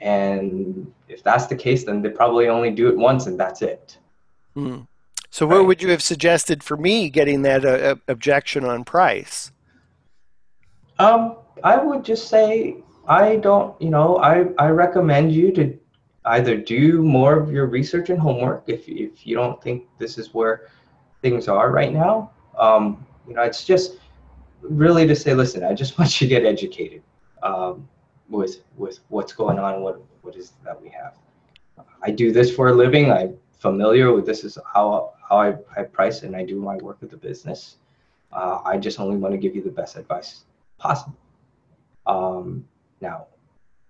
and 0.00 0.92
if 1.08 1.22
that's 1.22 1.46
the 1.46 1.56
case, 1.56 1.84
then 1.84 2.02
they 2.02 2.10
probably 2.10 2.48
only 2.48 2.70
do 2.70 2.88
it 2.88 2.96
once, 2.96 3.26
and 3.26 3.38
that's 3.38 3.62
it. 3.62 3.98
Hmm. 4.54 4.80
So, 5.30 5.46
what 5.46 5.58
right. 5.58 5.66
would 5.66 5.82
you 5.82 5.90
have 5.90 6.02
suggested 6.02 6.62
for 6.62 6.76
me 6.76 7.10
getting 7.10 7.42
that 7.42 7.64
uh, 7.64 7.96
objection 8.08 8.64
on 8.64 8.84
price? 8.84 9.52
Um, 10.98 11.36
I 11.62 11.76
would 11.76 12.04
just 12.04 12.28
say 12.28 12.76
I 13.06 13.36
don't. 13.36 13.80
You 13.80 13.90
know, 13.90 14.16
I 14.18 14.46
I 14.58 14.68
recommend 14.68 15.32
you 15.32 15.52
to 15.52 15.78
either 16.26 16.56
do 16.56 17.02
more 17.02 17.38
of 17.38 17.52
your 17.52 17.66
research 17.66 18.10
and 18.10 18.18
homework 18.18 18.64
if, 18.66 18.88
if 18.88 19.26
you 19.26 19.36
don't 19.36 19.62
think 19.62 19.84
this 19.98 20.18
is 20.18 20.34
where 20.34 20.68
things 21.22 21.48
are 21.48 21.70
right 21.70 21.92
now. 21.92 22.32
Um, 22.58 23.06
you 23.28 23.34
know, 23.34 23.42
it's 23.42 23.64
just 23.64 23.98
really 24.62 25.06
to 25.06 25.14
say, 25.14 25.34
listen, 25.34 25.62
I 25.64 25.74
just 25.74 25.98
want 25.98 26.20
you 26.20 26.28
to 26.28 26.34
get 26.34 26.44
educated 26.44 27.02
um, 27.42 27.88
with 28.28 28.62
with 28.76 29.00
what's 29.08 29.32
going 29.32 29.58
on, 29.58 29.82
what 29.82 30.02
what 30.22 30.36
is 30.36 30.52
that 30.64 30.80
we 30.80 30.88
have. 30.90 31.14
I 32.02 32.10
do 32.10 32.32
this 32.32 32.54
for 32.54 32.68
a 32.68 32.74
living. 32.74 33.10
I'm 33.10 33.36
familiar 33.58 34.12
with 34.12 34.26
this 34.26 34.44
is 34.44 34.58
how 34.72 35.12
how 35.28 35.38
I, 35.38 35.56
I 35.76 35.82
price 35.84 36.22
and 36.22 36.34
I 36.36 36.44
do 36.44 36.56
my 36.60 36.76
work 36.76 37.00
with 37.00 37.10
the 37.10 37.16
business. 37.16 37.76
Uh, 38.32 38.60
I 38.64 38.76
just 38.76 38.98
only 39.00 39.16
want 39.16 39.32
to 39.32 39.38
give 39.38 39.54
you 39.54 39.62
the 39.62 39.70
best 39.70 39.96
advice 39.96 40.44
possible. 40.78 41.16
Um, 42.06 42.66
now, 43.00 43.26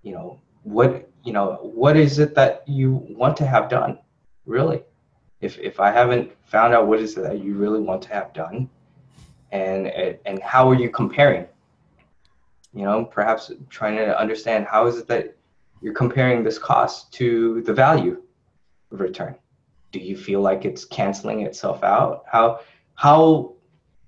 you 0.02 0.12
know, 0.12 0.40
what 0.66 1.08
you 1.22 1.32
know 1.32 1.58
what 1.62 1.96
is 1.96 2.18
it 2.18 2.34
that 2.34 2.64
you 2.66 3.06
want 3.08 3.36
to 3.36 3.46
have 3.46 3.68
done 3.68 3.98
really? 4.46 4.82
If 5.40 5.58
if 5.58 5.78
i 5.78 5.92
haven't 5.92 6.32
found 6.44 6.74
out 6.74 6.88
what 6.88 6.98
is 6.98 7.16
it 7.16 7.22
that 7.22 7.42
you 7.44 7.54
really 7.54 7.80
want 7.80 8.02
to 8.02 8.08
have 8.08 8.32
done 8.32 8.68
and 9.52 9.86
and 10.26 10.42
how 10.42 10.68
are 10.68 10.74
you 10.74 10.90
comparing? 10.90 11.46
You 12.74 12.84
know 12.84 13.04
perhaps 13.04 13.52
trying 13.70 13.96
to 13.96 14.18
understand 14.18 14.66
how 14.66 14.86
is 14.86 14.96
it 14.98 15.06
that 15.06 15.36
you're 15.80 15.94
comparing 15.94 16.42
this 16.42 16.58
cost 16.58 17.12
to 17.12 17.62
the 17.62 17.72
value 17.72 18.20
of 18.90 19.00
return? 19.00 19.36
Do 19.92 20.00
you 20.00 20.16
feel 20.16 20.40
like 20.40 20.64
it's 20.64 20.84
canceling 20.84 21.42
itself 21.42 21.84
out? 21.84 22.24
How 22.26 22.60
how 22.96 23.52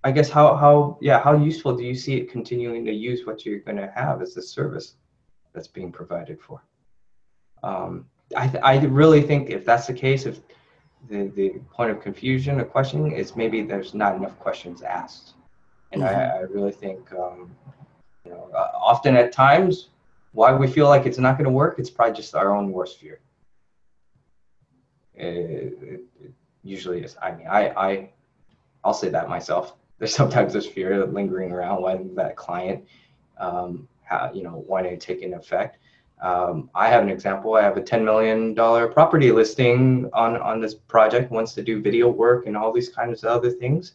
i 0.02 0.10
guess 0.10 0.28
how 0.28 0.56
how 0.56 0.98
yeah 1.00 1.22
how 1.22 1.34
useful 1.36 1.76
do 1.76 1.84
you 1.84 1.94
see 1.94 2.16
it 2.16 2.30
continuing 2.30 2.84
to 2.84 2.92
use 2.92 3.26
what 3.26 3.44
you're 3.44 3.60
going 3.60 3.76
to 3.76 3.92
have 3.94 4.22
as 4.22 4.36
a 4.36 4.42
service 4.42 4.94
that's 5.52 5.68
being 5.68 5.92
provided 5.92 6.40
for. 6.40 6.62
Um, 7.62 8.06
I, 8.36 8.52
I 8.62 8.78
really 8.84 9.22
think 9.22 9.50
if 9.50 9.64
that's 9.64 9.86
the 9.86 9.94
case, 9.94 10.26
if 10.26 10.40
the, 11.08 11.28
the 11.28 11.50
point 11.72 11.90
of 11.90 12.00
confusion 12.00 12.60
or 12.60 12.64
questioning 12.64 13.12
is 13.12 13.36
maybe 13.36 13.62
there's 13.62 13.94
not 13.94 14.16
enough 14.16 14.38
questions 14.38 14.82
asked. 14.82 15.34
And 15.92 16.02
mm-hmm. 16.02 16.14
I, 16.14 16.38
I 16.38 16.40
really 16.40 16.72
think, 16.72 17.10
um, 17.12 17.50
you 18.24 18.32
know, 18.32 18.50
uh, 18.54 18.70
often 18.74 19.16
at 19.16 19.32
times, 19.32 19.88
why 20.32 20.54
we 20.54 20.66
feel 20.66 20.88
like 20.88 21.06
it's 21.06 21.18
not 21.18 21.38
going 21.38 21.46
to 21.46 21.50
work, 21.50 21.78
it's 21.78 21.90
probably 21.90 22.14
just 22.14 22.34
our 22.34 22.54
own 22.54 22.70
worst 22.70 23.00
fear. 23.00 23.20
It, 25.14 25.24
it, 25.26 26.00
it 26.22 26.32
usually 26.62 27.02
is. 27.02 27.16
I 27.20 27.32
mean, 27.32 27.46
I, 27.48 27.70
I, 27.70 28.10
I'll 28.84 28.94
say 28.94 29.08
that 29.08 29.28
myself. 29.28 29.74
There's 29.98 30.14
sometimes 30.14 30.52
there's 30.52 30.66
fear 30.66 31.04
lingering 31.06 31.50
around 31.50 31.82
when 31.82 32.14
that 32.14 32.36
client, 32.36 32.84
um, 33.40 33.88
you 34.34 34.42
know, 34.42 34.64
wanting 34.66 34.98
to 34.98 35.06
take 35.06 35.22
an 35.22 35.34
effect. 35.34 35.78
Um, 36.20 36.68
I 36.74 36.88
have 36.88 37.02
an 37.02 37.10
example. 37.10 37.54
I 37.54 37.62
have 37.62 37.76
a 37.76 37.80
$10 37.80 38.02
million 38.04 38.54
property 38.92 39.30
listing 39.30 40.10
on, 40.12 40.36
on 40.36 40.60
this 40.60 40.74
project, 40.74 41.30
wants 41.30 41.54
to 41.54 41.62
do 41.62 41.80
video 41.80 42.08
work 42.08 42.46
and 42.46 42.56
all 42.56 42.72
these 42.72 42.88
kinds 42.88 43.22
of 43.22 43.30
other 43.30 43.50
things. 43.50 43.92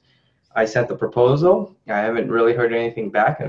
I 0.56 0.66
sent 0.66 0.88
the 0.88 0.96
proposal. 0.96 1.76
I 1.90 1.98
haven't 1.98 2.32
really 2.32 2.54
heard 2.54 2.74
anything 2.74 3.10
back. 3.10 3.42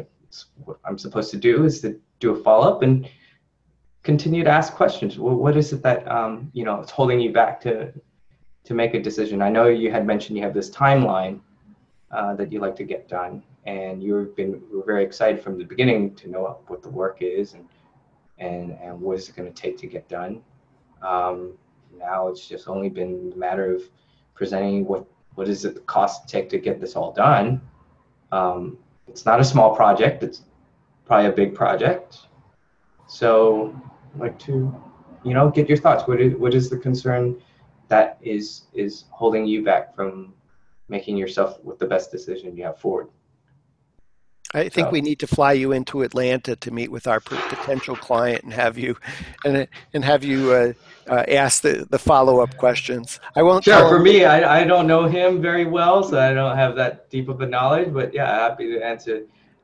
what 0.65 0.79
I'm 0.85 0.99
supposed 0.99 1.31
to 1.33 1.37
do 1.37 1.65
is 1.65 1.81
to 1.83 2.01
do 2.19 2.33
a 2.33 2.43
follow 2.43 2.75
up 2.75 2.83
and 2.83 3.09
continue 4.03 4.45
to 4.45 4.51
ask 4.51 4.75
questions. 4.75 5.19
Well, 5.19 5.35
what 5.35 5.57
is 5.57 5.73
it 5.73 5.83
that 5.83 6.07
um, 6.09 6.51
you 6.53 6.65
know 6.65 6.81
it's 6.81 6.91
holding 6.91 7.21
you 7.21 7.33
back 7.33 7.61
to 7.63 7.93
to 8.65 8.75
make 8.75 8.95
a 8.95 9.03
decision? 9.03 9.43
I 9.43 9.51
know 9.51 9.69
you 9.69 9.91
had 9.91 10.07
mentioned 10.07 10.37
you 10.37 10.45
have 10.45 10.55
this 10.55 10.71
timeline 10.71 11.41
uh, 12.11 12.35
that 12.35 12.53
you 12.53 12.61
like 12.61 12.77
to 12.77 12.85
get 12.85 13.09
done, 13.09 13.43
and 13.67 14.03
you've 14.03 14.37
been 14.37 14.63
you 14.71 14.83
very 14.87 15.05
excited 15.05 15.43
from 15.43 15.59
the 15.59 15.65
beginning 15.65 16.15
to 16.17 16.29
know 16.29 16.59
what 16.67 16.83
the 16.83 16.89
work 16.89 17.19
is 17.21 17.55
and 17.55 17.67
and 18.39 18.73
and 18.83 19.01
what 19.01 19.17
is 19.17 19.29
it 19.29 19.37
going 19.37 19.51
to 19.51 19.63
take 19.63 19.79
to 19.79 19.87
get 19.87 20.09
done. 20.09 20.43
Um, 21.03 21.55
now 21.99 22.29
it's 22.29 22.47
just 22.49 22.69
only 22.69 22.89
been 22.89 23.33
a 23.35 23.39
matter 23.39 23.75
of 23.75 23.83
presenting 24.35 24.85
what 24.87 25.07
what 25.35 25.47
does 25.47 25.65
it 25.65 25.85
cost 25.87 26.29
to 26.29 26.33
take 26.33 26.49
to 26.51 26.59
get 26.59 26.81
this 26.81 26.97
all 26.97 27.13
done. 27.13 27.61
Um, 28.33 28.79
it's 29.09 29.27
not 29.27 29.41
a 29.41 29.45
small 29.45 29.75
project. 29.75 30.23
It's 30.23 30.43
probably 31.07 31.27
a 31.27 31.33
big 31.33 31.55
project. 31.55 32.27
So, 33.07 33.75
I'd 34.15 34.21
like 34.21 34.39
to, 34.41 34.75
you 35.25 35.35
know, 35.35 35.51
get 35.51 35.69
your 35.69 35.79
thoughts. 35.79 36.09
What 36.09 36.21
is 36.21 36.35
what 36.37 36.55
is 36.55 36.71
the 36.71 36.79
concern 36.79 37.41
that 37.89 38.19
is 38.23 38.63
is 38.73 39.05
holding 39.11 39.47
you 39.47 39.63
back 39.63 39.95
from 39.95 40.33
making 40.89 41.17
yourself 41.17 41.63
with 41.65 41.79
the 41.79 41.87
best 41.87 42.11
decision 42.11 42.57
you 42.57 42.65
have 42.65 42.79
forward? 42.79 43.09
I 44.55 44.69
think 44.69 44.87
so. 44.87 44.91
we 44.91 45.01
need 45.01 45.19
to 45.19 45.27
fly 45.27 45.53
you 45.53 45.73
into 45.73 46.03
Atlanta 46.03 46.55
to 46.57 46.71
meet 46.71 46.91
with 46.91 47.09
our 47.09 47.21
potential 47.21 47.97
client 47.97 48.45
and 48.45 48.53
have 48.53 48.79
you 48.79 48.97
and 49.45 49.67
and 49.93 50.05
have 50.05 50.23
you 50.23 50.53
uh, 50.53 50.73
uh, 51.09 51.25
ask 51.29 51.63
the, 51.63 51.87
the 51.91 51.99
follow 51.99 52.41
up 52.41 52.57
questions. 52.57 53.19
I 53.35 53.43
won't. 53.43 53.65
Sure. 53.65 53.89
For 53.89 53.99
me, 53.99 54.25
I, 54.25 54.61
I 54.61 54.65
don't 54.65 54.87
know 54.87 55.07
him 55.07 55.43
very 55.43 55.67
well, 55.67 56.05
so 56.05 56.19
I 56.19 56.33
don't 56.33 56.57
have 56.57 56.77
that 56.77 57.11
deep 57.11 57.29
of 57.29 57.41
a 57.41 57.47
knowledge. 57.47 57.93
But 57.93 58.15
yeah, 58.15 58.27
happy 58.27 58.73
to 58.73 58.81
answer 58.81 59.23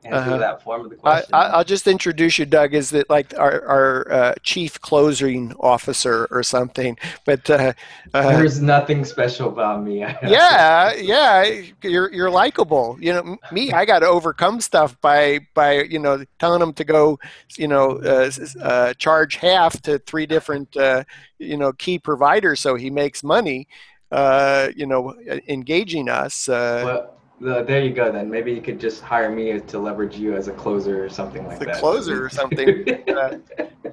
uh-huh. 0.09 0.37
that 0.37 0.63
form 0.63 0.85
of 0.85 0.89
the 0.89 0.95
question. 0.95 1.33
I, 1.33 1.57
will 1.57 1.63
just 1.63 1.87
introduce 1.87 2.39
you, 2.39 2.45
Doug, 2.45 2.73
is 2.73 2.89
that 2.89 3.09
like 3.09 3.37
our, 3.37 3.63
our 3.65 4.11
uh, 4.11 4.33
chief 4.41 4.79
closing 4.81 5.53
officer 5.59 6.27
or 6.31 6.41
something. 6.43 6.97
But 7.25 7.49
uh, 7.49 7.73
uh, 8.13 8.37
there's 8.37 8.61
nothing 8.61 9.05
special 9.05 9.49
about 9.49 9.83
me. 9.83 9.99
yeah, 10.23 10.93
yeah, 10.93 11.61
you're 11.83 12.11
you're 12.11 12.31
likable. 12.31 12.97
You 12.99 13.13
know, 13.13 13.37
me, 13.51 13.71
I 13.71 13.85
got 13.85 13.99
to 13.99 14.07
overcome 14.07 14.59
stuff 14.61 14.99
by 15.01 15.39
by 15.53 15.83
you 15.83 15.99
know 15.99 16.23
telling 16.39 16.59
them 16.59 16.73
to 16.73 16.83
go, 16.83 17.19
you 17.57 17.67
know, 17.67 17.97
uh, 17.99 18.31
uh, 18.61 18.93
charge 18.95 19.35
half 19.35 19.81
to 19.83 19.99
three 19.99 20.25
different 20.25 20.75
uh, 20.77 21.03
you 21.37 21.57
know 21.57 21.73
key 21.73 21.99
providers 21.99 22.59
so 22.59 22.75
he 22.75 22.89
makes 22.89 23.23
money. 23.23 23.67
you 24.11 24.85
know, 24.85 25.15
engaging 25.47 26.09
us. 26.09 26.47
Well, 26.47 27.20
there 27.41 27.81
you 27.81 27.91
go. 27.93 28.11
Then 28.11 28.29
maybe 28.29 28.53
you 28.53 28.61
could 28.61 28.79
just 28.79 29.01
hire 29.01 29.31
me 29.31 29.59
to 29.59 29.79
leverage 29.79 30.17
you 30.17 30.35
as 30.35 30.47
a 30.47 30.53
closer 30.53 31.03
or 31.03 31.09
something 31.09 31.45
like 31.47 31.59
the 31.59 31.65
that. 31.65 31.75
closer 31.75 32.25
or 32.25 32.29
something. 32.29 32.85
uh, 33.07 33.37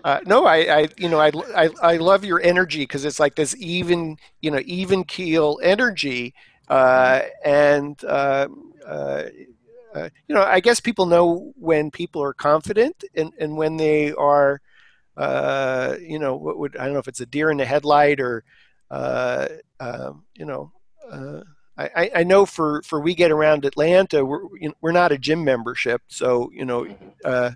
uh, 0.05 0.20
no, 0.26 0.44
I, 0.44 0.57
I, 0.57 0.88
you 0.99 1.09
know, 1.09 1.18
I, 1.18 1.30
I, 1.57 1.68
I 1.82 1.96
love 1.96 2.24
your 2.24 2.40
energy 2.40 2.80
because 2.80 3.05
it's 3.05 3.18
like 3.18 3.34
this 3.34 3.57
even, 3.59 4.16
you 4.40 4.51
know, 4.51 4.61
even 4.64 5.05
keel 5.05 5.59
energy, 5.62 6.34
uh, 6.68 7.22
and 7.44 8.03
uh, 8.05 8.49
uh, 8.86 9.24
uh, 9.94 10.09
you 10.26 10.34
know, 10.34 10.42
I 10.42 10.61
guess 10.61 10.80
people 10.80 11.07
know 11.07 11.53
when 11.57 11.90
people 11.90 12.22
are 12.22 12.34
confident 12.34 13.05
and 13.14 13.32
and 13.38 13.57
when 13.57 13.76
they 13.78 14.12
are, 14.12 14.61
you 15.18 16.18
know, 16.18 16.36
what 16.36 16.59
would 16.59 16.76
I 16.76 16.84
don't 16.84 16.92
know 16.92 17.01
if 17.01 17.09
it's 17.09 17.20
a 17.20 17.26
deer 17.26 17.51
in 17.51 17.57
the 17.57 17.64
headlight 17.64 18.20
or, 18.20 18.44
um, 18.90 20.24
you 20.34 20.44
know. 20.44 20.72
I, 21.79 22.11
I 22.16 22.24
know 22.24 22.45
for, 22.45 22.83
for 22.83 23.01
we 23.01 23.14
get 23.14 23.31
around 23.31 23.64
Atlanta, 23.64 24.24
we're 24.24 24.43
you 24.61 24.68
know, 24.68 24.74
we're 24.81 24.93
not 24.93 25.12
a 25.12 25.18
gym 25.18 25.45
membership, 25.45 26.03
so 26.09 26.51
you 26.53 26.64
know, 26.64 26.85
mm-hmm. 26.85 27.09
uh, 27.24 27.51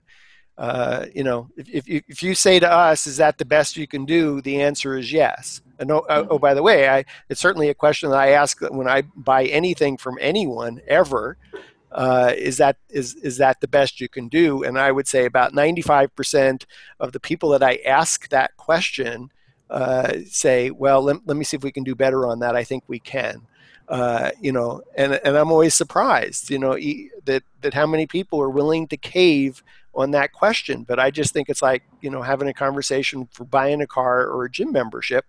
uh, 0.56 1.06
you 1.14 1.24
know, 1.24 1.48
if, 1.56 1.88
if 1.88 2.04
if 2.08 2.22
you 2.22 2.34
say 2.34 2.60
to 2.60 2.70
us, 2.70 3.06
"Is 3.06 3.16
that 3.16 3.38
the 3.38 3.44
best 3.44 3.76
you 3.76 3.88
can 3.88 4.04
do?" 4.04 4.40
the 4.40 4.62
answer 4.62 4.96
is 4.96 5.12
yes. 5.12 5.60
And 5.78 5.90
oh, 5.90 6.04
oh, 6.08 6.26
oh 6.30 6.38
by 6.38 6.54
the 6.54 6.62
way, 6.62 6.88
I, 6.88 7.04
it's 7.28 7.40
certainly 7.40 7.68
a 7.68 7.74
question 7.74 8.10
that 8.10 8.18
I 8.18 8.30
ask 8.30 8.60
when 8.60 8.86
I 8.86 9.02
buy 9.16 9.46
anything 9.46 9.96
from 9.96 10.18
anyone 10.20 10.80
ever. 10.86 11.36
Uh, 11.90 12.32
is 12.36 12.58
that 12.58 12.76
is 12.90 13.14
is 13.16 13.38
that 13.38 13.60
the 13.60 13.68
best 13.68 14.00
you 14.00 14.08
can 14.08 14.28
do? 14.28 14.62
And 14.62 14.78
I 14.78 14.92
would 14.92 15.08
say 15.08 15.24
about 15.24 15.52
95% 15.52 16.64
of 17.00 17.12
the 17.12 17.20
people 17.20 17.50
that 17.50 17.62
I 17.62 17.80
ask 17.84 18.28
that 18.28 18.56
question 18.56 19.30
uh, 19.68 20.18
say, 20.26 20.70
"Well, 20.70 21.02
let, 21.02 21.26
let 21.26 21.36
me 21.36 21.44
see 21.44 21.56
if 21.56 21.64
we 21.64 21.72
can 21.72 21.82
do 21.82 21.94
better 21.94 22.26
on 22.26 22.38
that. 22.38 22.54
I 22.54 22.62
think 22.62 22.84
we 22.86 22.98
can." 22.98 23.42
Uh, 23.92 24.30
you 24.40 24.52
know, 24.52 24.80
and 24.96 25.20
and 25.22 25.36
I'm 25.36 25.52
always 25.52 25.74
surprised, 25.74 26.48
you 26.48 26.58
know, 26.58 26.78
that 27.26 27.42
that 27.60 27.74
how 27.74 27.86
many 27.86 28.06
people 28.06 28.40
are 28.40 28.48
willing 28.48 28.88
to 28.88 28.96
cave 28.96 29.62
on 29.94 30.12
that 30.12 30.32
question. 30.32 30.82
But 30.84 30.98
I 30.98 31.10
just 31.10 31.34
think 31.34 31.50
it's 31.50 31.60
like 31.60 31.82
you 32.00 32.08
know 32.08 32.22
having 32.22 32.48
a 32.48 32.54
conversation 32.54 33.28
for 33.32 33.44
buying 33.44 33.82
a 33.82 33.86
car 33.86 34.26
or 34.26 34.46
a 34.46 34.50
gym 34.50 34.72
membership, 34.72 35.26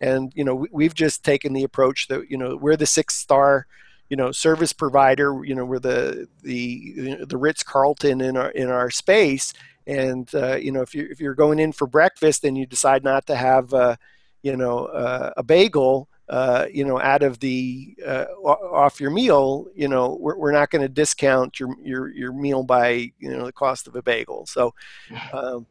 and 0.00 0.32
you 0.36 0.44
know 0.44 0.64
we, 0.70 0.84
have 0.84 0.94
just 0.94 1.24
taken 1.24 1.54
the 1.54 1.64
approach 1.64 2.06
that 2.06 2.30
you 2.30 2.38
know 2.38 2.54
we're 2.54 2.76
the 2.76 2.86
six 2.86 3.16
star 3.16 3.66
you 4.08 4.16
know 4.16 4.30
service 4.30 4.72
provider 4.72 5.44
you 5.44 5.56
know 5.56 5.64
we're 5.64 5.80
the 5.80 6.28
the 6.44 7.24
the 7.24 7.36
Ritz 7.36 7.64
Carlton 7.64 8.20
in 8.20 8.36
our 8.36 8.50
in 8.50 8.70
our 8.70 8.90
space 8.90 9.52
and 9.88 10.32
uh, 10.36 10.54
you 10.54 10.70
know 10.70 10.82
if 10.82 10.94
you 10.94 11.08
if 11.10 11.18
you're 11.18 11.34
going 11.34 11.58
in 11.58 11.72
for 11.72 11.88
breakfast 11.88 12.44
and 12.44 12.56
you 12.56 12.64
decide 12.64 13.02
not 13.02 13.26
to 13.26 13.34
have 13.34 13.74
uh, 13.74 13.96
you 14.44 14.56
know 14.56 14.84
uh, 14.86 15.32
a 15.36 15.42
bagel 15.42 16.08
uh, 16.28 16.66
you 16.72 16.84
know, 16.84 16.98
out 17.00 17.22
of 17.22 17.38
the 17.40 17.94
uh, 18.06 18.24
off 18.42 19.00
your 19.00 19.10
meal, 19.10 19.66
you 19.74 19.88
know, 19.88 20.16
we're, 20.18 20.36
we're 20.36 20.52
not 20.52 20.70
going 20.70 20.82
to 20.82 20.88
discount 20.88 21.60
your, 21.60 21.76
your 21.82 22.08
your 22.08 22.32
meal 22.32 22.62
by 22.62 23.12
you 23.18 23.30
know 23.30 23.44
the 23.44 23.52
cost 23.52 23.86
of 23.86 23.94
a 23.94 24.02
bagel. 24.02 24.46
So, 24.46 24.74
um, 25.32 25.66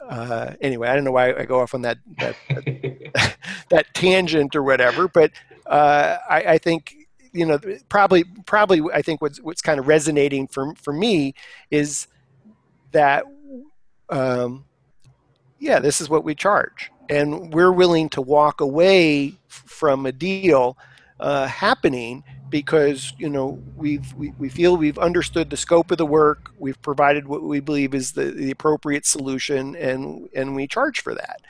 uh, 0.00 0.54
anyway, 0.60 0.88
I 0.88 0.94
don't 0.94 1.04
know 1.04 1.12
why 1.12 1.32
I 1.34 1.44
go 1.44 1.60
off 1.60 1.74
on 1.74 1.82
that 1.82 1.98
that 2.18 2.36
that, 2.48 3.36
that 3.70 3.94
tangent 3.94 4.56
or 4.56 4.62
whatever, 4.64 5.06
but 5.06 5.30
uh, 5.66 6.18
I, 6.28 6.42
I, 6.42 6.58
think 6.58 6.94
you 7.32 7.46
know 7.46 7.58
probably 7.88 8.24
probably 8.46 8.82
I 8.92 9.00
think 9.00 9.22
what's 9.22 9.40
what's 9.40 9.62
kind 9.62 9.78
of 9.78 9.86
resonating 9.86 10.48
for 10.48 10.74
for 10.74 10.92
me 10.92 11.34
is 11.70 12.08
that 12.90 13.24
um, 14.10 14.64
yeah, 15.60 15.78
this 15.78 16.00
is 16.00 16.10
what 16.10 16.24
we 16.24 16.34
charge 16.34 16.90
and 17.08 17.52
we're 17.52 17.72
willing 17.72 18.08
to 18.10 18.20
walk 18.20 18.60
away 18.60 19.34
from 19.48 20.06
a 20.06 20.12
deal 20.12 20.76
uh, 21.20 21.46
happening 21.46 22.24
because 22.50 23.12
you 23.18 23.28
know 23.28 23.60
we've 23.76 24.12
we, 24.14 24.32
we 24.38 24.48
feel 24.48 24.76
we've 24.76 24.98
understood 24.98 25.50
the 25.50 25.56
scope 25.56 25.90
of 25.90 25.98
the 25.98 26.06
work 26.06 26.50
we've 26.58 26.80
provided 26.82 27.26
what 27.26 27.42
we 27.42 27.60
believe 27.60 27.94
is 27.94 28.12
the, 28.12 28.26
the 28.26 28.50
appropriate 28.50 29.06
solution 29.06 29.74
and 29.76 30.28
and 30.34 30.54
we 30.54 30.66
charge 30.66 31.00
for 31.00 31.14
that. 31.14 31.40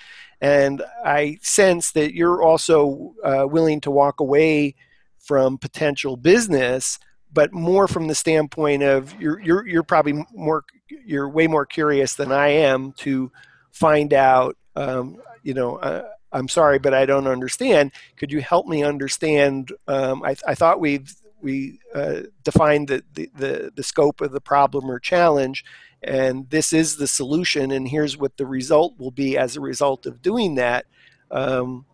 And 0.40 0.82
i 1.04 1.38
sense 1.42 1.92
that 1.92 2.14
you're 2.14 2.42
also 2.42 3.14
uh, 3.24 3.46
willing 3.48 3.80
to 3.82 3.90
walk 3.90 4.20
away 4.20 4.74
from 5.18 5.58
potential 5.58 6.16
business 6.16 6.98
but 7.32 7.52
more 7.52 7.88
from 7.88 8.06
the 8.06 8.14
standpoint 8.14 8.82
of 8.82 9.18
you're 9.20 9.40
you're 9.40 9.66
you're 9.66 9.82
probably 9.82 10.24
more 10.32 10.64
you're 11.04 11.28
way 11.28 11.46
more 11.46 11.66
curious 11.66 12.14
than 12.14 12.30
i 12.30 12.48
am 12.48 12.92
to 12.92 13.32
find 13.72 14.12
out 14.12 14.56
um, 14.76 15.18
you 15.44 15.54
know, 15.54 15.76
uh, 15.76 16.08
I'm 16.32 16.48
sorry, 16.48 16.80
but 16.80 16.92
I 16.92 17.06
don't 17.06 17.28
understand. 17.28 17.92
Could 18.16 18.32
you 18.32 18.40
help 18.40 18.66
me 18.66 18.82
understand? 18.82 19.70
Um, 19.86 20.24
I, 20.24 20.34
I, 20.46 20.56
thought 20.56 20.80
we 20.80 21.04
we 21.40 21.78
uh, 21.94 22.22
defined 22.42 22.88
the, 22.88 23.04
the, 23.14 23.30
the, 23.36 23.72
the, 23.76 23.82
scope 23.82 24.20
of 24.20 24.32
the 24.32 24.40
problem 24.40 24.90
or 24.90 24.98
challenge, 24.98 25.64
and 26.02 26.50
this 26.50 26.72
is 26.72 26.96
the 26.96 27.06
solution, 27.06 27.70
and 27.70 27.86
here's 27.86 28.16
what 28.16 28.36
the 28.36 28.46
result 28.46 28.98
will 28.98 29.12
be 29.12 29.38
as 29.38 29.56
a 29.56 29.60
result 29.60 30.06
of 30.06 30.22
doing 30.22 30.56
that. 30.56 30.86
Um, 31.30 31.84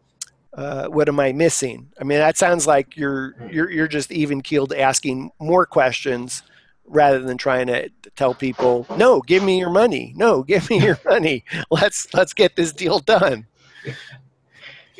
uh, 0.54 0.86
what 0.86 1.08
am 1.08 1.20
I 1.20 1.32
missing? 1.32 1.90
I 2.00 2.04
mean, 2.04 2.18
that 2.18 2.38
sounds 2.38 2.66
like 2.66 2.96
you're 2.96 3.34
you're 3.50 3.70
you're 3.70 3.88
just 3.88 4.10
even 4.10 4.40
keeled 4.40 4.72
asking 4.72 5.30
more 5.38 5.66
questions 5.66 6.42
rather 6.90 7.20
than 7.20 7.38
trying 7.38 7.68
to 7.68 7.88
tell 8.16 8.34
people, 8.34 8.86
"No, 8.96 9.20
give 9.20 9.42
me 9.42 9.58
your 9.58 9.70
money. 9.70 10.12
No, 10.16 10.42
give 10.50 10.68
me 10.68 10.80
your 10.80 10.98
money. 11.04 11.44
Let's 11.70 12.12
let's 12.12 12.34
get 12.34 12.56
this 12.56 12.72
deal 12.72 12.98
done." 12.98 13.46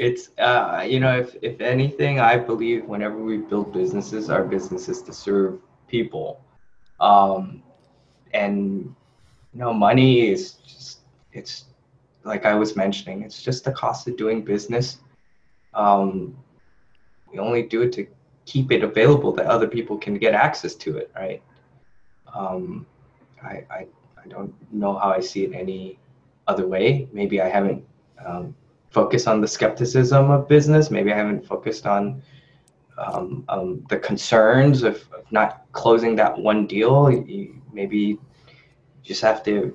it's 0.01 0.31
uh, 0.39 0.85
you 0.89 0.99
know 0.99 1.19
if 1.19 1.37
if 1.43 1.61
anything, 1.61 2.21
I 2.21 2.39
believe 2.39 2.87
whenever 2.87 3.19
we 3.19 3.37
build 3.37 3.73
businesses, 3.73 4.31
our 4.31 4.45
business 4.45 4.89
is 4.89 5.03
to 5.03 5.13
serve 5.13 5.59
people, 5.89 6.43
um, 7.01 7.63
and 8.33 8.95
you 9.53 9.61
know 9.61 9.75
money 9.75 10.31
is 10.31 10.55
just 10.67 11.01
it's 11.33 11.65
like 12.25 12.47
I 12.47 12.55
was 12.55 12.77
mentioning, 12.77 13.23
it's 13.23 13.43
just 13.43 13.65
the 13.65 13.73
cost 13.73 14.09
of 14.09 14.17
doing 14.17 14.43
business. 14.43 14.99
Um, 15.75 16.37
we 17.31 17.39
only 17.39 17.63
do 17.63 17.83
it 17.83 17.93
to 17.93 18.07
keep 18.47 18.73
it 18.73 18.83
available 18.83 19.33
that 19.33 19.47
other 19.47 19.69
people 19.69 19.99
can 19.99 20.17
get 20.17 20.35
access 20.35 20.75
to 20.77 20.97
it, 20.97 21.11
right? 21.15 21.43
Um, 22.35 22.87
I, 23.43 23.65
I 23.71 23.87
I 24.23 24.29
don't 24.29 24.55
know 24.73 24.99
how 24.99 25.11
I 25.11 25.21
see 25.21 25.45
it 25.45 25.53
any 25.55 25.99
other 26.47 26.67
way. 26.67 27.09
Maybe 27.13 27.41
I 27.41 27.49
haven't 27.49 27.85
um, 28.25 28.55
focused 28.91 29.27
on 29.29 29.41
the 29.41 29.49
skepticism 29.49 30.31
of 30.31 30.49
business. 30.49 30.91
Maybe 30.91 31.13
I 31.13 31.17
haven't 31.17 31.47
focused 31.47 31.87
on 31.87 32.23
um, 32.99 33.45
um, 33.49 33.85
the 33.89 33.99
concerns 33.99 34.83
of, 34.83 34.97
of, 35.13 35.25
not 35.31 35.65
closing 35.73 36.17
that 36.17 36.37
one 36.39 36.67
deal. 36.67 37.11
You, 37.11 37.61
maybe 37.73 37.99
you 37.99 38.21
just 39.03 39.23
have 39.23 39.43
to 39.45 39.75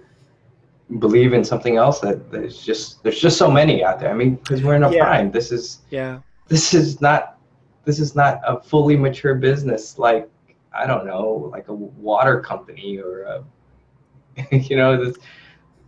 believe 0.99 1.33
in 1.33 1.43
something 1.43 1.77
else 1.77 1.99
that 2.01 2.31
there's 2.31 2.61
just 2.61 3.01
there's 3.01 3.19
just 3.19 3.37
so 3.37 3.49
many 3.49 3.83
out 3.83 3.99
there. 3.99 4.11
I 4.11 4.13
mean, 4.13 4.35
because 4.35 4.61
we're 4.61 4.75
in 4.75 4.83
a 4.83 4.91
yeah. 4.91 5.03
prime. 5.03 5.31
This 5.31 5.51
is 5.51 5.79
yeah. 5.89 6.19
This 6.47 6.73
is 6.75 7.01
not 7.01 7.39
this 7.85 7.99
is 7.99 8.15
not 8.15 8.41
a 8.45 8.59
fully 8.59 8.95
mature 8.95 9.35
business 9.35 9.97
like 9.97 10.29
I 10.75 10.85
don't 10.85 11.05
know, 11.05 11.49
like 11.51 11.67
a 11.69 11.73
water 11.73 12.39
company 12.39 12.99
or 12.99 13.23
a 13.23 13.43
you 14.51 14.75
know 14.75 15.03
this 15.03 15.17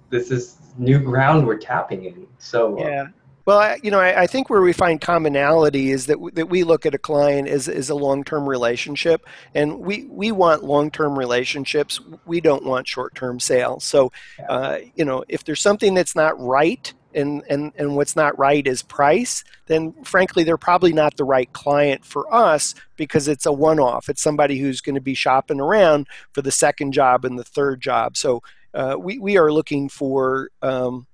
this 0.09 0.31
is 0.31 0.57
new 0.77 0.99
ground 0.99 1.45
we're 1.45 1.57
tapping 1.57 2.05
in. 2.05 2.27
So 2.37 2.79
uh, 2.79 2.87
yeah. 2.87 3.07
Well, 3.45 3.59
I, 3.59 3.79
you 3.81 3.91
know, 3.91 3.99
I, 4.01 4.23
I, 4.23 4.27
think 4.27 4.49
where 4.49 4.59
we 4.59 4.73
find 4.73 4.99
commonality 4.99 5.91
is 5.91 6.07
that 6.07 6.15
w- 6.15 6.33
that 6.35 6.49
we 6.49 6.65
look 6.65 6.85
at 6.85 6.93
a 6.93 6.97
client 6.97 7.47
as, 7.47 7.69
as 7.69 7.89
a 7.89 7.95
long 7.95 8.25
term 8.25 8.47
relationship, 8.47 9.25
and 9.55 9.79
we 9.79 10.03
we 10.09 10.33
want 10.33 10.65
long 10.65 10.91
term 10.91 11.17
relationships. 11.17 12.01
We 12.25 12.41
don't 12.41 12.65
want 12.65 12.89
short 12.89 13.15
term 13.15 13.39
sales. 13.39 13.85
So, 13.85 14.11
uh, 14.49 14.79
you 14.95 15.05
know, 15.05 15.23
if 15.29 15.45
there's 15.45 15.61
something 15.61 15.93
that's 15.93 16.13
not 16.13 16.37
right, 16.37 16.93
and, 17.17 17.43
and, 17.49 17.73
and 17.75 17.95
what's 17.95 18.15
not 18.15 18.37
right 18.37 18.65
is 18.65 18.83
price, 18.83 19.43
then 19.65 19.93
frankly, 20.03 20.43
they're 20.43 20.57
probably 20.57 20.93
not 20.93 21.17
the 21.17 21.23
right 21.23 21.51
client 21.51 22.05
for 22.05 22.33
us 22.33 22.75
because 22.95 23.27
it's 23.27 23.45
a 23.45 23.51
one 23.51 23.79
off. 23.79 24.07
It's 24.07 24.21
somebody 24.21 24.59
who's 24.59 24.79
going 24.79 24.95
to 24.95 25.01
be 25.01 25.15
shopping 25.15 25.59
around 25.59 26.07
for 26.31 26.41
the 26.41 26.51
second 26.51 26.93
job 26.93 27.25
and 27.25 27.37
the 27.37 27.43
third 27.43 27.81
job. 27.81 28.15
So 28.15 28.41
uh, 28.73 28.95
we, 28.97 29.17
we 29.17 29.37
are 29.37 29.51
looking 29.51 29.89
for 29.89 30.49
um, 30.61 31.07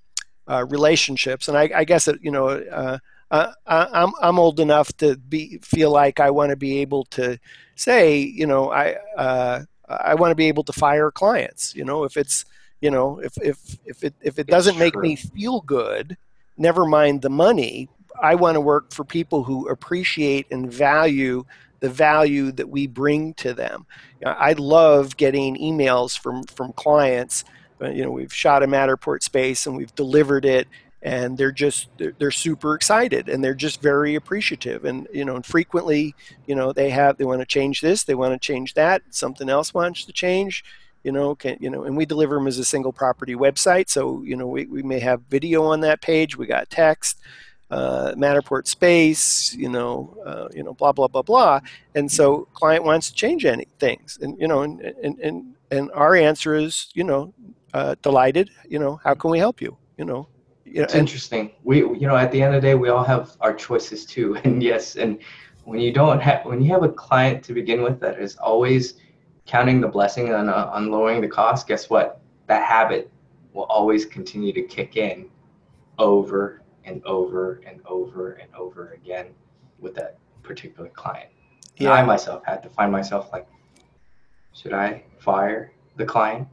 uh, 0.48 0.66
relationships. 0.70 1.48
And 1.48 1.58
I, 1.58 1.72
I 1.74 1.84
guess, 1.86 2.08
it, 2.08 2.20
you 2.22 2.32
know, 2.32 2.50
uh, 2.50 2.98
I, 3.32 3.54
I'm, 3.66 4.12
I'm 4.22 4.38
old 4.38 4.60
enough 4.60 4.96
to 4.98 5.18
be, 5.18 5.58
feel 5.64 5.90
like 5.92 6.20
I 6.20 6.30
want 6.30 6.52
to 6.52 6.56
be 6.56 6.80
able 6.80 7.06
to 7.06 7.40
say, 7.76 8.18
you 8.20 8.46
know, 8.46 8.72
I, 8.72 8.98
uh, 9.18 9.62
I 9.90 10.16
want 10.16 10.32
to 10.32 10.36
be 10.36 10.48
able 10.48 10.64
to 10.66 10.74
fire 10.74 11.10
clients, 11.12 11.74
you 11.76 11.86
know, 11.86 12.04
if 12.04 12.18
it's, 12.18 12.46
you 12.84 12.92
know, 12.92 13.20
if, 13.20 13.38
if, 13.42 13.78
if 13.86 14.04
it, 14.04 14.14
if 14.22 14.38
it 14.38 14.48
doesn't 14.48 14.78
make 14.78 14.98
me 14.98 15.16
feel 15.16 15.62
good, 15.62 16.18
never 16.58 16.86
mind 16.86 17.22
the 17.22 17.30
money, 17.30 17.88
I 18.22 18.36
want 18.36 18.56
to 18.56 18.62
work 18.62 18.94
for 18.94 19.06
people 19.06 19.46
who 19.46 19.70
appreciate 19.70 20.48
and 20.52 20.70
value 20.70 21.46
the 21.80 21.90
value 21.90 22.52
that 22.52 22.68
we 22.68 22.88
bring 22.88 23.34
to 23.36 23.54
them. 23.54 23.86
I 24.26 24.54
love 24.54 25.16
getting 25.16 25.56
emails 25.58 26.18
from 26.20 26.44
from 26.44 26.74
clients. 26.74 27.46
Uh, 27.82 27.90
you 27.90 28.04
know, 28.04 28.12
we've 28.12 28.34
shot 28.34 28.64
a 28.64 28.68
Matterport 28.68 29.24
space 29.24 29.66
and 29.66 29.78
we've 29.78 29.96
delivered 29.96 30.44
it, 30.44 30.68
and 31.02 31.38
they're 31.38 31.54
just 31.54 31.88
they're, 31.98 32.14
they're 32.20 32.32
super 32.32 32.76
excited 32.76 33.30
and 33.30 33.42
they're 33.42 33.54
just 33.54 33.82
very 33.82 34.16
appreciative. 34.16 34.84
And 34.84 35.08
you 35.14 35.24
know, 35.24 35.38
and 35.38 35.46
frequently, 35.46 36.16
you 36.48 36.56
know, 36.56 36.74
they 36.74 36.90
have 36.90 37.18
they 37.18 37.26
want 37.26 37.40
to 37.40 37.46
change 37.46 37.80
this, 37.80 38.04
they 38.04 38.16
want 38.16 38.34
to 38.34 38.46
change 38.46 38.74
that, 38.74 39.04
something 39.10 39.48
else 39.50 39.74
wants 39.74 40.04
to 40.04 40.12
change 40.12 40.66
you 41.04 41.12
know 41.12 41.36
can 41.36 41.58
you 41.60 41.70
know 41.70 41.84
and 41.84 41.96
we 41.96 42.06
deliver 42.06 42.36
them 42.36 42.48
as 42.48 42.58
a 42.58 42.66
single 42.66 42.94
property 42.94 43.36
website. 43.36 43.90
So 43.90 44.22
you 44.24 44.36
know 44.36 44.48
we, 44.48 44.66
we 44.66 44.84
may 44.84 45.00
have 45.00 45.22
video 45.30 45.64
on 45.64 45.82
that 45.82 46.02
page. 46.02 46.38
We 46.38 46.48
got 46.48 46.70
text 46.70 47.18
uh, 47.74 48.14
Matterport 48.16 48.68
space, 48.68 49.56
you 49.56 49.68
know, 49.68 50.16
uh, 50.24 50.48
you 50.54 50.62
know, 50.64 50.74
blah 50.74 50.92
blah 50.92 51.08
blah 51.08 51.24
blah, 51.24 51.60
and 51.96 52.12
so 52.12 52.48
client 52.54 52.84
wants 52.84 53.10
to 53.10 53.16
change 53.16 53.46
any 53.46 53.68
things, 53.80 54.20
and 54.22 54.40
you 54.40 54.48
know, 54.48 54.62
and 54.62 54.80
and 54.82 55.20
and, 55.20 55.56
and 55.72 55.92
our 55.94 56.16
answer 56.16 56.54
is, 56.54 56.90
you 56.94 57.04
know, 57.04 57.34
uh, 57.74 57.96
delighted, 58.04 58.52
you 58.70 58.78
know, 58.78 59.00
how 59.04 59.16
can 59.16 59.32
we 59.32 59.40
help 59.40 59.60
you, 59.60 59.76
you 59.98 60.06
know. 60.06 60.28
it's 60.66 60.94
interesting. 60.94 61.52
We, 61.64 61.78
you 61.78 62.08
know, 62.08 62.16
at 62.16 62.32
the 62.32 62.44
end 62.44 62.54
of 62.54 62.62
the 62.62 62.68
day, 62.68 62.76
we 62.76 62.90
all 62.90 63.04
have 63.04 63.36
our 63.42 63.56
choices 63.56 64.06
too, 64.06 64.36
and 64.44 64.62
yes, 64.62 64.96
and 64.96 65.18
when 65.64 65.80
you 65.80 65.92
don't 65.92 66.20
have, 66.20 66.46
when 66.46 66.62
you 66.62 66.72
have 66.72 66.84
a 66.84 66.90
client 66.90 67.44
to 67.46 67.54
begin 67.54 67.82
with 67.82 68.00
that 68.02 68.20
is 68.20 68.36
always 68.36 68.96
counting 69.46 69.82
the 69.82 69.88
blessing 69.88 70.34
on 70.34 70.50
uh, 70.50 70.70
on 70.74 70.90
lowering 70.90 71.22
the 71.22 71.28
cost, 71.28 71.68
guess 71.68 71.90
what? 71.90 72.22
That 72.48 72.64
habit 72.64 73.12
will 73.54 73.64
always 73.64 74.06
continue 74.06 74.54
to 74.54 74.62
kick 74.64 74.98
in 74.98 75.30
over 76.00 76.62
and 76.86 77.04
over 77.06 77.62
and 77.66 77.80
over 77.86 78.34
and 78.34 78.54
over 78.56 78.92
again 78.94 79.28
with 79.80 79.96
that 79.96 80.18
particular 80.42 80.90
client. 80.90 81.30
Yeah. 81.78 81.92
I 81.92 82.04
myself 82.04 82.44
had 82.46 82.62
to 82.64 82.70
find 82.70 82.92
myself 82.92 83.32
like, 83.32 83.48
should 84.54 84.74
I 84.74 85.04
fire 85.20 85.72
the 85.96 86.06
client? 86.06 86.48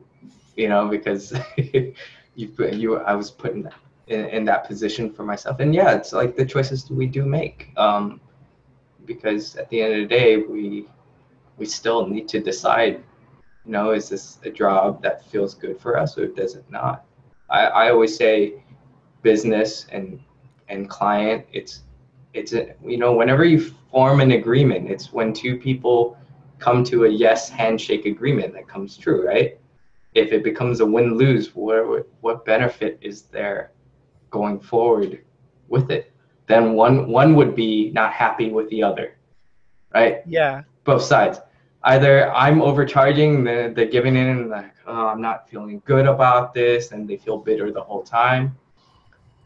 You 0.57 0.68
know, 0.68 0.88
because 0.88 1.32
you 1.57 1.95
you 2.34 2.99
I 2.99 3.14
was 3.14 3.30
put 3.30 3.53
in 3.53 3.62
that 3.62 3.74
in, 4.07 4.26
in, 4.26 4.45
that 4.45 4.66
position 4.66 5.12
for 5.12 5.24
myself. 5.24 5.61
And 5.61 5.74
yeah, 5.74 5.95
it's 5.95 6.12
like 6.12 6.36
the 6.36 6.45
choices 6.45 6.91
we 6.91 7.07
do 7.07 7.24
make. 7.24 7.70
Um, 7.76 8.20
because 9.05 9.57
at 9.57 9.68
the 9.70 9.80
end 9.82 9.95
of 9.95 10.01
the 10.01 10.07
day, 10.07 10.36
we 10.38 10.88
we 11.61 11.66
still 11.66 12.06
need 12.06 12.26
to 12.28 12.40
decide, 12.40 13.04
you 13.64 13.70
know, 13.70 13.92
is 13.92 14.08
this 14.08 14.38
a 14.44 14.50
job 14.50 15.02
that 15.02 15.24
feels 15.26 15.54
good 15.54 15.78
for 15.78 15.98
us 15.98 16.18
or 16.18 16.26
does 16.26 16.56
it 16.56 16.64
not? 16.70 17.04
I, 17.50 17.66
I 17.66 17.90
always 17.90 18.16
say 18.16 18.64
business 19.22 19.86
and 19.92 20.18
and 20.68 20.88
client 20.88 21.44
it's 21.52 21.82
it's 22.32 22.54
a, 22.54 22.74
you 22.82 22.96
know 22.96 23.12
whenever 23.12 23.44
you 23.44 23.61
form 23.90 24.20
an 24.20 24.30
agreement 24.30 24.90
it's 24.90 25.12
when 25.12 25.30
two 25.32 25.58
people 25.58 26.16
come 26.58 26.82
to 26.84 27.04
a 27.04 27.08
yes 27.08 27.50
handshake 27.50 28.06
agreement 28.06 28.54
that 28.54 28.66
comes 28.66 28.96
true 28.96 29.26
right? 29.26 29.58
If 30.14 30.32
it 30.32 30.42
becomes 30.42 30.80
a 30.80 30.86
win 30.86 31.16
lose 31.16 31.54
what 31.54 32.08
what 32.22 32.44
benefit 32.46 32.98
is 33.02 33.22
there 33.22 33.72
going 34.30 34.58
forward 34.61 35.22
with 35.68 35.90
it? 35.90 36.12
Then 36.46 36.72
one 36.72 37.08
one 37.08 37.34
would 37.34 37.54
be 37.54 37.90
not 37.90 38.12
happy 38.12 38.50
with 38.50 38.70
the 38.70 38.82
other 38.82 39.16
right? 39.92 40.22
Yeah. 40.24 40.62
Both 40.84 41.02
sides 41.02 41.40
either 41.85 42.31
i'm 42.33 42.61
overcharging 42.61 43.45
the 43.45 43.72
they're 43.74 43.87
giving 43.87 44.16
in 44.16 44.26
and 44.26 44.51
like 44.51 44.74
oh, 44.87 45.07
i'm 45.09 45.20
not 45.20 45.49
feeling 45.49 45.83
good 45.85 46.07
about 46.07 46.53
this 46.55 46.93
and 46.93 47.09
they 47.09 47.16
feel 47.16 47.39
bitter 47.39 47.72
the 47.72 47.83
whole 47.83 48.03
time. 48.03 48.57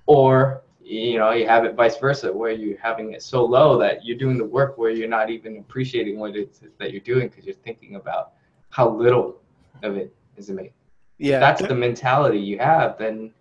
Or 0.07 0.63
you 0.83 1.19
know 1.19 1.31
you 1.31 1.47
have 1.49 1.65
it 1.65 1.75
vice 1.75 1.97
versa 1.97 2.31
where 2.31 2.53
you're 2.53 2.79
having 2.79 3.15
it 3.15 3.23
so 3.23 3.43
low 3.43 3.79
that 3.79 4.05
you're 4.05 4.19
doing 4.19 4.37
the 4.37 4.45
work 4.45 4.77
where 4.77 4.91
you're 4.91 5.09
not 5.09 5.31
even 5.31 5.57
appreciating 5.57 6.19
what 6.19 6.37
it 6.37 6.51
is 6.51 6.61
that 6.79 6.93
you're 6.93 7.01
doing 7.01 7.29
because 7.29 7.47
you're 7.47 7.55
thinking 7.55 7.97
about 7.97 8.33
how 8.69 8.91
little 8.91 9.41
of 9.83 9.97
it 9.97 10.15
is 10.37 10.51
made 10.51 10.73
yeah. 11.17 11.37
if 11.37 11.41
that's 11.41 11.63
the 11.63 11.75
mentality 11.75 12.39
you 12.39 12.59
have 12.59 12.99
then 12.99 13.33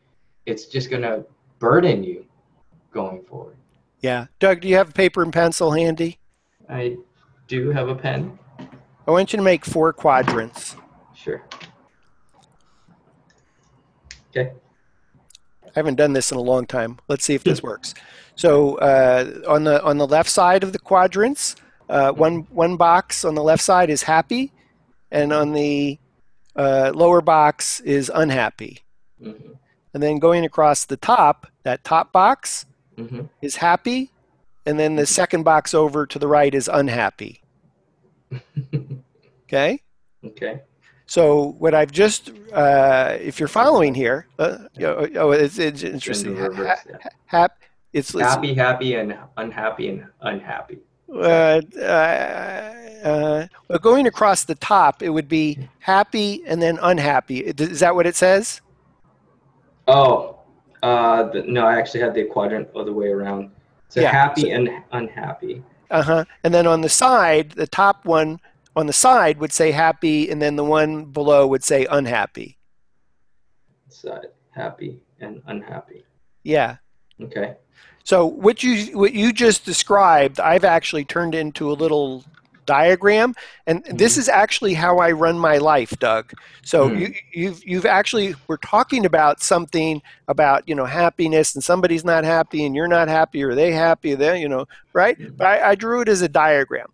it's 0.45 0.65
just 0.65 0.89
going 0.89 1.01
to 1.01 1.25
burden 1.59 2.03
you 2.03 2.25
going 2.91 3.23
forward. 3.23 3.55
Yeah. 3.99 4.27
Doug 4.39 4.61
do 4.61 4.67
you 4.67 4.75
have 4.75 4.89
a 4.89 4.93
paper 4.93 5.23
and 5.23 5.31
pencil 5.31 5.71
handy? 5.71 6.19
I 6.69 6.97
do 7.47 7.71
have 7.71 7.89
a 7.89 7.95
pen 7.95 8.37
i 9.07 9.11
want 9.11 9.33
you 9.33 9.37
to 9.37 9.43
make 9.43 9.65
four 9.65 9.93
quadrants 9.93 10.75
sure 11.13 11.43
okay 14.29 14.51
I 15.75 15.79
haven't 15.79 15.95
done 15.95 16.13
this 16.13 16.31
in 16.31 16.37
a 16.37 16.41
long 16.41 16.67
time. 16.67 16.99
Let's 17.07 17.25
see 17.25 17.33
if 17.33 17.43
this 17.43 17.63
works. 17.63 17.95
So 18.35 18.75
uh, 18.75 19.41
on 19.47 19.63
the 19.63 19.83
on 19.83 19.97
the 19.97 20.05
left 20.05 20.29
side 20.29 20.63
of 20.63 20.71
the 20.71 20.77
quadrants, 20.77 21.55
uh, 21.89 22.11
one 22.11 22.47
one 22.51 22.77
box 22.77 23.25
on 23.25 23.33
the 23.33 23.43
left 23.43 23.63
side 23.63 23.89
is 23.89 24.03
happy, 24.03 24.51
and 25.11 25.33
on 25.33 25.53
the 25.53 25.97
uh, 26.55 26.91
lower 26.93 27.21
box 27.21 27.79
is 27.81 28.11
unhappy. 28.13 28.79
Mm-hmm. 29.21 29.53
And 29.93 30.03
then 30.03 30.19
going 30.19 30.45
across 30.45 30.85
the 30.85 30.97
top, 30.97 31.47
that 31.63 31.83
top 31.83 32.11
box 32.11 32.65
mm-hmm. 32.97 33.21
is 33.41 33.55
happy, 33.55 34.11
and 34.65 34.79
then 34.79 34.95
the 34.95 35.05
second 35.05 35.43
box 35.43 35.73
over 35.73 36.05
to 36.05 36.19
the 36.19 36.27
right 36.27 36.53
is 36.53 36.69
unhappy. 36.71 37.41
okay. 39.53 39.79
Okay. 40.25 40.61
So 41.05 41.55
what 41.59 41.73
I've 41.73 41.91
just, 41.91 42.31
uh, 42.53 43.17
if 43.19 43.39
you're 43.39 43.49
following 43.49 43.93
here, 43.93 44.27
uh, 44.39 44.57
you 44.73 44.83
know, 44.83 45.07
oh, 45.15 45.31
it's, 45.31 45.59
it's 45.59 45.83
interesting. 45.83 46.35
Reverse, 46.35 46.67
ha- 46.67 46.83
yeah. 46.89 46.97
hap, 47.25 47.57
it's, 47.91 48.17
happy, 48.17 48.51
it's, 48.51 48.59
happy, 48.59 48.95
and 48.95 49.15
unhappy, 49.37 49.89
and 49.89 50.05
unhappy. 50.21 50.79
Uh, 51.13 51.61
uh, 51.77 52.73
uh, 53.03 53.47
well, 53.67 53.79
going 53.79 54.07
across 54.07 54.45
the 54.45 54.55
top, 54.55 55.03
it 55.03 55.09
would 55.09 55.27
be 55.27 55.59
happy 55.79 56.41
and 56.47 56.61
then 56.61 56.79
unhappy. 56.81 57.39
Is 57.41 57.81
that 57.81 57.93
what 57.93 58.07
it 58.07 58.15
says? 58.15 58.61
Oh, 59.87 60.39
uh, 60.81 61.23
the, 61.23 61.43
no, 61.43 61.65
I 61.65 61.77
actually 61.77 61.99
had 61.99 62.15
the 62.15 62.23
quadrant 62.25 62.69
other 62.75 62.93
way 62.93 63.09
around. 63.09 63.51
So 63.89 64.01
yeah. 64.01 64.11
happy 64.11 64.51
and 64.51 64.69
unhappy. 64.93 65.61
Uh 65.91 66.01
huh. 66.01 66.25
And 66.43 66.53
then 66.53 66.65
on 66.65 66.81
the 66.81 66.89
side, 66.89 67.51
the 67.51 67.67
top 67.67 68.05
one 68.05 68.39
on 68.75 68.87
the 68.87 68.93
side 68.93 69.39
would 69.39 69.51
say 69.51 69.71
happy, 69.71 70.29
and 70.29 70.41
then 70.41 70.55
the 70.55 70.63
one 70.63 71.05
below 71.05 71.47
would 71.47 71.63
say 71.63 71.85
unhappy. 71.89 72.57
Side 73.89 74.27
happy 74.51 74.99
and 75.19 75.41
unhappy. 75.47 76.03
Yeah. 76.43 76.77
Okay. 77.21 77.55
So 78.03 78.25
what 78.25 78.63
you 78.63 78.97
what 78.97 79.13
you 79.13 79.31
just 79.31 79.65
described, 79.65 80.39
I've 80.39 80.65
actually 80.65 81.05
turned 81.05 81.35
into 81.35 81.71
a 81.71 81.73
little 81.73 82.23
diagram 82.65 83.33
and 83.67 83.83
mm-hmm. 83.83 83.97
this 83.97 84.17
is 84.17 84.29
actually 84.29 84.73
how 84.73 84.97
i 84.97 85.11
run 85.11 85.37
my 85.37 85.57
life 85.57 85.97
doug 85.99 86.33
so 86.63 86.89
mm-hmm. 86.89 86.99
you, 86.99 87.13
you've 87.33 87.63
you've 87.65 87.85
actually 87.85 88.35
we're 88.47 88.57
talking 88.57 89.05
about 89.05 89.41
something 89.41 90.01
about 90.27 90.67
you 90.67 90.75
know 90.75 90.85
happiness 90.85 91.55
and 91.55 91.63
somebody's 91.63 92.05
not 92.05 92.23
happy 92.23 92.65
and 92.65 92.75
you're 92.75 92.87
not 92.87 93.07
happy 93.07 93.43
or 93.43 93.55
they 93.55 93.71
happy 93.71 94.15
they 94.15 94.39
you 94.39 94.49
know 94.49 94.65
right 94.93 95.19
mm-hmm. 95.19 95.35
but 95.35 95.47
I, 95.47 95.71
I, 95.71 95.75
drew 95.75 96.01
it 96.01 96.09
as 96.09 96.21
a 96.21 96.29
diagram 96.29 96.87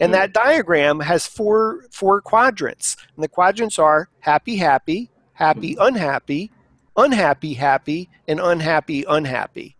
and 0.00 0.12
that 0.14 0.32
mm-hmm. 0.32 0.48
diagram 0.48 1.00
has 1.00 1.26
four 1.26 1.84
four 1.90 2.20
quadrants 2.20 2.96
and 3.14 3.22
the 3.22 3.28
quadrants 3.28 3.78
are 3.78 4.08
happy 4.20 4.56
happy 4.56 5.10
happy 5.32 5.74
mm-hmm. 5.74 5.86
unhappy 5.86 6.50
unhappy 6.96 7.54
happy 7.54 8.08
and 8.26 8.40
unhappy 8.40 9.04
unhappy 9.08 9.76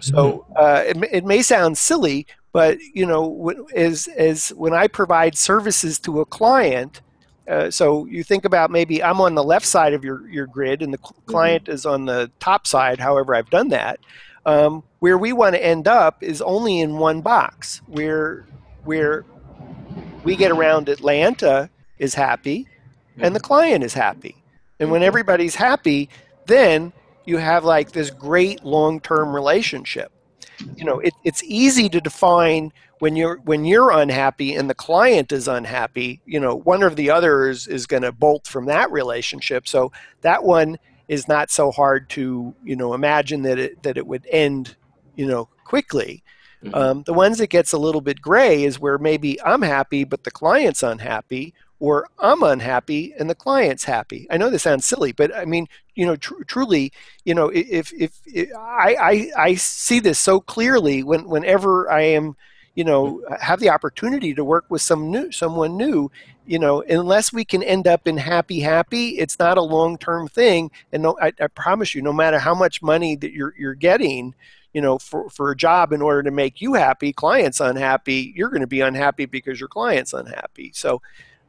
so 0.00 0.46
uh, 0.56 0.82
it, 0.86 0.96
it 1.10 1.24
may 1.24 1.42
sound 1.42 1.78
silly, 1.78 2.26
but 2.52 2.78
you 2.94 3.06
know, 3.06 3.52
as 3.74 4.08
as 4.16 4.50
when 4.50 4.72
I 4.72 4.86
provide 4.86 5.36
services 5.36 5.98
to 6.00 6.20
a 6.20 6.24
client, 6.24 7.02
uh, 7.48 7.70
so 7.70 8.06
you 8.06 8.22
think 8.22 8.44
about 8.44 8.70
maybe 8.70 9.02
I'm 9.02 9.20
on 9.20 9.34
the 9.34 9.44
left 9.44 9.66
side 9.66 9.94
of 9.94 10.04
your 10.04 10.28
your 10.28 10.46
grid 10.46 10.82
and 10.82 10.92
the 10.92 10.98
mm-hmm. 10.98 11.30
client 11.30 11.64
mm-hmm. 11.64 11.74
is 11.74 11.86
on 11.86 12.06
the 12.06 12.30
top 12.40 12.66
side. 12.66 12.98
However, 12.98 13.34
I've 13.34 13.50
done 13.50 13.68
that. 13.68 14.00
Um, 14.46 14.82
where 15.00 15.18
we 15.18 15.32
want 15.32 15.54
to 15.56 15.64
end 15.64 15.86
up 15.86 16.22
is 16.22 16.40
only 16.40 16.80
in 16.80 16.98
one 16.98 17.20
box. 17.20 17.82
Where 17.86 18.46
where 18.84 19.24
we 20.24 20.36
get 20.36 20.50
around 20.50 20.88
Atlanta 20.88 21.68
is 21.98 22.14
happy, 22.14 22.66
and 23.18 23.34
the 23.34 23.40
mm-hmm. 23.40 23.46
client 23.46 23.84
is 23.84 23.94
happy. 23.94 24.36
And 24.80 24.90
when 24.90 25.00
mm-hmm. 25.00 25.08
everybody's 25.08 25.54
happy, 25.54 26.08
then 26.46 26.92
you 27.24 27.36
have 27.36 27.64
like 27.64 27.92
this 27.92 28.10
great 28.10 28.64
long-term 28.64 29.34
relationship 29.34 30.12
you 30.76 30.84
know 30.84 30.98
it, 31.00 31.14
it's 31.24 31.42
easy 31.44 31.88
to 31.88 32.00
define 32.00 32.72
when 32.98 33.16
you're 33.16 33.36
when 33.44 33.64
you're 33.64 33.90
unhappy 33.90 34.54
and 34.54 34.68
the 34.68 34.74
client 34.74 35.32
is 35.32 35.48
unhappy 35.48 36.20
you 36.26 36.40
know 36.40 36.54
one 36.54 36.82
or 36.82 36.90
the 36.90 37.10
other 37.10 37.48
is, 37.48 37.66
is 37.66 37.86
going 37.86 38.02
to 38.02 38.12
bolt 38.12 38.46
from 38.46 38.66
that 38.66 38.90
relationship 38.90 39.68
so 39.68 39.92
that 40.22 40.44
one 40.44 40.78
is 41.08 41.28
not 41.28 41.50
so 41.50 41.70
hard 41.70 42.08
to 42.10 42.54
you 42.64 42.76
know 42.76 42.94
imagine 42.94 43.42
that 43.42 43.58
it 43.58 43.82
that 43.82 43.96
it 43.96 44.06
would 44.06 44.26
end 44.30 44.76
you 45.16 45.26
know 45.26 45.48
quickly 45.64 46.22
mm-hmm. 46.62 46.74
um, 46.74 47.02
the 47.04 47.14
ones 47.14 47.38
that 47.38 47.48
gets 47.48 47.72
a 47.72 47.78
little 47.78 48.00
bit 48.00 48.20
gray 48.20 48.64
is 48.64 48.78
where 48.78 48.98
maybe 48.98 49.40
i'm 49.42 49.62
happy 49.62 50.04
but 50.04 50.24
the 50.24 50.30
client's 50.30 50.82
unhappy 50.82 51.54
or 51.80 52.08
I'm 52.18 52.42
unhappy 52.42 53.14
and 53.18 53.30
the 53.30 53.34
client's 53.34 53.84
happy. 53.84 54.26
I 54.30 54.36
know 54.36 54.50
this 54.50 54.64
sounds 54.64 54.86
silly, 54.86 55.12
but 55.12 55.34
I 55.34 55.44
mean, 55.44 55.68
you 55.94 56.06
know, 56.06 56.16
tr- 56.16 56.42
truly, 56.46 56.92
you 57.24 57.34
know, 57.34 57.48
if, 57.48 57.92
if, 57.92 58.20
if 58.26 58.50
I, 58.56 58.96
I, 59.00 59.30
I 59.36 59.54
see 59.54 60.00
this 60.00 60.18
so 60.18 60.40
clearly 60.40 61.02
when, 61.02 61.28
whenever 61.28 61.90
I 61.90 62.02
am, 62.02 62.36
you 62.74 62.84
know, 62.84 63.16
mm-hmm. 63.18 63.34
have 63.40 63.60
the 63.60 63.70
opportunity 63.70 64.34
to 64.34 64.44
work 64.44 64.66
with 64.68 64.82
some 64.82 65.10
new, 65.10 65.30
someone 65.30 65.76
new, 65.76 66.10
you 66.46 66.58
know, 66.58 66.82
unless 66.82 67.32
we 67.32 67.44
can 67.44 67.62
end 67.62 67.86
up 67.86 68.08
in 68.08 68.16
happy, 68.16 68.60
happy, 68.60 69.18
it's 69.18 69.38
not 69.38 69.58
a 69.58 69.62
long-term 69.62 70.28
thing. 70.28 70.70
And 70.92 71.02
no, 71.02 71.18
I, 71.20 71.32
I 71.40 71.46
promise 71.48 71.94
you, 71.94 72.02
no 72.02 72.12
matter 72.12 72.38
how 72.38 72.54
much 72.54 72.82
money 72.82 73.16
that 73.16 73.32
you're, 73.32 73.54
you're 73.58 73.74
getting, 73.74 74.34
you 74.72 74.80
know, 74.80 74.98
for, 74.98 75.28
for 75.30 75.50
a 75.50 75.56
job 75.56 75.92
in 75.92 76.02
order 76.02 76.22
to 76.24 76.30
make 76.30 76.60
you 76.60 76.74
happy, 76.74 77.12
clients 77.12 77.60
unhappy, 77.60 78.32
you're 78.34 78.50
going 78.50 78.60
to 78.60 78.66
be 78.66 78.80
unhappy 78.80 79.26
because 79.26 79.60
your 79.60 79.68
client's 79.68 80.12
unhappy. 80.12 80.72
So, 80.74 81.02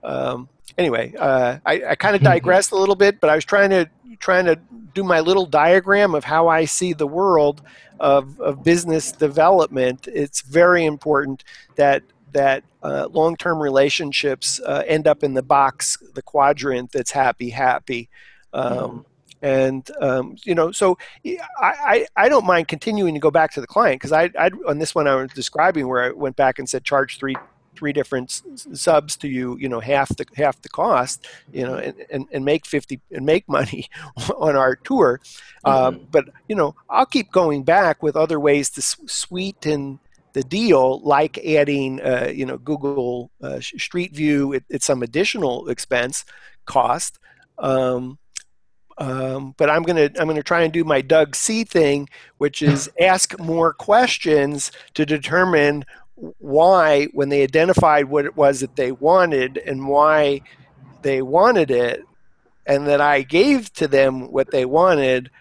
um, 0.03 0.49
anyway, 0.77 1.13
uh, 1.17 1.59
I, 1.65 1.83
I 1.89 1.95
kind 1.95 2.15
of 2.15 2.21
digressed 2.33 2.71
a 2.71 2.75
little 2.75 2.95
bit, 2.95 3.19
but 3.19 3.29
I 3.29 3.35
was 3.35 3.45
trying 3.45 3.69
to 3.71 3.89
trying 4.19 4.45
to 4.45 4.59
do 4.93 5.03
my 5.03 5.19
little 5.19 5.45
diagram 5.45 6.13
of 6.13 6.25
how 6.25 6.47
I 6.47 6.65
see 6.65 6.93
the 6.93 7.07
world 7.07 7.61
of, 7.99 8.39
of 8.41 8.63
business 8.63 9.11
development. 9.11 10.07
It's 10.07 10.41
very 10.41 10.85
important 10.85 11.43
that 11.75 12.03
that 12.31 12.63
uh, 12.83 13.07
long-term 13.11 13.59
relationships 13.59 14.59
uh, 14.63 14.83
end 14.85 15.07
up 15.07 15.23
in 15.23 15.33
the 15.33 15.41
box, 15.41 15.97
the 16.13 16.21
quadrant 16.21 16.91
that's 16.91 17.11
happy, 17.11 17.49
happy. 17.49 18.07
Um, 18.53 18.73
mm. 18.73 19.05
And 19.41 19.89
um, 20.01 20.35
you 20.43 20.53
know, 20.53 20.71
so 20.71 20.97
I, 21.25 21.37
I, 21.61 22.07
I 22.15 22.29
don't 22.29 22.45
mind 22.45 22.67
continuing 22.67 23.13
to 23.13 23.19
go 23.21 23.31
back 23.31 23.53
to 23.53 23.61
the 23.61 23.67
client 23.67 24.01
because 24.01 24.11
I, 24.11 24.29
I 24.37 24.51
on 24.67 24.79
this 24.79 24.93
one 24.93 25.07
I 25.07 25.15
was 25.15 25.31
describing 25.31 25.87
where 25.87 26.03
I 26.03 26.09
went 26.11 26.35
back 26.35 26.59
and 26.59 26.67
said 26.67 26.83
charge 26.83 27.17
three 27.17 27.37
three 27.79 27.93
different 27.93 28.43
subs 28.73 29.15
to 29.15 29.29
you, 29.29 29.57
you 29.57 29.69
know, 29.69 29.79
half 29.79 30.09
the 30.17 30.25
half 30.35 30.61
the 30.61 30.69
cost, 30.69 31.27
you 31.53 31.65
know, 31.65 31.75
and, 31.75 31.95
and, 32.11 32.25
and 32.33 32.43
make 32.43 32.65
fifty 32.65 32.99
and 33.11 33.25
make 33.25 33.47
money 33.59 33.87
on 34.37 34.57
our 34.57 34.75
tour. 34.75 35.21
Uh, 35.63 35.91
mm-hmm. 35.91 36.03
But 36.11 36.25
you 36.49 36.55
know, 36.55 36.75
I'll 36.89 37.05
keep 37.05 37.31
going 37.31 37.63
back 37.63 38.03
with 38.03 38.17
other 38.17 38.39
ways 38.39 38.69
to 38.71 38.81
sweeten 38.81 39.99
the 40.33 40.43
deal, 40.43 40.99
like 40.99 41.39
adding, 41.39 42.01
uh, 42.01 42.31
you 42.33 42.45
know, 42.45 42.57
Google 42.57 43.31
uh, 43.41 43.59
Street 43.61 44.13
View 44.13 44.53
at, 44.53 44.63
at, 44.71 44.83
some 44.83 45.01
additional 45.01 45.69
expense 45.69 46.23
cost. 46.65 47.17
Um, 47.57 48.19
um, 48.99 49.55
but 49.57 49.69
I'm 49.69 49.83
gonna 49.83 50.09
I'm 50.19 50.27
gonna 50.27 50.43
try 50.43 50.61
and 50.63 50.73
do 50.73 50.83
my 50.83 51.01
Doug 51.01 51.35
C 51.35 51.63
thing, 51.63 52.09
which 52.37 52.61
is 52.61 52.91
ask 52.99 53.39
more 53.39 53.73
questions 53.73 54.71
to 54.93 55.05
determine 55.05 55.85
why, 56.37 57.05
when 57.13 57.29
they 57.29 57.43
identified 57.43 58.05
what 58.05 58.25
it 58.25 58.35
was 58.35 58.59
that 58.59 58.75
they 58.75 58.91
wanted 58.91 59.57
and 59.57 59.87
why 59.87 60.41
they 61.01 61.21
wanted 61.21 61.71
it, 61.71 62.03
and 62.65 62.87
that 62.87 63.01
I 63.01 63.21
gave 63.21 63.71
to 63.73 63.87
them 63.87 64.31
what 64.31 64.51
they 64.51 64.65
wanted, 64.65 65.31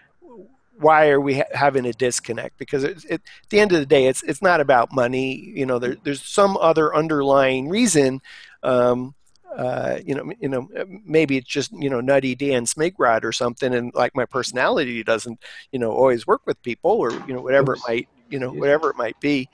why 0.79 1.09
are 1.09 1.19
we 1.19 1.35
ha- 1.35 1.43
having 1.53 1.85
a 1.85 1.91
disconnect? 1.93 2.57
Because 2.57 2.83
it, 2.83 3.03
it, 3.05 3.13
at 3.13 3.49
the 3.49 3.59
end 3.59 3.71
of 3.73 3.79
the 3.79 3.85
day, 3.85 4.07
it's 4.07 4.23
it's 4.23 4.41
not 4.41 4.61
about 4.61 4.93
money. 4.93 5.35
You 5.35 5.65
know, 5.65 5.79
there, 5.79 5.97
there's 6.03 6.23
some 6.23 6.57
other 6.57 6.95
underlying 6.95 7.69
reason. 7.69 8.21
Um, 8.63 9.15
uh, 9.55 9.99
you 10.05 10.15
know, 10.15 10.31
you 10.39 10.47
know, 10.47 10.69
maybe 11.05 11.37
it's 11.37 11.49
just 11.49 11.71
you 11.73 11.89
know 11.89 11.99
nutty 11.99 12.35
Dan 12.35 12.65
Smigrod 12.65 13.23
or 13.23 13.31
something, 13.31 13.73
and 13.73 13.93
like 13.93 14.15
my 14.15 14.25
personality 14.25 15.03
doesn't 15.03 15.39
you 15.71 15.79
know 15.79 15.91
always 15.91 16.25
work 16.25 16.41
with 16.45 16.61
people, 16.63 16.91
or 16.91 17.11
you 17.27 17.33
know 17.33 17.41
whatever 17.41 17.73
it 17.73 17.81
might 17.87 18.07
you 18.29 18.39
know 18.39 18.51
whatever 18.51 18.89
it 18.89 18.95
might 18.95 19.19
be. 19.19 19.49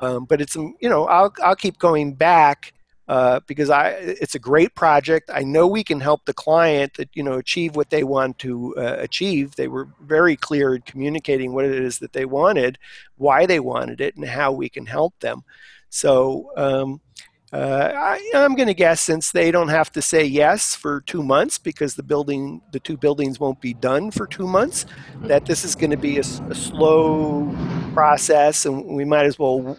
Um, 0.00 0.24
but 0.24 0.40
it's 0.40 0.56
um, 0.56 0.74
you 0.80 0.88
know 0.88 1.06
I'll 1.06 1.32
I'll 1.42 1.56
keep 1.56 1.78
going 1.78 2.14
back 2.14 2.72
uh, 3.08 3.40
because 3.46 3.70
I 3.70 3.90
it's 3.90 4.34
a 4.34 4.38
great 4.38 4.74
project. 4.74 5.30
I 5.32 5.42
know 5.42 5.66
we 5.66 5.82
can 5.82 6.00
help 6.00 6.24
the 6.24 6.34
client 6.34 6.94
that 6.94 7.08
you 7.14 7.22
know 7.22 7.34
achieve 7.34 7.74
what 7.74 7.90
they 7.90 8.04
want 8.04 8.38
to 8.40 8.76
uh, 8.76 8.96
achieve. 8.98 9.56
They 9.56 9.68
were 9.68 9.88
very 10.00 10.36
clear 10.36 10.74
in 10.74 10.82
communicating 10.82 11.52
what 11.52 11.64
it 11.64 11.72
is 11.72 11.98
that 12.00 12.12
they 12.12 12.26
wanted, 12.26 12.78
why 13.16 13.46
they 13.46 13.60
wanted 13.60 14.00
it, 14.00 14.16
and 14.16 14.26
how 14.26 14.52
we 14.52 14.68
can 14.68 14.86
help 14.86 15.18
them. 15.20 15.42
So 15.90 16.52
um, 16.56 17.00
uh, 17.50 17.92
I, 17.96 18.30
am 18.34 18.54
going 18.56 18.66
to 18.66 18.74
guess 18.74 19.00
since 19.00 19.32
they 19.32 19.50
don't 19.50 19.68
have 19.68 19.90
to 19.92 20.02
say 20.02 20.22
yes 20.22 20.74
for 20.74 21.00
two 21.00 21.22
months 21.22 21.56
because 21.56 21.94
the 21.94 22.02
building, 22.02 22.60
the 22.72 22.80
two 22.80 22.98
buildings 22.98 23.40
won't 23.40 23.60
be 23.62 23.72
done 23.72 24.10
for 24.10 24.26
two 24.26 24.46
months, 24.46 24.84
that 25.22 25.46
this 25.46 25.64
is 25.64 25.74
going 25.74 25.90
to 25.90 25.96
be 25.96 26.18
a, 26.18 26.20
a 26.20 26.54
slow 26.54 27.50
process, 28.00 28.66
and 28.66 28.76
we 28.98 29.04
might 29.04 29.26
as 29.26 29.38
well, 29.38 29.76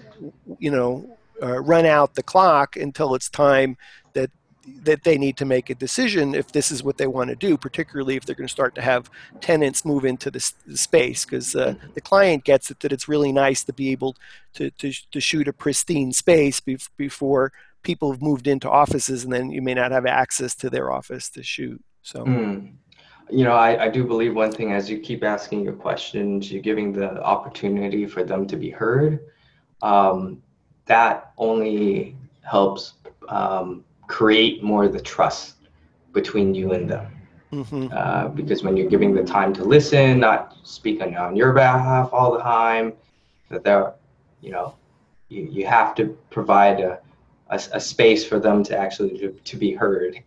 you 0.66 0.72
know, 0.76 0.90
uh, 1.42 1.60
run 1.74 1.86
out 1.86 2.16
the 2.16 2.24
clock 2.34 2.70
until 2.86 3.10
it's 3.16 3.30
time 3.30 3.72
that 4.14 4.30
that 4.84 5.04
they 5.04 5.18
need 5.18 5.36
to 5.38 5.46
make 5.46 5.68
a 5.72 5.76
decision 5.88 6.36
if 6.36 6.48
this 6.52 6.72
is 6.72 6.84
what 6.84 6.98
they 6.98 7.08
want 7.08 7.30
to 7.30 7.48
do, 7.48 7.58
particularly 7.58 8.16
if 8.16 8.24
they're 8.24 8.42
going 8.42 8.48
to 8.48 8.60
start 8.60 8.76
to 8.76 8.82
have 8.82 9.10
tenants 9.42 9.84
move 9.84 10.04
into 10.12 10.30
the, 10.30 10.42
the 10.68 10.78
space, 10.78 11.26
because 11.26 11.56
uh, 11.56 11.74
the 11.96 12.02
client 12.02 12.44
gets 12.44 12.70
it 12.72 12.80
that 12.82 12.92
it's 12.92 13.08
really 13.08 13.32
nice 13.32 13.64
to 13.64 13.74
be 13.74 13.88
able 13.96 14.16
to, 14.54 14.70
to, 14.72 14.88
to 15.14 15.20
shoot 15.20 15.48
a 15.48 15.54
pristine 15.54 16.12
space 16.14 16.60
be- 16.60 16.78
before 16.98 17.52
people 17.82 18.12
have 18.12 18.22
moved 18.22 18.48
into 18.48 18.70
offices, 18.70 19.24
and 19.24 19.34
then 19.34 19.50
you 19.50 19.62
may 19.62 19.74
not 19.74 19.92
have 19.92 20.06
access 20.06 20.54
to 20.56 20.70
their 20.70 20.92
office 20.92 21.30
to 21.30 21.42
shoot. 21.42 21.82
So. 22.02 22.26
Mm. 22.26 22.74
You 23.32 23.44
know, 23.44 23.54
I, 23.54 23.86
I 23.86 23.90
do 23.90 24.04
believe 24.04 24.36
one 24.36 24.52
thing 24.52 24.72
as 24.72 24.90
you 24.90 25.00
keep 25.00 25.24
asking 25.24 25.64
your 25.64 25.74
questions, 25.74 26.52
you're 26.52 26.62
giving 26.62 26.92
the 26.92 27.22
opportunity 27.24 28.06
for 28.06 28.24
them 28.24 28.48
to 28.48 28.58
be 28.58 28.70
heard. 28.70 29.20
Um, 29.82 30.42
that 30.86 31.32
only 31.38 32.18
helps 32.42 32.94
um, 33.28 33.84
create 34.08 34.64
more 34.64 34.86
of 34.86 34.94
the 34.94 35.00
trust 35.00 35.56
between 36.14 36.56
you 36.56 36.74
and 36.74 36.90
them. 36.90 37.08
Mm-hmm. 37.54 37.88
Uh, 37.92 38.28
because 38.30 38.64
when 38.64 38.78
you're 38.78 38.90
giving 38.90 39.14
the 39.14 39.24
time 39.24 39.54
to 39.54 39.64
listen, 39.64 40.20
not 40.20 40.58
speak 40.64 41.02
on, 41.02 41.16
on 41.16 41.36
your 41.36 41.54
behalf 41.54 42.10
all 42.12 42.32
the 42.34 42.40
time, 42.40 42.94
that 43.50 43.64
they're, 43.64 43.94
you 44.42 44.52
know, 44.52 44.76
you, 45.30 45.48
you 45.52 45.66
have 45.66 45.96
to 45.96 46.18
provide 46.30 46.80
a, 46.80 47.00
a, 47.50 47.56
a 47.74 47.80
space 47.80 48.26
for 48.26 48.40
them 48.40 48.64
to 48.66 48.78
actually 48.78 49.18
to, 49.18 49.32
to, 49.32 49.58
be 49.58 49.74
heard. 49.74 50.22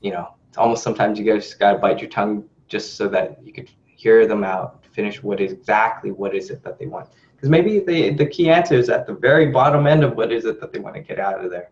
You 0.00 0.12
know, 0.12 0.33
almost 0.56 0.82
sometimes 0.82 1.18
you 1.18 1.24
just 1.24 1.58
gotta 1.58 1.78
bite 1.78 2.00
your 2.00 2.10
tongue 2.10 2.48
just 2.68 2.96
so 2.96 3.08
that 3.08 3.38
you 3.44 3.52
could 3.52 3.70
hear 3.84 4.26
them 4.26 4.44
out, 4.44 4.84
finish 4.92 5.22
what 5.22 5.40
is 5.40 5.52
exactly 5.52 6.10
what 6.10 6.34
is 6.34 6.50
it 6.50 6.62
that 6.62 6.78
they 6.78 6.86
want. 6.86 7.08
because 7.34 7.48
maybe 7.48 7.78
they, 7.80 8.10
the 8.10 8.26
key 8.26 8.50
answer 8.50 8.74
is 8.74 8.88
at 8.88 9.06
the 9.06 9.14
very 9.14 9.46
bottom 9.46 9.86
end 9.86 10.04
of 10.04 10.16
what 10.16 10.32
is 10.32 10.44
it 10.44 10.60
that 10.60 10.72
they 10.72 10.78
want 10.78 10.94
to 10.94 11.00
get 11.00 11.18
out 11.18 11.44
of 11.44 11.50
their 11.50 11.70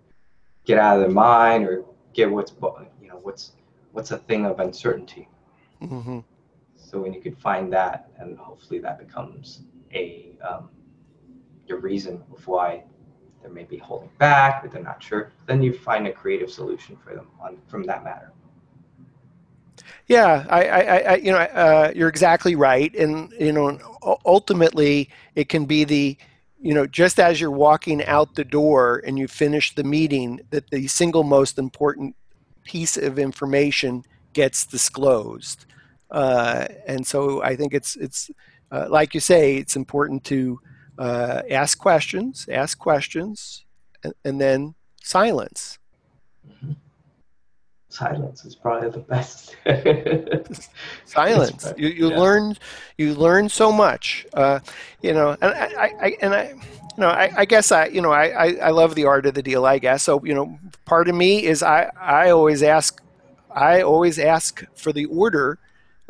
get 0.64 0.78
out 0.78 0.96
of 0.96 1.02
their 1.02 1.10
mind 1.10 1.66
or 1.66 1.84
get 2.12 2.30
what's 2.30 2.52
you 3.00 3.08
know 3.08 3.18
what's 3.22 3.52
what's 3.92 4.10
a 4.10 4.18
thing 4.18 4.46
of 4.46 4.60
uncertainty 4.60 5.28
mm-hmm. 5.82 6.20
so 6.76 7.00
when 7.00 7.12
you 7.12 7.20
could 7.20 7.36
find 7.38 7.72
that 7.72 8.10
and 8.18 8.38
hopefully 8.38 8.78
that 8.78 8.98
becomes 8.98 9.62
a 9.94 10.36
um, 10.48 10.68
your 11.66 11.78
reason 11.78 12.22
of 12.32 12.46
why 12.46 12.82
they 13.42 13.48
may 13.48 13.64
be 13.64 13.76
holding 13.76 14.10
back 14.18 14.64
or 14.64 14.68
they're 14.68 14.82
not 14.82 15.02
sure 15.02 15.32
then 15.46 15.62
you 15.62 15.72
find 15.72 16.06
a 16.06 16.12
creative 16.12 16.50
solution 16.50 16.96
for 16.96 17.14
them 17.14 17.28
on 17.40 17.58
from 17.66 17.82
that 17.84 18.04
matter 18.04 18.32
yeah, 20.06 20.46
I, 20.48 20.64
I, 20.64 20.96
I 20.98 21.14
you 21.16 21.32
know, 21.32 21.38
uh, 21.38 21.92
you're 21.94 22.08
exactly 22.08 22.54
right, 22.54 22.94
and 22.94 23.32
you 23.38 23.52
know, 23.52 23.78
ultimately, 24.24 25.10
it 25.34 25.48
can 25.48 25.64
be 25.64 25.84
the, 25.84 26.16
you 26.60 26.74
know, 26.74 26.86
just 26.86 27.20
as 27.20 27.40
you're 27.40 27.50
walking 27.50 28.04
out 28.04 28.34
the 28.34 28.44
door 28.44 29.02
and 29.06 29.18
you 29.18 29.28
finish 29.28 29.74
the 29.74 29.84
meeting, 29.84 30.40
that 30.50 30.70
the 30.70 30.86
single 30.88 31.22
most 31.22 31.58
important 31.58 32.16
piece 32.64 32.96
of 32.96 33.18
information 33.18 34.04
gets 34.32 34.66
disclosed, 34.66 35.66
uh, 36.10 36.66
and 36.86 37.06
so 37.06 37.42
I 37.42 37.56
think 37.56 37.74
it's 37.74 37.96
it's 37.96 38.30
uh, 38.70 38.86
like 38.88 39.14
you 39.14 39.20
say, 39.20 39.56
it's 39.56 39.76
important 39.76 40.24
to 40.24 40.60
uh, 40.98 41.42
ask 41.50 41.78
questions, 41.78 42.48
ask 42.50 42.78
questions, 42.78 43.64
and, 44.02 44.14
and 44.24 44.40
then 44.40 44.74
silence. 45.02 45.78
Mm-hmm 46.46 46.72
silence 47.92 48.44
is 48.44 48.54
probably 48.54 48.90
the 48.90 48.98
best. 48.98 49.56
silence. 51.04 51.72
You 51.76 51.88
you 51.88 52.10
yeah. 52.10 52.18
learn 52.18 52.56
you 52.96 53.14
learn 53.14 53.48
so 53.48 53.70
much. 53.70 54.26
Uh, 54.32 54.60
you 55.02 55.12
know, 55.12 55.36
and 55.40 55.52
I, 55.52 55.94
I 56.00 56.16
and 56.20 56.34
I. 56.34 56.54
You 56.94 57.04
know, 57.04 57.08
I, 57.08 57.32
I 57.34 57.44
guess 57.46 57.72
I, 57.72 57.86
you 57.86 58.02
know, 58.02 58.12
I, 58.12 58.26
I, 58.26 58.46
I 58.64 58.68
love 58.68 58.94
the 58.94 59.06
art 59.06 59.24
of 59.24 59.32
the 59.32 59.42
deal. 59.42 59.64
I 59.64 59.78
guess 59.78 60.02
so. 60.02 60.22
You 60.22 60.34
know, 60.34 60.58
part 60.84 61.08
of 61.08 61.14
me 61.14 61.42
is 61.42 61.62
I, 61.62 61.90
I 61.98 62.28
always 62.28 62.62
ask, 62.62 63.00
I 63.50 63.80
always 63.80 64.18
ask 64.18 64.62
for 64.74 64.92
the 64.92 65.06
order, 65.06 65.58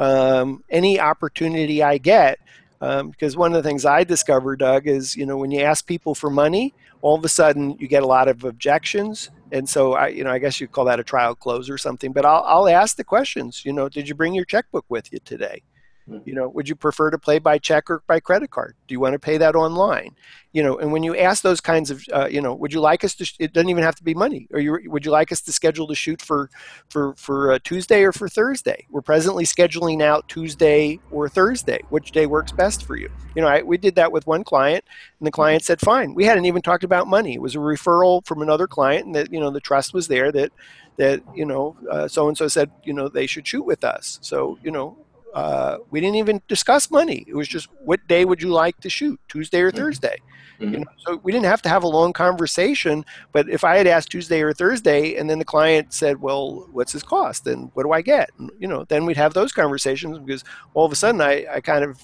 um, 0.00 0.64
any 0.70 0.98
opportunity 0.98 1.84
I 1.84 1.98
get, 1.98 2.40
um, 2.80 3.10
because 3.10 3.36
one 3.36 3.54
of 3.54 3.62
the 3.62 3.68
things 3.68 3.84
I 3.84 4.02
discovered, 4.02 4.58
Doug, 4.58 4.88
is 4.88 5.16
you 5.16 5.24
know 5.24 5.36
when 5.36 5.52
you 5.52 5.60
ask 5.60 5.86
people 5.86 6.16
for 6.16 6.30
money, 6.30 6.74
all 7.00 7.14
of 7.14 7.24
a 7.24 7.28
sudden 7.28 7.76
you 7.78 7.86
get 7.86 8.02
a 8.02 8.06
lot 8.06 8.26
of 8.26 8.42
objections 8.42 9.30
and 9.52 9.68
so 9.68 9.92
I, 9.92 10.08
you 10.08 10.24
know, 10.24 10.30
I 10.30 10.38
guess 10.38 10.60
you'd 10.60 10.72
call 10.72 10.86
that 10.86 10.98
a 10.98 11.04
trial 11.04 11.34
close 11.34 11.70
or 11.70 11.78
something. 11.78 12.12
But 12.12 12.24
I'll, 12.24 12.42
I'll 12.46 12.68
ask 12.68 12.96
the 12.96 13.04
questions. 13.04 13.64
You 13.64 13.72
know, 13.72 13.88
did 13.88 14.08
you 14.08 14.14
bring 14.14 14.34
your 14.34 14.46
checkbook 14.46 14.86
with 14.88 15.12
you 15.12 15.18
today? 15.24 15.62
Mm-hmm. 16.08 16.28
You 16.28 16.34
know, 16.34 16.48
would 16.48 16.68
you 16.68 16.74
prefer 16.74 17.10
to 17.10 17.18
pay 17.18 17.38
by 17.38 17.58
check 17.58 17.88
or 17.88 18.02
by 18.06 18.18
credit 18.18 18.50
card? 18.50 18.74
Do 18.88 18.92
you 18.92 19.00
want 19.00 19.12
to 19.12 19.18
pay 19.18 19.38
that 19.38 19.54
online? 19.54 20.16
You 20.52 20.62
know, 20.62 20.78
and 20.78 20.92
when 20.92 21.02
you 21.02 21.16
ask 21.16 21.42
those 21.42 21.60
kinds 21.60 21.90
of, 21.90 22.02
uh, 22.12 22.26
you 22.30 22.40
know, 22.40 22.54
would 22.54 22.72
you 22.72 22.80
like 22.80 23.04
us 23.04 23.14
to? 23.14 23.24
Sh- 23.24 23.36
it 23.38 23.52
doesn't 23.52 23.70
even 23.70 23.84
have 23.84 23.94
to 23.96 24.04
be 24.04 24.12
money. 24.12 24.48
Or 24.52 24.60
you, 24.60 24.78
would 24.90 25.06
you 25.06 25.12
like 25.12 25.32
us 25.32 25.40
to 25.42 25.52
schedule 25.52 25.86
the 25.86 25.94
shoot 25.94 26.20
for, 26.20 26.50
for 26.90 27.14
for 27.16 27.52
uh, 27.52 27.58
Tuesday 27.62 28.02
or 28.02 28.12
for 28.12 28.28
Thursday? 28.28 28.86
We're 28.90 29.00
presently 29.00 29.44
scheduling 29.44 30.02
out 30.02 30.28
Tuesday 30.28 30.98
or 31.10 31.28
Thursday. 31.28 31.80
Which 31.88 32.10
day 32.10 32.26
works 32.26 32.52
best 32.52 32.84
for 32.84 32.96
you? 32.96 33.10
You 33.34 33.42
know, 33.42 33.48
I, 33.48 33.62
we 33.62 33.78
did 33.78 33.94
that 33.94 34.12
with 34.12 34.26
one 34.26 34.44
client, 34.44 34.84
and 35.20 35.26
the 35.26 35.30
client 35.30 35.64
said, 35.64 35.80
"Fine." 35.80 36.14
We 36.14 36.24
hadn't 36.24 36.44
even 36.46 36.62
talked 36.62 36.84
about 36.84 37.06
money. 37.06 37.34
It 37.34 37.40
was 37.42 37.54
a 37.54 37.58
referral 37.58 38.26
from 38.26 38.42
another 38.42 38.66
client, 38.66 39.06
and 39.06 39.14
that 39.14 39.32
you 39.32 39.40
know 39.40 39.50
the 39.50 39.60
trust 39.60 39.94
was 39.94 40.08
there 40.08 40.32
that 40.32 40.52
that 40.96 41.22
you 41.34 41.46
know 41.46 41.76
so 42.08 42.28
and 42.28 42.36
so 42.36 42.48
said 42.48 42.70
you 42.84 42.92
know 42.92 43.08
they 43.08 43.26
should 43.26 43.46
shoot 43.46 43.64
with 43.64 43.84
us. 43.84 44.18
So 44.20 44.58
you 44.62 44.70
know 44.70 44.98
uh, 45.34 45.78
we 45.90 46.00
didn't 46.00 46.16
even 46.16 46.42
discuss 46.48 46.90
money. 46.90 47.24
It 47.26 47.34
was 47.34 47.48
just 47.48 47.68
what 47.84 48.06
day 48.08 48.24
would 48.24 48.42
you 48.42 48.50
like 48.50 48.78
to 48.80 48.90
shoot, 48.90 49.20
Tuesday 49.28 49.60
or 49.60 49.70
mm-hmm. 49.70 49.78
Thursday? 49.78 50.16
Mm-hmm. 50.60 50.74
You 50.74 50.80
know, 50.80 50.86
so 50.98 51.20
we 51.22 51.32
didn't 51.32 51.46
have 51.46 51.62
to 51.62 51.68
have 51.68 51.82
a 51.82 51.88
long 51.88 52.12
conversation. 52.12 53.04
But 53.32 53.48
if 53.48 53.64
I 53.64 53.76
had 53.76 53.86
asked 53.86 54.10
Tuesday 54.10 54.42
or 54.42 54.52
Thursday, 54.52 55.16
and 55.16 55.28
then 55.28 55.38
the 55.38 55.44
client 55.44 55.92
said, 55.92 56.20
"Well, 56.20 56.68
what's 56.72 56.92
his 56.92 57.02
cost? 57.02 57.46
And 57.46 57.70
what 57.74 57.82
do 57.84 57.92
I 57.92 58.02
get?" 58.02 58.30
And, 58.38 58.50
you 58.58 58.68
know, 58.68 58.84
then 58.84 59.06
we'd 59.06 59.16
have 59.16 59.34
those 59.34 59.52
conversations 59.52 60.18
because 60.18 60.44
all 60.74 60.84
of 60.84 60.92
a 60.92 60.96
sudden 60.96 61.20
I, 61.20 61.46
I 61.50 61.60
kind 61.60 61.84
of 61.84 62.00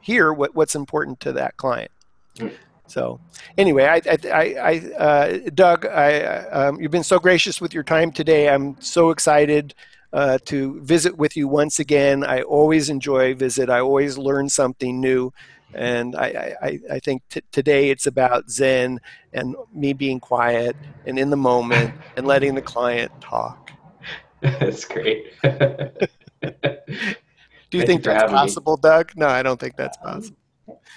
hear 0.00 0.32
what, 0.32 0.54
what's 0.54 0.74
important 0.74 1.20
to 1.20 1.32
that 1.32 1.56
client. 1.56 1.90
Mm-hmm. 2.36 2.54
So, 2.88 3.20
anyway, 3.56 3.84
I, 3.84 4.02
I, 4.28 4.54
I 4.60 4.92
uh, 4.98 5.38
Doug, 5.54 5.86
I, 5.86 6.20
um, 6.50 6.80
you've 6.80 6.90
been 6.90 7.04
so 7.04 7.18
gracious 7.18 7.58
with 7.58 7.72
your 7.72 7.84
time 7.84 8.12
today. 8.12 8.50
I'm 8.50 8.78
so 8.80 9.10
excited 9.10 9.74
uh, 10.12 10.38
to 10.44 10.80
visit 10.82 11.16
with 11.16 11.36
you 11.36 11.48
once 11.48 11.78
again. 11.78 12.24
I 12.24 12.42
always 12.42 12.90
enjoy 12.90 13.34
visit. 13.34 13.70
I 13.70 13.80
always 13.80 14.18
learn 14.18 14.48
something 14.48 15.00
new. 15.00 15.32
And 15.74 16.14
I, 16.16 16.54
I, 16.62 16.80
I 16.92 16.98
think 16.98 17.22
t- 17.30 17.40
today 17.50 17.90
it's 17.90 18.06
about 18.06 18.50
Zen 18.50 19.00
and 19.32 19.56
me 19.72 19.94
being 19.94 20.20
quiet 20.20 20.76
and 21.06 21.18
in 21.18 21.30
the 21.30 21.36
moment 21.36 21.94
and 22.16 22.26
letting 22.26 22.54
the 22.54 22.62
client 22.62 23.10
talk. 23.20 23.70
That's 24.40 24.84
great. 24.84 25.32
Do 25.42 27.78
you 27.78 27.86
Thank 27.86 27.86
think 27.86 28.04
you 28.04 28.12
that's 28.12 28.30
possible, 28.30 28.76
me. 28.76 28.80
Doug? 28.82 29.12
No, 29.16 29.28
I 29.28 29.42
don't 29.42 29.58
think 29.58 29.76
that's 29.76 29.96
um, 30.02 30.20
possible. 30.20 30.36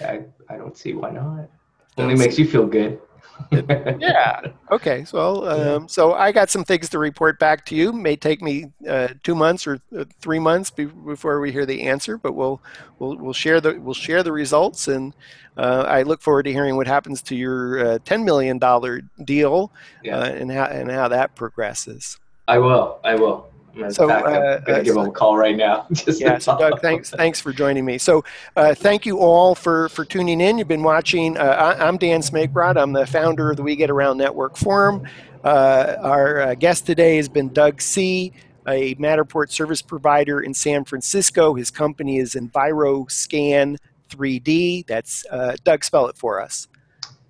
I, 0.00 0.24
I 0.50 0.58
don't 0.58 0.76
see 0.76 0.92
why 0.92 1.10
not. 1.10 1.48
Only 1.96 2.16
makes 2.16 2.38
you 2.38 2.46
feel 2.46 2.66
good 2.66 3.00
yeah. 3.98 4.40
Okay. 4.70 5.04
So, 5.04 5.48
um, 5.48 5.88
so 5.88 6.14
I 6.14 6.32
got 6.32 6.50
some 6.50 6.64
things 6.64 6.88
to 6.90 6.98
report 6.98 7.38
back 7.38 7.64
to 7.66 7.74
you. 7.74 7.92
May 7.92 8.16
take 8.16 8.42
me 8.42 8.72
uh, 8.88 9.08
two 9.22 9.34
months 9.34 9.66
or 9.66 9.80
uh, 9.96 10.04
three 10.20 10.38
months 10.38 10.70
be- 10.70 10.86
before 10.86 11.40
we 11.40 11.52
hear 11.52 11.66
the 11.66 11.82
answer, 11.82 12.18
but 12.18 12.32
we'll 12.32 12.60
we'll 12.98 13.16
we'll 13.16 13.32
share 13.32 13.60
the 13.60 13.78
we'll 13.78 13.94
share 13.94 14.22
the 14.22 14.32
results, 14.32 14.88
and 14.88 15.14
uh, 15.56 15.84
I 15.86 16.02
look 16.02 16.20
forward 16.20 16.44
to 16.44 16.52
hearing 16.52 16.76
what 16.76 16.86
happens 16.86 17.22
to 17.22 17.36
your 17.36 17.86
uh, 17.86 17.98
ten 18.04 18.24
million 18.24 18.58
dollar 18.58 19.02
deal, 19.24 19.72
yeah. 20.02 20.18
Uh, 20.18 20.24
and 20.26 20.50
how 20.50 20.64
and 20.64 20.90
how 20.90 21.08
that 21.08 21.34
progresses. 21.34 22.18
I 22.48 22.58
will. 22.58 23.00
I 23.04 23.14
will. 23.16 23.48
I'm 23.76 23.90
so 23.92 24.10
uh, 24.10 24.14
I'm 24.14 24.64
gonna 24.64 24.82
give 24.82 24.94
so, 24.94 25.02
him 25.02 25.08
a 25.08 25.12
call 25.12 25.36
right 25.36 25.56
now. 25.56 25.86
yeah, 26.16 26.38
so 26.38 26.58
Doug, 26.58 26.80
thanks 26.80 27.10
thanks 27.10 27.40
for 27.40 27.52
joining 27.52 27.84
me. 27.84 27.98
So 27.98 28.24
uh, 28.56 28.74
thank 28.74 29.04
you 29.04 29.18
all 29.18 29.54
for 29.54 29.88
for 29.90 30.04
tuning 30.04 30.40
in. 30.40 30.58
You've 30.58 30.68
been 30.68 30.82
watching. 30.82 31.36
Uh, 31.36 31.74
I, 31.78 31.88
am 31.88 31.96
Dan 31.98 32.20
Smigrod. 32.20 32.76
I'm 32.76 32.92
the 32.92 33.06
founder 33.06 33.50
of 33.50 33.56
the 33.56 33.62
We 33.62 33.76
Get 33.76 33.90
Around 33.90 34.18
Network 34.18 34.56
Forum. 34.56 35.06
Uh, 35.44 35.96
our 36.00 36.40
uh, 36.40 36.54
guest 36.54 36.86
today 36.86 37.16
has 37.16 37.28
been 37.28 37.52
Doug 37.52 37.80
C. 37.80 38.32
A 38.68 38.96
Matterport 38.96 39.50
service 39.50 39.80
provider 39.80 40.40
in 40.40 40.52
San 40.52 40.84
Francisco. 40.84 41.54
His 41.54 41.70
company 41.70 42.18
is 42.18 42.34
EnviroScan 42.34 43.76
3D. 44.10 44.86
That's 44.86 45.24
uh, 45.30 45.56
Doug. 45.62 45.84
Spell 45.84 46.06
it 46.08 46.16
for 46.16 46.40
us. 46.40 46.66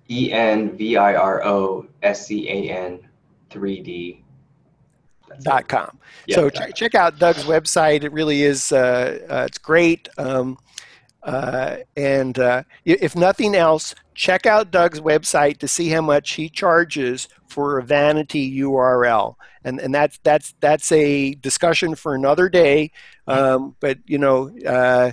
E 0.09 0.31
N 0.31 0.75
V 0.75 0.97
I 0.97 1.15
R 1.15 1.43
O 1.43 1.85
S 2.01 2.25
C 2.25 2.49
A 2.49 2.71
N 2.71 2.99
3D 3.51 4.21
dot 5.41 5.67
com. 5.67 5.99
Yeah, 6.25 6.35
so 6.35 6.49
ch- 6.49 6.73
check 6.75 6.95
out 6.95 7.19
Doug's 7.19 7.43
website. 7.43 8.03
It 8.03 8.11
really 8.11 8.43
is. 8.43 8.71
Uh, 8.71 9.19
uh, 9.29 9.45
it's 9.47 9.57
great. 9.57 10.09
Um, 10.17 10.57
uh, 11.23 11.77
and 11.95 12.39
uh, 12.39 12.63
if 12.85 13.15
nothing 13.15 13.53
else, 13.55 13.93
check 14.15 14.45
out 14.45 14.71
Doug's 14.71 15.01
website 15.01 15.57
to 15.57 15.67
see 15.67 15.89
how 15.89 16.01
much 16.01 16.31
he 16.31 16.49
charges 16.49 17.27
for 17.47 17.77
a 17.77 17.83
vanity 17.83 18.59
URL. 18.59 19.35
And 19.63 19.79
and 19.79 19.93
that's 19.93 20.19
that's 20.23 20.53
that's 20.59 20.91
a 20.91 21.33
discussion 21.35 21.95
for 21.95 22.15
another 22.15 22.47
day. 22.49 22.91
Um, 23.27 23.75
but 23.79 23.97
you 24.05 24.17
know 24.17 24.51
uh, 24.65 25.11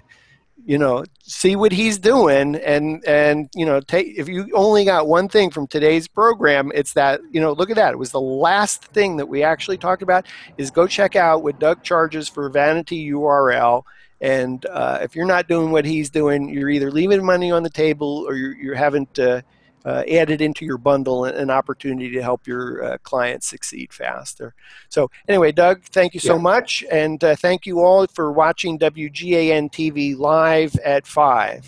you 0.65 0.79
know 0.79 1.05
see 1.23 1.57
what 1.57 1.73
he's 1.73 1.99
doing 1.99 2.57
and 2.57 3.05
and 3.05 3.49
you 3.55 3.67
know 3.67 3.81
take 3.81 4.19
if 4.19 4.29
you 4.29 4.49
only 4.55 4.85
got 4.85 5.07
one 5.07 5.29
thing 5.29 5.51
from 5.51 5.67
today's 5.67 6.09
program 6.09 6.73
it's 6.75 6.95
that 6.95 7.21
you 7.31 7.41
know 7.41 7.53
look 7.53 7.71
at 7.71 7.77
that. 7.77 7.93
It 7.93 7.99
was 7.99 8.13
the 8.13 8.21
last 8.21 8.85
thing 8.87 9.17
that 9.19 9.27
we 9.27 9.43
actually 9.43 9.79
talked 9.79 10.03
about 10.03 10.27
is 10.57 10.71
go 10.71 10.87
check 10.87 11.17
out 11.17 11.43
what 11.43 11.59
doug 11.59 11.83
charges 11.83 12.29
for 12.29 12.49
vanity 12.49 13.11
url 13.11 13.83
and 14.21 14.65
uh, 14.67 14.99
if 15.03 15.15
you're 15.15 15.27
not 15.27 15.49
doing 15.49 15.71
what 15.71 15.85
he's 15.85 16.11
doing 16.11 16.49
you're 16.49 16.71
either 16.71 16.91
leaving 16.91 17.25
money 17.25 17.53
on 17.53 17.63
the 17.63 17.71
table 17.71 18.25
or 18.27 18.35
you're, 18.35 18.57
you 18.57 18.73
haven't 18.73 19.19
uh, 19.19 19.43
uh, 19.85 20.03
added 20.11 20.41
into 20.41 20.65
your 20.65 20.79
bundle 20.79 21.25
an 21.25 21.51
opportunity 21.51 22.11
to 22.11 22.23
help 22.23 22.47
your 22.47 22.83
uh, 22.83 22.99
clients 23.03 23.47
succeed 23.47 23.93
faster. 23.93 24.55
So, 24.89 25.11
anyway, 25.29 25.53
Doug, 25.53 25.83
thank 25.85 26.15
you 26.15 26.21
so 26.21 26.37
yeah. 26.37 26.43
much. 26.43 26.85
And 26.91 27.23
uh, 27.23 27.37
thank 27.37 27.67
you 27.67 27.81
all 27.81 28.07
for 28.07 28.33
watching 28.33 28.79
WGAN 28.79 29.71
TV 29.71 30.19
live 30.19 30.75
at 30.77 31.07
5. 31.07 31.63